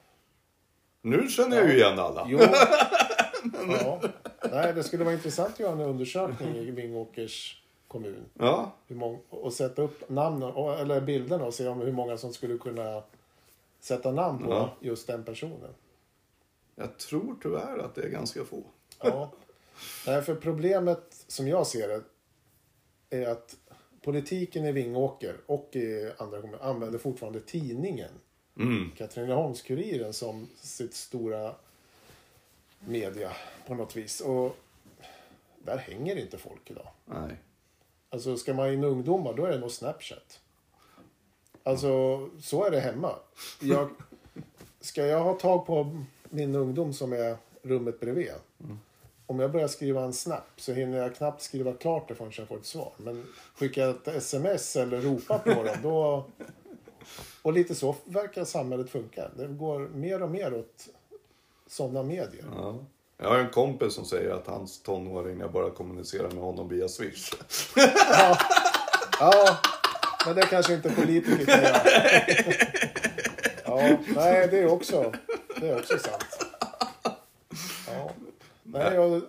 Nu 1.03 1.29
känner 1.29 1.57
jag 1.57 1.68
ju 1.68 1.75
igen 1.77 1.99
alla. 1.99 2.27
Jo. 2.29 2.38
Ja. 3.83 4.01
Nej, 4.53 4.73
det 4.73 4.83
skulle 4.83 5.05
vara 5.05 5.14
intressant 5.14 5.53
att 5.55 5.61
göra 5.61 5.73
en 5.73 5.81
undersökning 5.81 6.57
i 6.57 6.71
Vingåkers 6.71 7.62
kommun. 7.88 8.25
Ja, 8.35 8.73
Hur 8.87 8.97
många, 8.97 9.18
och 9.31 9.53
sätta 9.53 9.83
upp 9.83 10.09
namnen, 10.11 10.57
eller 10.57 11.01
bilderna 11.01 11.44
och 11.44 11.55
se 11.55 11.68
om 11.68 11.81
hur 11.81 11.92
många 11.92 12.16
som 12.16 12.33
skulle 12.33 12.59
kunna 12.59 13.03
sätta 13.81 14.12
namn 14.12 14.44
på 14.44 14.51
Ja. 14.51 14.71
just 14.81 15.07
den 15.07 15.25
personen. 15.25 15.75
jag 16.75 16.99
tror 16.99 17.37
tyvärr 17.42 17.79
att 17.79 17.94
det 17.94 18.03
är 18.03 18.09
ganska 18.09 18.44
få. 18.44 18.62
Ja. 19.03 19.31
Nej, 20.07 20.23
för 20.23 20.35
problemet 20.35 21.25
som 21.29 21.49
jag 21.49 21.66
ser 21.66 21.88
det 21.88 22.03
är 23.11 23.29
att 23.29 23.57
politiken 24.03 24.64
i 24.64 24.73
Vingåker 24.73 25.37
och 25.47 25.77
i 25.77 26.12
andra 26.18 26.40
kommuner 26.40 26.64
använder 26.64 26.99
fortfarande 26.99 27.40
tidningen. 27.40 28.11
Mm. 28.57 28.90
Katrineholms-Kuriren 28.97 30.12
som 30.12 30.49
sitt 30.61 30.94
stora 30.94 31.55
media 32.81 33.33
på 33.66 33.75
något 33.75 33.97
vis. 33.97 34.21
Och 34.21 34.57
där 35.59 35.77
hänger 35.77 36.16
inte 36.16 36.38
folk 36.38 36.71
idag. 36.71 36.88
Nej. 37.05 37.37
Alltså 38.11 38.37
ska 38.37 38.55
man 38.55 38.73
in 38.73 38.85
ungdomar 38.85 39.35
då 39.35 39.44
är 39.44 39.53
det 39.53 39.59
nog 39.59 39.71
Snapchat. 39.71 40.40
Alltså 41.62 42.29
så 42.40 42.64
är 42.64 42.71
det 42.71 42.81
hemma. 42.81 43.14
Jag, 43.61 43.90
ska 44.81 45.07
jag 45.07 45.21
ha 45.21 45.35
tag 45.35 45.66
på 45.66 46.05
min 46.31 46.55
ungdom 46.55 46.92
som 46.92 47.12
är 47.12 47.37
rummet 47.62 48.01
bredvid. 48.01 48.33
Om 49.31 49.41
jag 49.41 49.53
börjar 49.53 49.69
skriva 49.69 50.03
en 50.05 50.12
snap 50.12 50.51
så 50.57 50.73
hinner 50.73 50.99
jag 50.99 51.14
knappt 51.14 51.43
skriva 51.43 51.73
klart 51.73 52.09
det 52.09 52.14
förrän 52.14 52.33
jag 52.37 52.49
får 52.49 52.57
ett 52.57 52.67
svar. 52.67 52.93
Men 52.97 53.27
skickar 53.55 53.83
jag 53.83 53.91
ett 53.91 54.09
sms 54.09 54.77
eller 54.77 55.01
ropar 55.01 55.38
på 55.38 55.62
dem 55.62 55.77
då... 55.83 56.27
Och 57.43 57.53
lite 57.53 57.75
så 57.75 57.97
verkar 58.05 58.45
samhället 58.45 58.91
funka. 58.91 59.29
Det 59.37 59.47
går 59.47 59.79
mer 59.79 60.23
och 60.23 60.31
mer 60.31 60.55
åt 60.55 60.88
sådana 61.67 62.03
medier. 62.03 62.45
Ja. 62.55 62.79
Jag 63.17 63.29
har 63.29 63.38
en 63.38 63.51
kompis 63.51 63.95
som 63.95 64.05
säger 64.05 64.31
att 64.31 64.47
hans 64.47 64.83
tonåringar 64.83 65.49
bara 65.49 65.71
kommunicerar 65.71 66.31
med 66.31 66.43
honom 66.43 66.69
via 66.69 66.88
Swish. 66.88 67.35
Ja, 68.11 68.38
ja 69.21 69.59
men 70.27 70.35
det 70.35 70.43
kanske 70.43 70.75
inte 70.75 70.91
politiker 70.91 71.45
kan 71.45 71.62
göra. 71.62 71.81
Ja, 73.64 73.99
nej, 74.14 74.49
det 74.51 74.59
är 74.59 74.73
också, 74.73 75.12
det 75.61 75.69
är 75.69 75.79
också 75.79 75.99
sant. 75.99 76.28
Nej, 78.72 78.94
jag, 78.94 79.22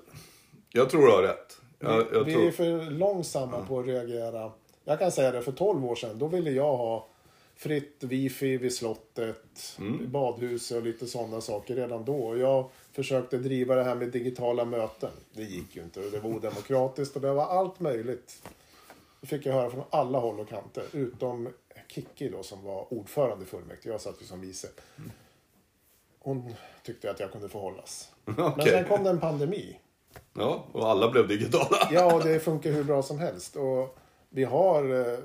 Jag 0.69 0.89
tror 0.89 1.05
du 1.07 1.11
har 1.11 1.21
rätt. 1.21 1.57
Jag, 1.79 2.05
jag 2.13 2.23
vi 2.23 2.33
tror... 2.33 2.47
är 2.47 2.51
för 2.51 2.91
långsamma 2.91 3.65
på 3.65 3.79
att 3.79 3.85
reagera. 3.85 4.51
Jag 4.83 4.99
kan 4.99 5.11
säga 5.11 5.31
det, 5.31 5.41
för 5.41 5.51
12 5.51 5.85
år 5.85 5.95
sedan, 5.95 6.19
då 6.19 6.27
ville 6.27 6.51
jag 6.51 6.77
ha 6.77 7.07
fritt 7.55 7.97
wifi 7.99 8.57
vid 8.57 8.73
slottet, 8.73 9.75
Mm. 9.79 10.01
i 10.03 10.07
badhuset 10.07 10.77
och 10.77 10.83
lite 10.83 11.07
sådana 11.07 11.41
saker 11.41 11.75
redan 11.75 12.05
då. 12.05 12.37
Jag 12.37 12.69
försökte 12.91 13.37
driva 13.37 13.75
det 13.75 13.83
här 13.83 13.95
med 13.95 14.09
digitala 14.09 14.65
möten. 14.65 15.11
Det 15.33 15.43
gick 15.43 15.75
ju 15.75 15.81
inte 15.83 15.99
det 16.01 16.19
var 16.19 16.29
odemokratiskt 16.29 17.15
och 17.15 17.21
det 17.21 17.33
var 17.33 17.45
allt 17.45 17.79
möjligt. 17.79 18.41
Det 19.21 19.27
fick 19.27 19.45
jag 19.45 19.53
höra 19.53 19.69
från 19.69 19.83
alla 19.89 20.19
håll 20.19 20.39
och 20.39 20.49
kanter. 20.49 20.83
Utom 20.91 21.49
Kikki 21.87 22.29
då 22.29 22.43
som 22.43 22.63
var 22.63 22.93
ordförande 22.93 23.43
i 23.45 23.47
fullmäktige. 23.47 23.91
Jag 23.91 24.01
satt 24.01 24.21
ju 24.21 24.25
som 24.25 24.41
vice. 24.41 24.67
Hon 26.29 26.53
tyckte 26.83 27.11
att 27.11 27.19
jag 27.19 27.31
kunde 27.31 27.49
förhållas. 27.49 28.11
Men 28.25 28.39
Okej. 28.45 28.65
sen 28.71 28.85
kom 28.85 29.03
det 29.03 29.09
en 29.09 29.19
pandemi. 29.19 29.79
Ja, 30.33 30.65
och 30.71 30.89
alla 30.89 31.11
blev 31.11 31.27
digitala. 31.27 31.77
Ja, 31.91 32.13
och 32.15 32.23
det 32.23 32.39
funkar 32.43 32.71
hur 32.71 32.83
bra 32.83 33.03
som 33.03 33.19
helst. 33.19 33.55
Och 33.55 33.97
vi 34.29 34.43
har 34.43 35.11
eh, 35.13 35.19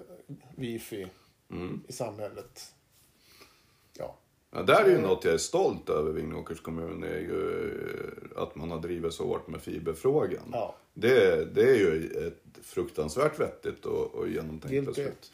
wifi 0.56 1.06
Mm. 1.50 1.82
i 1.88 1.92
samhället. 1.92 2.60
Ja. 4.54 4.62
Där 4.62 4.84
är 4.84 4.90
ju 4.90 4.98
något 4.98 5.24
jag 5.24 5.34
är 5.34 5.38
stolt 5.38 5.90
över 5.90 6.12
Vingåkers 6.12 6.60
kommun. 6.60 7.02
är 7.02 7.18
ju 7.18 7.70
eh, 8.36 8.42
att 8.42 8.54
man 8.54 8.70
har 8.70 8.78
drivit 8.78 9.14
så 9.14 9.26
hårt 9.26 9.48
med 9.48 9.60
fiberfrågan. 9.62 10.42
Ja. 10.52 10.74
Det, 10.94 11.44
det 11.54 11.62
är 11.70 11.74
ju 11.74 12.10
ett 12.26 12.64
fruktansvärt 12.66 13.40
vettigt 13.40 13.86
och, 13.86 14.14
och 14.14 14.28
genomtänkt 14.28 14.68
Guilty. 14.70 14.90
beslut. 15.04 15.32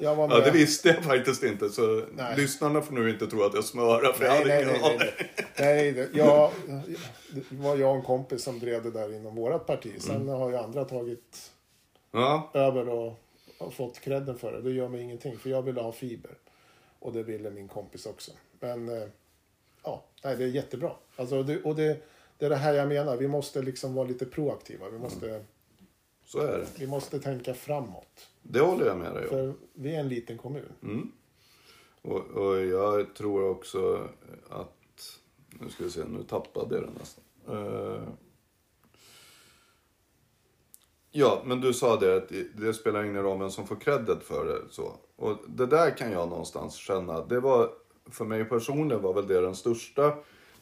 Jag 0.00 0.16
var 0.16 0.28
med. 0.28 0.36
Ja, 0.38 0.44
det 0.44 0.50
visste 0.50 0.88
jag 0.88 1.04
faktiskt 1.04 1.42
inte. 1.42 1.68
Så 1.68 2.02
Nej. 2.12 2.34
lyssnarna 2.36 2.82
får 2.82 2.94
nu 2.94 3.10
inte 3.10 3.26
tro 3.26 3.42
att 3.42 3.54
jag 3.54 3.64
smörar. 3.64 4.12
För 4.12 4.24
jag 4.24 4.46
Nej, 4.46 4.64
hade 4.64 4.72
nej, 4.72 4.80
nej. 4.82 4.96
nej, 4.98 5.14
nej. 5.58 5.92
nej 5.92 6.08
jag, 6.12 6.50
det 7.30 7.42
var 7.56 7.76
jag 7.76 7.90
och 7.90 7.96
en 7.96 8.02
kompis 8.02 8.42
som 8.42 8.58
drev 8.58 8.82
det 8.82 8.90
där 8.90 9.14
inom 9.14 9.34
vårt 9.34 9.66
parti. 9.66 9.92
Sen 9.98 10.16
Mm. 10.16 10.28
har 10.28 10.50
ju 10.50 10.56
andra 10.56 10.84
tagit 10.84 11.52
Ja, 12.12 12.50
över 12.54 12.88
och, 12.88 13.18
och 13.58 13.74
fått 13.74 14.00
credden 14.00 14.38
för 14.38 14.52
det. 14.52 14.60
Det 14.62 14.70
gör 14.70 14.88
mig 14.88 15.02
ingenting, 15.02 15.38
för 15.38 15.50
jag 15.50 15.62
ville 15.62 15.80
ha 15.80 15.92
fiber. 15.92 16.30
Och 17.06 17.12
det 17.12 17.22
ville 17.22 17.50
min 17.50 17.68
kompis 17.68 18.06
också. 18.06 18.32
Men 18.60 18.88
eh, 18.88 19.08
ja, 19.82 20.04
nej, 20.24 20.36
det 20.36 20.44
är 20.44 20.48
jättebra. 20.48 20.92
Alltså, 21.16 21.42
det, 21.42 21.62
och 21.62 21.76
det, 21.76 22.02
det 22.38 22.46
är 22.46 22.50
det 22.50 22.56
här 22.56 22.74
jag 22.74 22.88
menar. 22.88 23.16
Vi 23.16 23.28
måste 23.28 23.62
liksom 23.62 23.94
vara 23.94 24.08
lite 24.08 24.26
proaktiva. 24.26 24.88
Vi 24.88 24.98
måste, 24.98 25.44
så 26.24 26.38
är 26.38 26.58
det. 26.58 26.66
vi 26.78 26.86
måste 26.86 27.20
tänka 27.20 27.54
framåt. 27.54 28.28
Det 28.42 28.60
håller 28.60 28.86
jag 28.86 28.98
med 28.98 29.14
dig 29.14 29.22
om. 29.22 29.28
För 29.28 29.54
vi 29.72 29.94
är 29.94 30.00
en 30.00 30.08
liten 30.08 30.38
kommun. 30.38 30.72
Mm. 30.82 31.12
Och, 32.02 32.30
och 32.30 32.64
jag 32.64 33.14
tror 33.14 33.50
också 33.50 34.08
att... 34.48 35.20
Nu 35.60 35.68
ska 35.68 35.84
vi 35.84 35.90
se, 35.90 36.04
nu 36.04 36.22
tappade 36.22 36.74
jag 36.74 36.84
den 36.84 36.94
nästan. 36.98 37.24
Ja, 41.18 41.42
men 41.44 41.60
du 41.60 41.72
sa 41.72 41.96
det 41.96 42.16
att 42.16 42.28
det- 42.28 42.56
det 42.56 42.74
spelar 42.74 43.04
ingen 43.04 43.22
roll 43.22 43.38
vem 43.38 43.50
som 43.50 43.66
får 43.66 43.76
credit 43.76 44.22
för 44.22 44.46
det. 44.46 44.62
Så. 44.70 44.96
Och 45.16 45.38
det 45.48 45.66
där 45.66 45.96
kan 45.96 46.12
jag 46.12 46.28
någonstans 46.28 46.74
känna. 46.74 47.24
Det 47.26 47.40
var, 47.40 47.70
för 48.10 48.24
mig 48.24 48.44
personligen 48.44 49.02
var 49.02 49.14
väl 49.14 49.26
det 49.26 49.40
den 49.40 49.56
största 49.56 50.16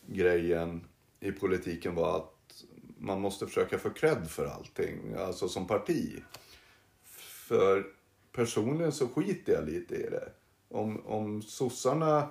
grejen 0.06 0.84
i 1.20 1.32
politiken 1.32 1.94
var 1.94 2.16
att 2.16 2.64
man 2.98 3.20
måste 3.20 3.46
försöka 3.46 3.78
få 3.78 3.90
cred 3.90 4.30
för 4.30 4.46
allting, 4.46 5.14
alltså 5.18 5.48
som 5.48 5.66
parti. 5.66 6.22
För 7.48 7.86
personligen 8.32 8.92
så 8.92 9.08
skiter 9.08 9.52
jag 9.52 9.64
lite 9.66 9.94
i 9.94 10.10
det. 10.10 10.32
Om, 10.68 11.06
om 11.06 11.42
sossarna 11.42 12.28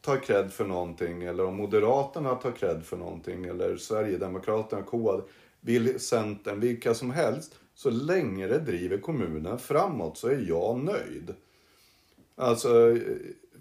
tar 0.00 0.16
cred 0.16 0.52
för 0.52 0.64
någonting 0.64 1.22
eller 1.22 1.44
om 1.44 1.56
Moderaterna 1.56 2.34
tar 2.34 2.52
cred 2.52 2.84
för 2.84 2.96
någonting 2.96 3.44
eller 3.44 3.76
Sverigedemokraterna, 3.76 4.82
KD, 4.82 5.22
vill 5.60 6.00
Centern, 6.00 6.60
vilka 6.60 6.94
som 6.94 7.10
helst. 7.10 7.54
Så 7.74 7.90
länge 7.90 8.46
det 8.46 8.58
driver 8.58 8.98
kommunen 8.98 9.58
framåt 9.58 10.18
så 10.18 10.28
är 10.28 10.44
jag 10.48 10.78
nöjd. 10.78 11.34
Alltså, 12.36 12.68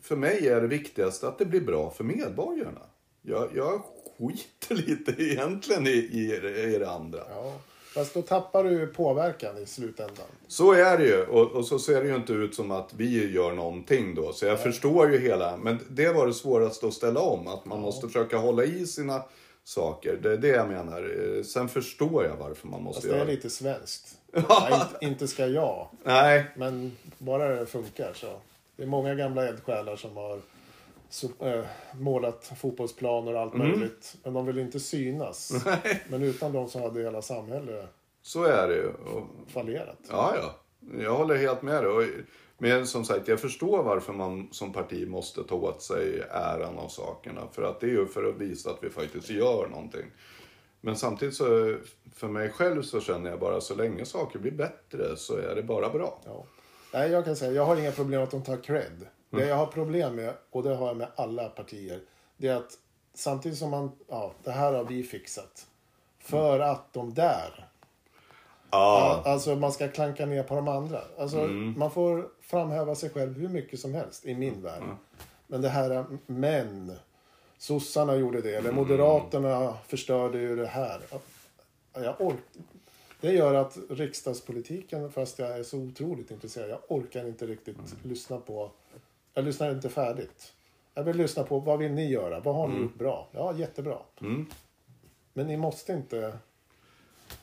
för 0.01 0.15
mig 0.15 0.47
är 0.47 0.61
det 0.61 0.67
viktigaste 0.67 1.27
att 1.27 1.37
det 1.37 1.45
blir 1.45 1.61
bra 1.61 1.91
för 1.91 2.03
medborgarna. 2.03 2.81
Jag, 3.21 3.49
jag 3.55 3.81
skiter 4.17 4.75
lite 4.75 5.23
egentligen 5.23 5.87
i, 5.87 5.89
i, 5.89 6.35
i 6.75 6.79
det 6.79 6.89
andra. 6.89 7.19
Ja. 7.29 7.53
Fast 7.93 8.13
då 8.13 8.21
tappar 8.21 8.63
du 8.63 8.87
påverkan 8.87 9.57
i 9.57 9.65
slutändan. 9.65 10.25
Så 10.47 10.71
är 10.73 10.97
det 10.97 11.05
ju. 11.05 11.23
Och, 11.25 11.51
och 11.51 11.65
så 11.65 11.79
ser 11.79 12.01
det 12.01 12.09
ju 12.09 12.15
inte 12.15 12.33
ut 12.33 12.55
som 12.55 12.71
att 12.71 12.93
vi 12.93 13.31
gör 13.31 13.51
någonting 13.51 14.15
då. 14.15 14.33
Så 14.33 14.45
jag 14.45 14.63
förstår 14.63 15.11
ju 15.11 15.19
hela. 15.19 15.57
Men 15.57 15.79
det 15.89 16.13
var 16.13 16.27
det 16.27 16.33
svåraste 16.33 16.87
att 16.87 16.93
ställa 16.93 17.19
om. 17.19 17.47
Att 17.47 17.65
man 17.65 17.79
måste 17.79 18.07
försöka 18.07 18.37
hålla 18.37 18.63
i 18.63 18.87
sina 18.87 19.23
saker. 19.69 20.17
Det 20.21 20.33
är 20.33 20.37
det 20.37 20.47
jag 20.47 20.67
menar. 20.67 21.35
Eh, 21.37 21.43
Sen 21.43 21.69
förstår 21.69 22.25
jag 22.25 22.35
varför 22.35 22.67
man 22.67 22.83
måste 22.83 22.97
Fast 23.01 23.07
det 23.07 23.13
göra 23.13 23.21
är 23.21 23.25
det. 23.25 23.31
lite 23.31 23.49
svenskt. 23.49 24.15
Ja, 24.49 24.69
inte, 24.81 25.05
inte 25.05 25.27
ska 25.27 25.47
jag. 25.47 25.87
Nej, 26.03 26.45
Men 26.55 26.97
bara 27.17 27.47
det 27.55 27.65
funkar 27.65 28.13
så. 28.13 28.39
Det 28.75 28.83
är 28.83 28.87
många 28.87 29.15
gamla 29.15 29.47
eldsjälar 29.47 29.95
som 29.95 30.17
har 30.17 30.39
så, 31.09 31.27
äh, 31.39 31.63
målat 31.93 32.51
fotbollsplaner 32.59 33.33
och 33.33 33.39
allt 33.41 33.53
Mm. 33.53 33.67
möjligt. 33.69 34.15
Men 34.23 34.33
de 34.33 34.45
vill 34.45 34.59
inte 34.59 34.79
synas. 34.79 35.51
Men 36.09 36.23
utan 36.23 36.53
dem 36.53 36.69
så 36.69 36.79
hade 36.79 37.01
hela 37.01 37.21
samhället 37.21 37.85
så 38.21 38.43
är 38.43 38.67
det 38.67 38.75
ju. 38.75 38.87
Och, 38.87 39.27
fallerat. 39.47 39.97
ja, 40.09 40.33
ja. 40.41 40.55
Jag 41.03 41.15
håller 41.15 41.35
helt 41.37 41.61
med 41.61 41.83
dig. 41.83 42.09
Men 42.61 42.87
som 42.87 43.05
sagt, 43.05 43.27
jag 43.27 43.39
förstår 43.39 43.83
varför 43.83 44.13
man 44.13 44.47
som 44.51 44.73
parti 44.73 45.07
måste 45.07 45.43
ta 45.43 45.55
åt 45.55 45.81
sig 45.81 46.19
äran 46.31 46.79
av 46.79 46.87
sakerna. 46.87 47.41
För 47.51 47.63
att 47.63 47.79
det 47.79 47.87
är 47.87 47.91
ju 47.91 48.07
för 48.07 48.29
att 48.29 48.35
visa 48.35 48.69
att 48.69 48.83
vi 48.83 48.89
faktiskt 48.89 49.29
gör 49.29 49.67
någonting. 49.67 50.05
Men 50.81 50.95
samtidigt 50.95 51.35
så, 51.35 51.77
för 52.15 52.27
mig 52.27 52.49
själv 52.49 52.81
så 52.81 53.01
känner 53.01 53.29
jag 53.29 53.39
bara 53.39 53.61
så 53.61 53.75
länge 53.75 54.05
saker 54.05 54.39
blir 54.39 54.51
bättre 54.51 55.17
så 55.17 55.37
är 55.37 55.55
det 55.55 55.63
bara 55.63 55.89
bra. 55.89 56.19
Ja. 56.25 56.45
Nej, 56.93 57.11
jag 57.11 57.25
kan 57.25 57.35
säga, 57.35 57.51
jag 57.51 57.65
har 57.65 57.77
inga 57.77 57.91
problem 57.91 58.23
att 58.23 58.31
de 58.31 58.43
tar 58.43 58.57
cred. 58.57 59.07
Det 59.29 59.47
jag 59.47 59.55
har 59.55 59.65
problem 59.65 60.15
med, 60.15 60.33
och 60.51 60.63
det 60.63 60.75
har 60.75 60.87
jag 60.87 60.97
med 60.97 61.07
alla 61.15 61.49
partier, 61.49 62.01
det 62.37 62.47
är 62.47 62.55
att 62.55 62.77
samtidigt 63.13 63.57
som 63.57 63.69
man, 63.69 63.91
ja, 64.07 64.33
det 64.43 64.51
här 64.51 64.73
har 64.73 64.83
vi 64.83 65.03
fixat. 65.03 65.67
För 66.19 66.59
att 66.59 66.93
de 66.93 67.13
där, 67.13 67.68
Ja, 68.71 69.21
alltså 69.25 69.55
man 69.55 69.71
ska 69.71 69.87
klanka 69.87 70.25
ner 70.25 70.43
på 70.43 70.55
de 70.55 70.67
andra. 70.67 71.01
Alltså 71.17 71.37
man 71.77 71.91
får 71.91 72.29
framhäva 72.41 72.95
sig 72.95 73.09
själv 73.09 73.39
hur 73.39 73.49
mycket 73.49 73.79
som 73.79 73.93
helst 73.93 74.25
i 74.25 74.35
min 74.35 74.61
värld. 74.61 74.83
Men 75.47 75.61
det 75.61 75.69
här, 75.69 76.05
men, 76.25 76.91
sossarna 77.57 78.15
gjorde 78.15 78.41
det, 78.41 78.55
eller 78.55 78.71
moderaterna 78.71 79.73
förstörde 79.87 80.39
ju 80.39 80.55
det 80.55 80.67
här. 80.67 81.01
Jag 81.93 82.21
ork, 82.21 82.35
det 83.21 83.31
gör 83.31 83.53
att 83.53 83.77
riksdagspolitiken, 83.89 85.11
fast 85.11 85.39
jag 85.39 85.59
är 85.59 85.63
så 85.63 85.77
otroligt 85.77 86.31
intresserad, 86.31 86.69
jag 86.69 86.79
orkar 86.87 87.27
inte 87.27 87.45
riktigt 87.47 87.95
lyssna 88.03 88.37
på, 88.37 88.71
jag 89.33 89.45
lyssnar 89.45 89.71
inte 89.71 89.89
färdigt. 89.89 90.53
Jag 90.93 91.03
vill 91.03 91.17
lyssna 91.17 91.43
på, 91.43 91.59
vad 91.59 91.79
vill 91.79 91.91
ni 91.91 92.11
göra? 92.11 92.39
Vad 92.39 92.55
har 92.55 92.67
ni 92.67 92.81
gjort 92.81 92.95
bra? 92.95 93.27
Ja, 93.31 93.53
jättebra. 93.55 93.97
Men 95.33 95.47
ni 95.47 95.57
måste 95.57 95.93
inte 95.93 96.37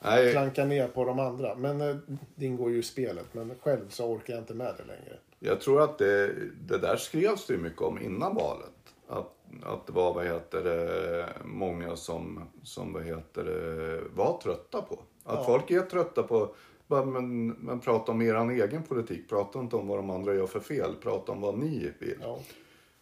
nej, 0.06 0.32
klanka 0.32 0.64
ner 0.64 0.88
på 0.88 1.04
de 1.04 1.18
andra. 1.18 1.54
Men 1.54 1.80
eh, 1.80 1.96
det 2.34 2.46
ingår 2.46 2.70
ju 2.70 2.78
i 2.78 2.82
spelet. 2.82 3.26
Men 3.32 3.52
själv 3.62 3.88
så 3.88 4.06
orkar 4.06 4.34
jag 4.34 4.42
inte 4.42 4.54
med 4.54 4.74
det 4.76 4.84
längre. 4.84 5.16
Jag 5.38 5.60
tror 5.60 5.82
att 5.82 5.98
det, 5.98 6.34
det 6.60 6.78
där 6.78 6.96
skrevs 6.96 7.46
det 7.46 7.52
ju 7.54 7.60
mycket 7.60 7.82
om 7.82 8.02
innan 8.02 8.34
valet. 8.34 8.70
Att, 9.08 9.32
att 9.62 9.86
det 9.86 9.92
var, 9.92 10.14
vad 10.14 10.26
heter 10.26 10.64
det, 10.64 11.28
många 11.44 11.96
som, 11.96 12.48
som 12.62 12.92
vad 12.92 13.04
heter 13.04 13.44
det, 13.44 14.02
var 14.14 14.40
trötta 14.42 14.82
på. 14.82 14.94
Att 15.24 15.38
Ja. 15.38 15.44
folk 15.44 15.70
är 15.70 15.80
trötta 15.80 16.22
på, 16.22 16.54
men, 16.88 17.48
men 17.48 17.80
prata 17.80 18.12
om 18.12 18.22
er 18.22 18.50
egen 18.50 18.82
politik. 18.82 19.28
Prata 19.28 19.60
inte 19.60 19.76
om 19.76 19.88
vad 19.88 19.98
de 19.98 20.10
andra 20.10 20.34
gör 20.34 20.46
för 20.46 20.60
fel. 20.60 20.94
Prata 21.02 21.32
om 21.32 21.40
vad 21.40 21.58
ni 21.58 21.92
vill. 21.98 22.18
Ja. 22.22 22.38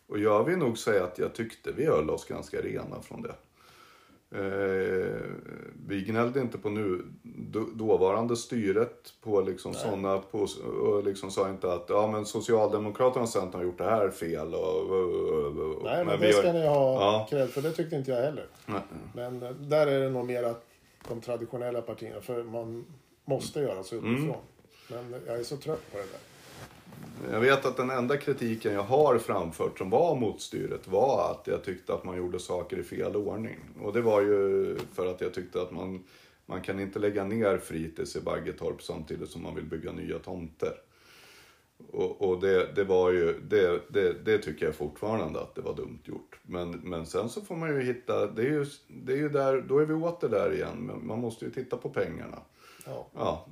Och 0.06 0.18
jag 0.18 0.44
vill 0.44 0.58
nog 0.58 0.78
säga 0.78 1.04
att 1.04 1.18
jag 1.18 1.34
tyckte 1.34 1.72
vi 1.72 1.86
höll 1.86 2.10
oss 2.10 2.24
ganska 2.24 2.60
rena 2.60 3.00
från 3.02 3.22
det. 3.22 3.34
Eh, 4.34 5.20
vi 5.86 6.02
gnällde 6.04 6.40
inte 6.40 6.58
på 6.58 6.70
nu, 6.70 7.02
då, 7.22 7.66
dåvarande 7.74 8.36
styret 8.36 9.12
på 9.22 9.40
liksom 9.40 9.74
sådana, 9.74 10.18
på, 10.18 10.46
och 10.82 11.04
liksom 11.04 11.30
sa 11.30 11.50
inte 11.50 11.72
att 11.72 11.84
ja, 11.88 12.06
men 12.12 12.26
Socialdemokraterna 12.26 13.22
och 13.22 13.28
Centern 13.28 13.60
har 13.60 13.64
gjort 13.66 13.78
det 13.78 13.84
här 13.84 14.10
fel. 14.10 14.54
Och, 14.54 14.90
och, 14.90 15.46
och, 15.46 15.82
Nej, 15.84 16.04
men, 16.04 16.20
vi 16.20 16.26
det 16.26 16.32
ska 16.32 16.52
ni 16.52 16.66
ha 16.66 16.94
Ja. 17.00 17.26
cred 17.30 17.48
för. 17.50 17.62
Det 17.62 17.70
tyckte 17.72 17.96
inte 17.96 18.10
jag 18.10 18.22
heller. 18.22 18.46
Nej. 18.66 18.80
Men 19.14 19.42
eh, 19.42 19.50
där 19.50 19.86
är 19.86 20.00
det 20.00 20.10
nog 20.10 20.24
mer 20.26 20.42
att 20.42 20.64
de 21.08 21.20
traditionella 21.20 21.80
partierna. 21.82 22.20
För 22.20 22.42
man 22.42 22.84
måste 23.24 23.60
göra 23.60 23.82
så 23.82 23.94
Mm. 23.98 24.14
uppifrån. 24.14 24.42
Men 24.88 25.20
jag 25.26 25.38
är 25.38 25.42
så 25.44 25.56
trött 25.56 25.92
på 25.92 25.96
det 25.98 26.02
där. 26.04 26.20
Jag 27.32 27.40
vet 27.40 27.64
att 27.64 27.76
den 27.76 27.90
enda 27.90 28.16
kritiken 28.16 28.72
jag 28.72 28.82
har 28.82 29.18
framfört 29.18 29.78
som 29.78 29.90
var 29.90 30.14
mot 30.14 30.40
styret 30.40 30.88
var 30.88 31.30
att 31.30 31.46
jag 31.46 31.64
tyckte 31.64 31.94
att 31.94 32.04
man 32.04 32.16
gjorde 32.16 32.38
saker 32.38 32.76
i 32.76 32.82
fel 32.82 33.16
ordning. 33.16 33.58
Och 33.82 33.92
det 33.92 34.00
var 34.00 34.20
ju 34.20 34.76
för 34.92 35.06
att 35.06 35.20
jag 35.20 35.34
tyckte 35.34 35.62
att 35.62 35.70
man, 35.70 36.04
man 36.46 36.62
kan 36.62 36.80
inte 36.80 36.98
lägga 36.98 37.24
ner 37.24 37.58
fritids 37.58 38.16
i 38.16 38.20
Baggetorp 38.20 38.82
samtidigt 38.82 39.30
som 39.30 39.42
man 39.42 39.54
vill 39.54 39.64
bygga 39.64 39.92
nya 39.92 40.18
tomter. 40.18 40.72
Och, 41.92 42.22
och 42.22 42.40
det, 42.40 42.74
det 42.74 42.84
var 42.84 43.10
ju, 43.10 43.40
det, 43.40 43.80
det, 43.88 44.24
det 44.24 44.38
tycker 44.38 44.66
jag 44.66 44.74
fortfarande 44.74 45.40
att 45.40 45.54
det 45.54 45.60
var 45.60 45.74
dumt 45.74 46.00
gjort. 46.04 46.38
Men, 46.42 46.70
men 46.70 47.06
sen 47.06 47.28
så 47.28 47.40
får 47.40 47.56
man 47.56 47.68
ju 47.68 47.82
hitta, 47.82 48.26
det 48.26 48.42
är 48.42 48.50
ju, 48.50 48.66
det 48.88 49.12
är 49.12 49.16
ju 49.16 49.28
där, 49.28 49.64
då 49.68 49.78
är 49.78 49.84
vi 49.84 49.94
åter 49.94 50.28
där 50.28 50.52
igen. 50.52 51.00
Man 51.02 51.20
måste 51.20 51.44
ju 51.44 51.50
titta 51.50 51.76
på 51.76 51.88
pengarna. 51.88 52.38
Ja. 52.86 53.06
Ja, 53.14 53.46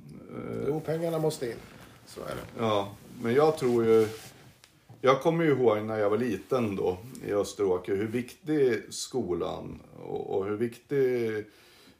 Jo, 0.67 0.81
pengarna 0.85 1.19
måste 1.19 1.45
in. 1.45 1.57
Så 2.05 2.21
är 2.21 2.35
det. 2.35 2.63
Ja, 2.63 2.95
men 3.21 3.33
jag 3.33 3.57
tror 3.57 3.85
ju... 3.85 4.07
Jag 5.01 5.21
kommer 5.21 5.43
ju 5.43 5.51
ihåg 5.51 5.83
när 5.83 5.99
jag 5.99 6.09
var 6.09 6.17
liten 6.17 6.75
då 6.75 6.97
i 7.25 7.33
Österåker 7.33 7.95
hur 7.95 8.07
viktig 8.07 8.93
skolan 8.93 9.81
och, 10.03 10.37
och 10.37 10.45
hur 10.45 10.55
viktig 10.55 11.45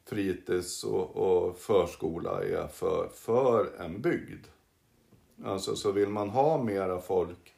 fritids 0.06 0.84
och, 0.84 1.16
och 1.16 1.58
förskola 1.58 2.44
är 2.44 2.68
för, 2.68 3.10
för 3.16 3.72
en 3.80 4.02
bygd. 4.02 4.46
Alltså 5.44 5.76
så 5.76 5.92
vill 5.92 6.10
man 6.10 6.30
ha 6.30 6.64
mera 6.64 7.02
folk 7.02 7.54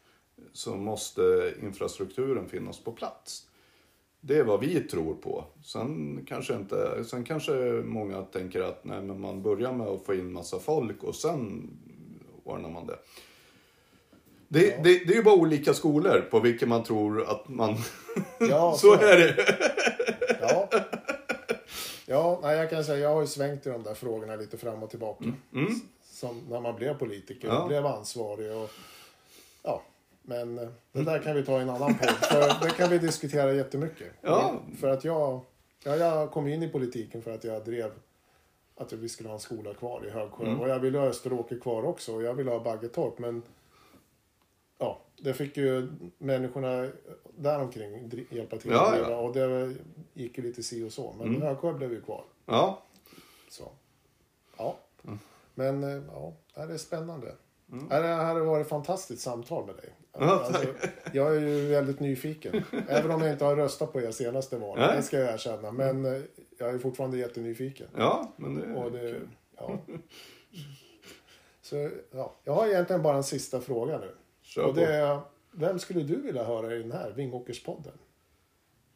så 0.53 0.75
måste 0.75 1.53
infrastrukturen 1.61 2.49
finnas 2.49 2.83
på 2.83 2.91
plats. 2.91 3.47
Det 4.21 4.37
är 4.37 4.43
vad 4.43 4.59
vi 4.59 4.79
tror 4.79 5.13
på. 5.15 5.45
Sen 5.63 6.19
kanske, 6.27 6.55
inte, 6.55 7.03
sen 7.03 7.23
kanske 7.23 7.53
många 7.85 8.21
tänker 8.21 8.61
att 8.61 8.83
nej, 8.83 9.01
men 9.01 9.19
man 9.19 9.41
börjar 9.41 9.73
med 9.73 9.87
att 9.87 10.05
få 10.05 10.13
in 10.13 10.33
massa 10.33 10.59
folk 10.59 11.03
och 11.03 11.15
sen 11.15 11.69
ordnar 12.43 12.69
man 12.69 12.87
det. 12.87 12.97
Det, 14.55 14.83
det, 14.83 15.05
det 15.05 15.13
är 15.13 15.15
ju 15.15 15.23
bara 15.23 15.35
olika 15.35 15.73
skolor 15.73 16.27
på 16.31 16.39
vilka 16.39 16.65
man 16.65 16.83
tror 16.83 17.23
att 17.31 17.49
man... 17.49 17.75
Ja, 18.39 18.75
så 18.77 18.93
är 18.93 19.17
det. 19.17 19.57
Ja. 20.41 20.69
Ja, 22.05 22.39
nej, 22.43 22.57
jag 22.57 22.69
kan 22.69 22.83
säga 22.83 22.99
jag 22.99 23.13
har 23.13 23.21
ju 23.21 23.27
svängt 23.27 23.67
i 23.67 23.69
de 23.69 23.83
där 23.83 23.93
frågorna 23.93 24.35
lite 24.35 24.57
fram 24.57 24.83
och 24.83 24.89
tillbaka. 24.89 25.25
Som 26.03 26.41
när 26.49 26.59
man 26.61 26.75
blev 26.75 26.97
politiker 26.97 27.47
Mm. 27.47 27.55
Ja. 27.55 27.61
och 27.61 27.67
blev 27.67 27.85
ansvarig. 27.85 28.51
Och, 28.57 28.69
ja, 29.63 29.81
men 30.21 30.55
det 30.91 31.03
där 31.03 31.19
kan 31.19 31.35
vi 31.35 31.45
ta 31.45 31.59
i 31.59 31.61
en 31.61 31.69
annan 31.69 31.95
podd. 31.95 32.09
För 32.09 32.65
det 32.65 32.69
kan 32.69 32.89
vi 32.89 32.97
diskutera 32.97 33.53
jättemycket. 33.53 34.07
Ja. 34.21 34.53
För 34.79 34.87
att 34.89 35.03
jag, 35.03 35.39
ja, 35.83 35.95
jag 35.95 36.31
kom 36.31 36.47
in 36.47 36.63
i 36.63 36.67
politiken 36.67 37.21
för 37.21 37.31
att 37.31 37.43
jag 37.43 37.65
drev 37.65 37.91
att 38.77 38.93
vi 38.93 39.09
skulle 39.09 39.29
ha 39.29 39.33
en 39.33 39.39
skola 39.41 39.73
kvar 39.73 40.05
i 40.07 40.09
Högsjö. 40.09 40.45
Mm. 40.45 40.59
Och 40.59 40.69
jag 40.69 40.79
ville 40.79 40.97
ha 40.97 41.05
Österåker 41.05 41.59
kvar 41.59 41.85
också. 41.85 42.15
Och 42.15 42.23
jag 42.23 42.33
ville 42.33 42.51
ha 42.51 42.59
Baggetorp. 42.59 43.19
Men 43.19 43.41
ja, 44.77 45.01
det 45.17 45.33
fick 45.33 45.57
ju 45.57 45.87
människorna 46.17 46.89
där 47.37 47.59
omkring 47.59 48.09
dri- 48.09 48.25
hjälpa 48.35 48.57
till 48.57 48.71
Ja, 48.71 48.95
ja. 49.09 49.17
Och 49.17 49.33
det 49.33 49.75
gick 50.13 50.37
ju 50.37 50.43
lite 50.43 50.63
si 50.63 50.83
och 50.83 50.91
så. 50.93 51.13
Men 51.17 51.27
Mm. 51.27 51.41
Högsjö 51.41 51.73
blev 51.73 51.91
ju 51.91 52.01
kvar. 52.01 52.23
Ja, 52.45 52.83
Så. 53.49 53.71
Ja. 54.57 54.77
Mm. 55.03 55.19
Men 55.53 55.83
eh, 55.83 56.03
ja, 56.55 56.65
det 56.65 56.73
är 56.73 56.77
spännande. 56.77 57.35
Ja, 57.89 57.99
Det 58.01 58.07
här 58.07 58.33
har 58.35 58.41
varit 58.41 58.63
ett 58.65 58.69
fantastiskt 58.69 59.21
samtal 59.21 59.65
med 59.65 59.75
dig. 59.75 59.89
Alltså, 60.17 60.65
jag 61.13 61.35
är 61.35 61.39
ju 61.39 61.67
väldigt 61.67 61.99
nyfiken. 61.99 62.63
Även 62.87 63.11
om 63.11 63.21
jag 63.21 63.31
inte 63.31 63.45
har 63.45 63.55
röstat 63.55 63.93
på 63.93 64.01
er 64.01 64.11
senaste 64.11 64.57
val. 64.57 64.79
Det 64.79 65.01
ska 65.01 65.19
jag 65.19 65.33
erkänna. 65.33 65.71
Men 65.71 66.05
eh, 66.05 66.21
jag 66.57 66.69
är 66.69 66.79
fortfarande 66.79 67.17
jättenyfiken. 67.17 67.87
ja 67.97 68.33
men 68.35 68.55
det, 68.55 68.75
Och 68.75 68.91
det, 68.91 69.21
Ja. 69.57 69.77
Så, 71.61 71.89
ja. 72.11 72.35
Jag 72.43 72.53
har 72.53 72.67
egentligen 72.67 73.01
bara 73.01 73.17
en 73.17 73.23
sista 73.23 73.61
fråga 73.61 73.97
nu. 73.97 74.11
Kör 74.55 74.65
Och 74.65 74.75
det 74.75 75.19
vem 75.51 75.79
skulle 75.79 76.03
du 76.03 76.21
vilja 76.21 76.43
höra 76.43 76.75
i 76.75 76.79
den 76.81 76.91
här 76.91 77.13
Vingåkerspodden? 77.15 77.93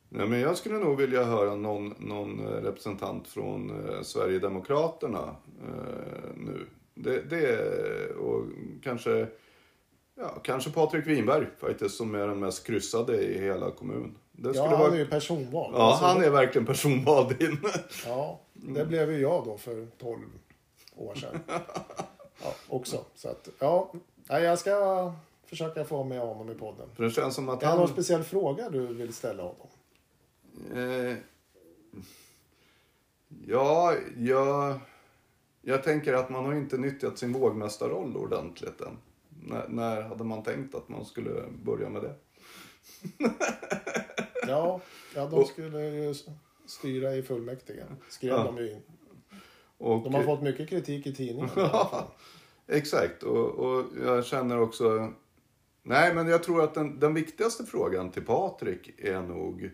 Nej, 0.10 0.28
men 0.28 0.40
jag 0.40 0.58
skulle 0.58 0.78
nog 0.78 0.98
vilja 0.98 1.24
höra 1.24 1.56
någon, 1.56 1.94
någon 2.00 2.40
eh, 2.40 2.52
representant 2.52 3.28
från 3.28 3.90
eh, 3.90 4.02
Sverigedemokraterna 4.02 5.36
eh, 5.62 6.36
nu. 6.36 6.66
Det, 6.94 7.22
det 7.22 8.10
och 8.16 8.46
kanske, 8.84 9.28
ja, 10.16 10.30
kanske 10.44 10.72
Patrik 10.72 11.08
Winberg 11.08 11.46
faktiskt 11.58 11.96
som 11.98 12.16
är 12.16 12.28
den 12.28 12.40
mest 12.40 12.68
kryssade 12.68 13.22
i 13.22 13.42
hela 13.42 13.72
kommunen. 13.72 14.18
Det 14.32 14.52
Ja, 14.56 14.68
han 14.68 14.80
vara... 14.80 14.94
är 14.94 14.98
ju 14.98 15.06
personvald. 15.06 15.76
Ja, 15.76 15.82
Alltså, 15.82 16.06
han 16.06 16.24
är 16.24 16.30
verkligen 16.30 16.66
personvald 16.66 17.42
in. 17.42 17.58
Ja, 18.06 18.40
det 18.54 18.86
blev 18.86 19.12
ju 19.12 19.20
jag 19.22 19.46
då 19.46 19.58
för 19.58 19.88
12 19.98 20.20
år 20.96 21.16
sedan. 21.16 21.40
Ja, 22.44 22.54
också. 22.68 23.06
Så 23.16 23.30
att, 23.30 23.50
ja, 23.60 23.92
jag 24.28 24.60
ska 24.60 25.14
försöka 25.50 25.86
få 25.86 26.04
med 26.04 26.20
honom 26.20 26.50
i 26.52 26.56
podden. 26.56 26.90
För 26.96 27.04
det 27.04 27.12
känns 27.12 27.36
som 27.36 27.50
att 27.50 27.64
Är 27.64 27.68
det 27.68 27.72
någon 27.74 27.80
han... 27.80 27.88
speciell 27.88 28.24
fråga 28.24 28.70
du 28.70 28.88
vill 28.88 29.14
ställa 29.14 29.44
honom? 29.44 29.68
Eh, 30.76 31.16
ja, 33.48 33.94
jag, 34.18 34.80
jag 35.62 35.84
tänker 35.84 36.14
att 36.14 36.30
man 36.30 36.46
har 36.46 36.54
inte 36.54 36.78
nyttjat 36.78 37.18
sin 37.18 37.34
vågmästarroll 37.34 38.18
ordentligt 38.18 38.82
än. 38.82 38.98
När, 39.44 39.68
när 39.68 40.02
hade 40.02 40.24
man 40.24 40.44
tänkt 40.44 40.76
att 40.76 40.90
man 40.90 41.06
skulle 41.06 41.44
börja 41.64 41.90
med 41.90 42.02
det? 42.02 42.16
Ja, 44.48 44.82
ja 45.16 45.26
de 45.28 45.46
skulle 45.46 45.80
ju 45.90 46.14
styra 46.66 47.16
i 47.16 47.24
fullmäktige. 47.24 47.84
Skrev 48.10 48.32
Ja. 48.34 48.44
de 48.44 48.58
ju 48.58 48.72
in. 48.72 48.82
Och, 49.78 50.04
De 50.04 50.14
har 50.14 50.24
fått 50.24 50.42
mycket 50.42 50.70
kritik 50.70 51.08
i 51.08 51.16
tidningen. 51.16 51.50
fall. 51.50 52.04
Exakt, 52.68 53.24
och, 53.24 53.50
och 53.50 53.86
jag 54.06 54.26
känner 54.26 54.60
också... 54.60 55.14
Nej, 55.84 56.16
men 56.16 56.28
jag 56.28 56.44
tror 56.44 56.64
att 56.64 56.74
den, 56.74 57.00
den 57.00 57.14
viktigaste 57.14 57.64
frågan 57.64 58.12
till 58.12 58.26
Patrik 58.26 59.00
är 59.00 59.22
nog... 59.22 59.72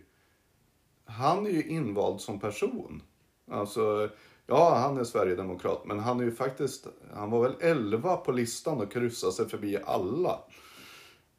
Han 1.05 1.45
är 1.45 1.49
ju 1.51 1.63
invald 1.63 2.21
som 2.21 2.39
person. 2.39 3.03
Alltså, 3.51 4.09
ja, 4.47 4.75
han 4.75 4.97
är 4.97 5.03
sverigedemokrat, 5.03 5.85
men 5.85 5.99
han 5.99 6.19
är 6.19 6.23
ju 6.23 6.31
faktiskt... 6.31 6.87
Han 7.13 7.31
var 7.31 7.41
väl 7.41 7.55
11 7.59 8.17
på 8.17 8.31
listan 8.31 8.81
och 8.81 8.91
kryssade 8.91 9.33
sig 9.33 9.49
förbi 9.49 9.77
alla. 9.85 10.39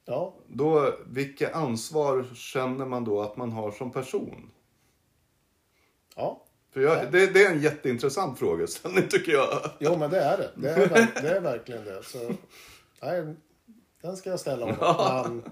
Ja, 0.04 0.34
Då, 0.46 0.92
vilket 1.06 1.54
ansvar 1.54 2.24
känner 2.34 2.86
man 2.86 3.04
då 3.04 3.20
att 3.22 3.36
man 3.36 3.52
har 3.52 3.70
som 3.70 3.92
person? 3.92 4.50
ja. 6.16 6.42
För 6.72 6.80
jag, 6.80 7.12
det, 7.12 7.26
det 7.26 7.44
är 7.44 7.50
en 7.50 7.60
jätteintressant 7.60 8.38
frågeställning 8.38 9.04
tycker 9.10 9.32
jag. 9.32 9.48
Jo, 9.78 9.96
men 9.98 10.10
det 10.10 10.20
är 10.20 10.38
det. 10.38 10.50
Det 10.56 10.70
är, 10.70 11.22
det 11.22 11.36
är 11.36 11.40
verkligen 11.40 11.84
det. 11.84 12.02
Så, 12.02 12.32
nej, 13.02 13.34
den 14.06 14.16
ska 14.16 14.30
jag 14.30 14.40
ställa 14.40 14.64
honom 14.66 14.76
när 14.80 14.92
han, 15.12 15.42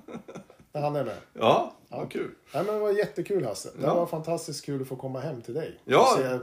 när 0.72 0.80
han 0.80 0.96
är 0.96 1.04
med. 1.04 1.16
Ja, 1.32 1.72
vad 1.88 2.10
kul. 2.10 2.30
Nej, 2.54 2.64
men 2.64 2.74
det 2.74 2.80
var 2.80 2.90
jättekul 2.90 3.44
Hasse. 3.44 3.68
Det 3.78 3.86
Ja. 3.86 3.94
var 3.94 4.06
fantastiskt 4.06 4.64
kul 4.64 4.82
att 4.82 4.88
få 4.88 4.96
komma 4.96 5.20
hem 5.20 5.42
till 5.42 5.54
dig. 5.54 5.80
Ja, 5.84 6.16
Se, 6.18 6.38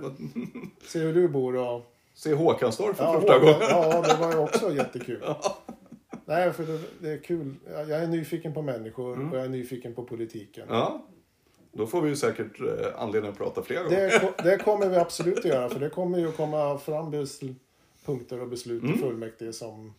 se 0.87 0.99
hur 0.99 1.13
du 1.13 1.27
bor 1.27 1.55
och... 1.55 1.81
se 2.13 2.33
Håkanstorp 2.33 2.95
för 2.97 3.03
Ja, 3.03 3.13
första 3.13 3.33
Håkan- 3.33 3.41
gången. 3.45 3.57
ja, 3.69 4.01
det 4.01 4.15
var 4.21 4.31
ju 4.31 4.37
också 4.37 4.73
jättekul. 4.73 5.23
Nej, 6.25 6.53
för 6.53 6.63
det, 6.63 6.79
det 6.99 7.09
är 7.09 7.17
kul. 7.17 7.55
Jag 7.73 7.89
är 7.91 8.07
nyfiken 8.07 8.53
på 8.53 8.61
människor 8.61 9.29
och 9.31 9.37
jag 9.37 9.45
är 9.45 9.49
nyfiken 9.49 9.93
på 9.95 10.03
politiken. 10.03 10.63
Mm. 10.63 10.77
Ja, 10.77 11.01
då 11.71 11.87
får 11.87 12.01
vi 12.01 12.09
ju 12.09 12.15
säkert 12.15 12.59
eh, 12.61 13.01
anledning 13.01 13.31
att 13.31 13.37
prata 13.37 13.63
fler 13.63 13.83
gånger. 13.83 13.97
Det, 13.99 14.33
det 14.49 14.57
kommer 14.57 14.89
vi 14.89 14.95
absolut 14.97 15.37
att 15.39 15.45
göra, 15.45 15.69
för 15.69 15.79
det 15.79 15.89
kommer 15.89 16.19
ju 16.19 16.27
att 16.29 16.37
komma 16.37 16.77
fram 16.77 17.11
punkter 18.05 18.41
och 18.41 18.47
beslut 18.47 18.83
Mm. 18.83 18.95
i 18.95 18.97
fullmäktige 18.97 19.53
som 19.53 19.93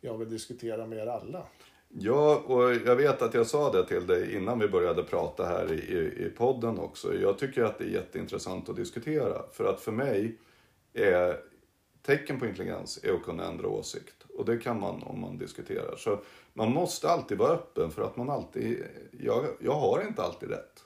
jag 0.00 0.18
vill 0.18 0.30
diskutera 0.30 0.86
med 0.86 0.98
er 0.98 1.06
alla. 1.06 1.46
Ja, 1.88 2.42
och 2.46 2.74
jag 2.74 2.96
vet 2.96 3.22
att 3.22 3.34
jag 3.34 3.46
sa 3.46 3.72
det 3.72 3.86
till 3.86 4.06
dig 4.06 4.36
innan 4.36 4.58
vi 4.58 4.68
började 4.68 5.02
prata 5.02 5.44
här 5.44 5.72
i, 5.72 5.76
i, 5.76 6.26
i 6.26 6.30
podden 6.30 6.78
också. 6.78 7.14
Jag 7.14 7.38
tycker 7.38 7.62
att 7.64 7.78
det 7.78 7.84
är 7.84 7.88
jätteintressant 7.88 8.68
att 8.68 8.76
diskutera. 8.76 9.42
För 9.52 9.64
att 9.64 9.80
för 9.80 9.92
mig 9.92 10.38
är 10.92 11.40
tecken 12.02 12.40
på 12.40 12.46
intelligens 12.46 13.04
är 13.04 13.12
att 13.12 13.22
kunna 13.22 13.44
ändra 13.44 13.68
åsikt. 13.68 14.24
Och 14.38 14.44
det 14.44 14.58
kan 14.58 14.80
man 14.80 15.02
om 15.02 15.20
man 15.20 15.38
diskuterar. 15.38 15.96
Så 15.96 16.20
man 16.52 16.72
måste 16.72 17.10
alltid 17.10 17.38
vara 17.38 17.52
öppen 17.52 17.90
för 17.90 18.02
att 18.02 18.16
man 18.16 18.30
alltid... 18.30 18.84
Jag, 19.20 19.44
jag 19.60 19.74
har 19.74 20.02
inte 20.08 20.22
alltid 20.22 20.50
rätt. 20.50 20.84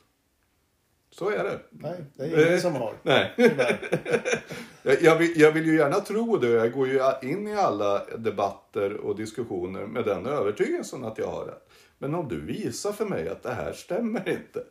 Så 1.19 1.31
är 1.31 1.45
det. 1.45 1.61
Nej, 1.71 2.05
det 2.15 2.25
är 2.25 2.47
ingen 2.49 2.61
som 2.61 2.75
har. 2.75 2.95
Nej. 3.03 3.33
Jag, 5.01 5.17
vill, 5.17 5.41
jag 5.41 5.53
vill 5.53 5.67
ju 5.67 5.77
gärna 5.77 6.01
tro 6.01 6.37
det. 6.37 6.49
Jag 6.49 6.73
går 6.73 6.89
ju 6.89 7.01
in 7.23 7.49
i 7.49 7.55
alla 7.55 8.05
debatter 8.05 8.97
och 8.97 9.17
diskussioner 9.17 9.87
med 9.87 10.05
den 10.05 10.27
övertygelsen 10.27 11.05
att 11.05 11.19
jag 11.19 11.27
har 11.27 11.47
rätt. 11.47 11.69
Men 11.99 12.15
om 12.15 12.29
du 12.29 12.41
visar 12.41 12.93
för 12.93 13.05
mig 13.05 13.29
att 13.29 13.43
det 13.43 13.55
här 13.55 13.73
stämmer 13.73 14.29
inte. 14.29 14.65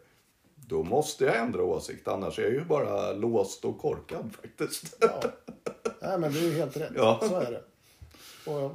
Då 0.55 0.83
måste 0.83 1.25
jag 1.25 1.37
ändra 1.37 1.63
åsikt. 1.63 2.07
Annars 2.07 2.39
är 2.39 2.43
jag 2.43 2.53
ju 2.53 2.65
bara 2.65 3.13
låst 3.13 3.65
och 3.65 3.79
korkad 3.79 4.35
faktiskt. 4.41 4.97
Ja. 4.99 5.21
Nej, 6.01 6.19
men 6.19 6.33
det 6.33 6.39
är 6.39 6.51
helt 6.51 6.77
rätt. 6.77 6.91
Ja. 6.95 7.19
Så 7.23 7.35
är 7.35 7.51
det. 7.51 7.63
Och, 8.51 8.71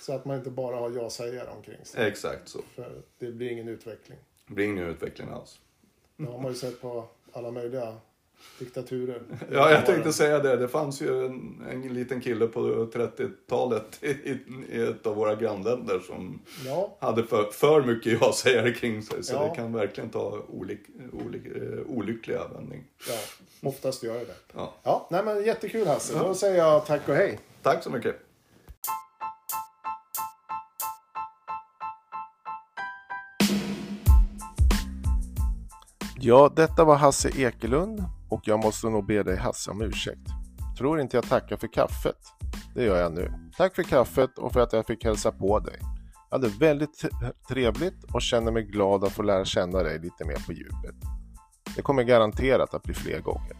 så 0.00 0.12
att 0.12 0.24
man 0.24 0.36
inte 0.36 0.50
bara 0.50 0.76
har 0.76 0.90
ja-sägare 0.90 1.50
omkring 1.56 1.84
sig. 1.84 2.08
Exakt 2.08 2.48
så. 2.48 2.60
För 2.74 3.02
det 3.18 3.32
blir 3.32 3.50
ingen 3.50 3.68
utveckling. 3.68 4.18
Det 4.46 4.54
blir 4.54 4.64
ingen 4.64 4.86
utveckling 4.86 5.28
alls. 5.28 5.58
Det 6.16 6.26
har 6.26 6.38
man 6.40 6.52
ju 6.52 6.58
sett 6.58 6.80
på 6.80 7.04
alla 7.32 7.50
möjliga 7.50 7.94
diktaturer. 8.58 9.22
Ja, 9.52 9.70
jag 9.70 9.86
tänkte 9.86 10.12
säga 10.12 10.38
det. 10.38 10.56
Det 10.56 10.68
fanns 10.68 11.02
ju 11.02 11.26
en, 11.26 11.62
en 11.70 11.94
liten 11.94 12.20
kille 12.20 12.46
på 12.46 12.60
30-talet 12.92 13.98
i, 14.00 14.08
i, 14.10 14.82
ett 14.82 15.06
av 15.06 15.16
våra 15.16 15.34
grannländer 15.34 15.98
som 16.00 16.40
Ja, 16.66 16.96
hade 17.00 17.24
för, 17.24 17.44
för 17.44 17.82
mycket 17.82 18.20
ja-sägare 18.20 18.72
kring 18.74 19.02
sig. 19.02 19.22
Så 19.24 19.34
Ja. 19.34 19.48
det 19.48 19.54
kan 19.56 19.72
verkligen 19.72 20.10
ta 20.10 20.38
olik, 20.48 20.80
olik, 21.26 21.46
eh, 21.46 21.78
olyckliga 21.86 22.48
vändning. 22.48 22.84
ja, 23.08 23.18
oftast 23.68 24.02
gör 24.02 24.14
det 24.14 24.24
det. 24.24 24.34
Ja. 24.54 24.74
Ja, 24.82 25.08
nej 25.10 25.24
men 25.24 25.44
jättekul 25.44 25.86
Hasse. 25.86 26.18
Då 26.18 26.34
säger 26.34 26.56
jag 26.58 26.86
tack 26.86 27.08
och 27.08 27.14
hej. 27.14 27.38
Tack 27.62 27.82
så 27.82 27.90
mycket. 27.90 28.16
Ja, 36.24 36.52
detta 36.56 36.84
var 36.84 36.96
Hasse 36.96 37.28
Ekelund 37.28 38.04
och 38.28 38.40
jag 38.44 38.64
måste 38.64 38.88
nog 38.88 39.06
be 39.06 39.22
dig 39.22 39.36
Hasse 39.36 39.70
om 39.70 39.82
ursäkt. 39.82 40.28
Tror 40.78 41.00
inte 41.00 41.16
jag 41.16 41.28
tackar 41.28 41.56
för 41.56 41.72
kaffet. 41.72 42.16
Det 42.74 42.84
gör 42.84 43.00
jag 43.00 43.12
nu. 43.12 43.32
Tack 43.56 43.74
för 43.74 43.82
kaffet 43.82 44.38
och 44.38 44.52
för 44.52 44.60
att 44.60 44.72
jag 44.72 44.86
fick 44.86 45.04
hälsa 45.04 45.32
på 45.32 45.58
dig. 45.58 45.78
Jag 46.30 46.38
hade 46.38 46.48
väldigt 46.48 47.04
trevligt 47.48 48.04
och 48.14 48.22
känner 48.22 48.52
mig 48.52 48.62
glad 48.62 49.04
att 49.04 49.12
få 49.12 49.22
lära 49.22 49.44
känna 49.44 49.82
dig 49.82 49.98
lite 49.98 50.24
mer 50.24 50.46
på 50.46 50.52
djupet. 50.52 50.94
Det 51.76 51.82
kommer 51.82 52.02
garanterat 52.02 52.74
att 52.74 52.82
bli 52.82 52.94
fler 52.94 53.20
gånger. 53.20 53.56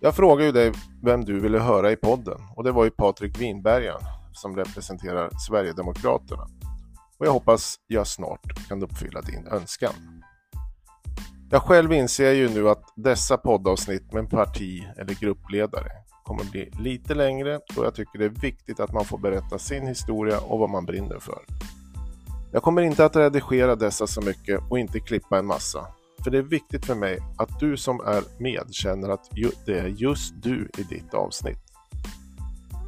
Jag 0.00 0.14
frågade 0.14 0.44
ju 0.44 0.52
dig 0.52 0.72
vem 1.02 1.24
du 1.24 1.40
ville 1.40 1.58
höra 1.58 1.92
i 1.92 1.96
podden 1.96 2.40
och 2.56 2.64
det 2.64 2.72
var 2.72 2.84
ju 2.84 2.90
Patrik 2.90 3.40
Winbergen 3.40 4.00
som 4.32 4.56
representerar 4.56 5.30
Sverigedemokraterna. 5.48 6.48
Och 7.18 7.26
jag 7.26 7.32
hoppas 7.32 7.76
jag 7.86 8.06
snart 8.06 8.68
kan 8.68 8.82
uppfylla 8.82 9.20
din 9.20 9.46
önskan. 9.46 10.17
Jag 11.50 11.62
själv 11.62 11.92
inser 11.92 12.32
ju 12.32 12.48
nu 12.48 12.68
att 12.68 12.92
dessa 12.96 13.36
poddavsnitt 13.36 14.12
med 14.12 14.20
en 14.20 14.28
parti 14.28 14.86
eller 14.96 15.14
gruppledare 15.14 15.90
kommer 16.24 16.44
bli 16.44 16.70
lite 16.80 17.14
längre 17.14 17.60
då 17.76 17.84
jag 17.84 17.94
tycker 17.94 18.18
det 18.18 18.24
är 18.24 18.40
viktigt 18.40 18.80
att 18.80 18.92
man 18.92 19.04
får 19.04 19.18
berätta 19.18 19.58
sin 19.58 19.86
historia 19.86 20.40
och 20.40 20.58
vad 20.58 20.70
man 20.70 20.86
brinner 20.86 21.18
för. 21.18 21.38
Jag 22.52 22.62
kommer 22.62 22.82
inte 22.82 23.04
att 23.04 23.16
redigera 23.16 23.76
dessa 23.76 24.06
så 24.06 24.20
mycket 24.20 24.60
och 24.70 24.78
inte 24.78 25.00
klippa 25.00 25.38
en 25.38 25.46
massa. 25.46 25.86
För 26.24 26.30
det 26.30 26.38
är 26.38 26.42
viktigt 26.42 26.86
för 26.86 26.94
mig 26.94 27.18
att 27.38 27.60
du 27.60 27.76
som 27.76 28.00
är 28.00 28.22
med 28.38 28.74
känner 28.74 29.08
att 29.08 29.30
det 29.66 29.78
är 29.78 29.86
just 29.86 30.34
du 30.42 30.70
i 30.78 30.82
ditt 30.82 31.14
avsnitt. 31.14 31.58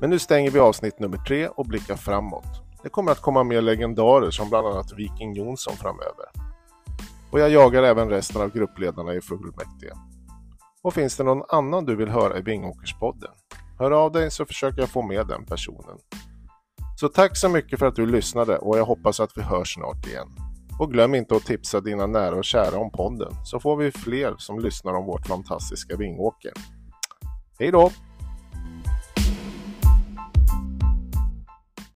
Men 0.01 0.11
nu 0.11 0.19
stänger 0.19 0.51
vi 0.51 0.59
avsnitt 0.59 0.99
nummer 0.99 1.19
tre 1.19 1.49
och 1.49 1.67
blickar 1.67 1.97
framåt. 1.97 2.63
Det 2.83 2.89
kommer 2.89 3.13
att 3.13 3.21
komma 3.21 3.45
mer 3.45 3.61
legendarer 3.61 4.31
som 4.31 4.49
bland 4.49 4.67
annat 4.67 4.93
Viking 4.93 5.35
Jonsson 5.35 5.77
framöver. 5.77 6.50
Och 7.31 7.41
jag 7.41 7.51
jagar 7.51 7.83
även 7.83 8.09
resten 8.09 8.43
av 8.43 8.53
gruppledarna 8.53 9.15
i 9.15 9.21
fullmäktige. 9.21 9.93
Och 10.83 10.95
finns 10.95 11.17
det 11.17 11.25
någon 11.25 11.43
annan 11.49 11.85
du 11.85 11.97
vill 11.97 12.09
höra 12.09 12.39
i 12.39 12.43
Vingåkerspodden? 12.43 13.31
Hör 13.79 13.91
av 13.91 14.13
dig 14.13 14.31
så 14.31 14.47
försöker 14.47 14.81
jag 14.81 14.89
få 14.89 15.03
med 15.03 15.27
den 15.27 15.45
personen. 15.45 15.99
Så 16.97 17.09
tack 17.09 17.37
så 17.37 17.49
mycket 17.49 17.79
för 17.79 17.87
att 17.87 17.97
du 17.97 18.07
lyssnade 18.07 18.59
och 18.59 18.79
jag 18.79 18.85
hoppas 18.85 19.21
att 19.21 19.33
vi 19.37 19.43
hörs 19.43 19.75
snart 19.75 20.07
igen. 20.07 20.29
Och 20.79 20.93
glöm 20.93 21.15
inte 21.15 21.37
att 21.37 21.45
tipsa 21.45 21.81
dina 21.81 22.07
nära 22.07 22.35
och 22.35 22.45
kära 22.45 22.79
om 22.79 22.91
podden 22.91 23.33
så 23.45 23.61
får 23.61 23.77
vi 23.77 23.91
fler 23.91 24.35
som 24.39 24.59
lyssnar 24.59 24.93
om 24.93 25.07
vårt 25.07 25.27
fantastiska 25.27 25.97
Vingåker. 25.97 26.53
Hej 27.59 27.71
då! 27.71 27.91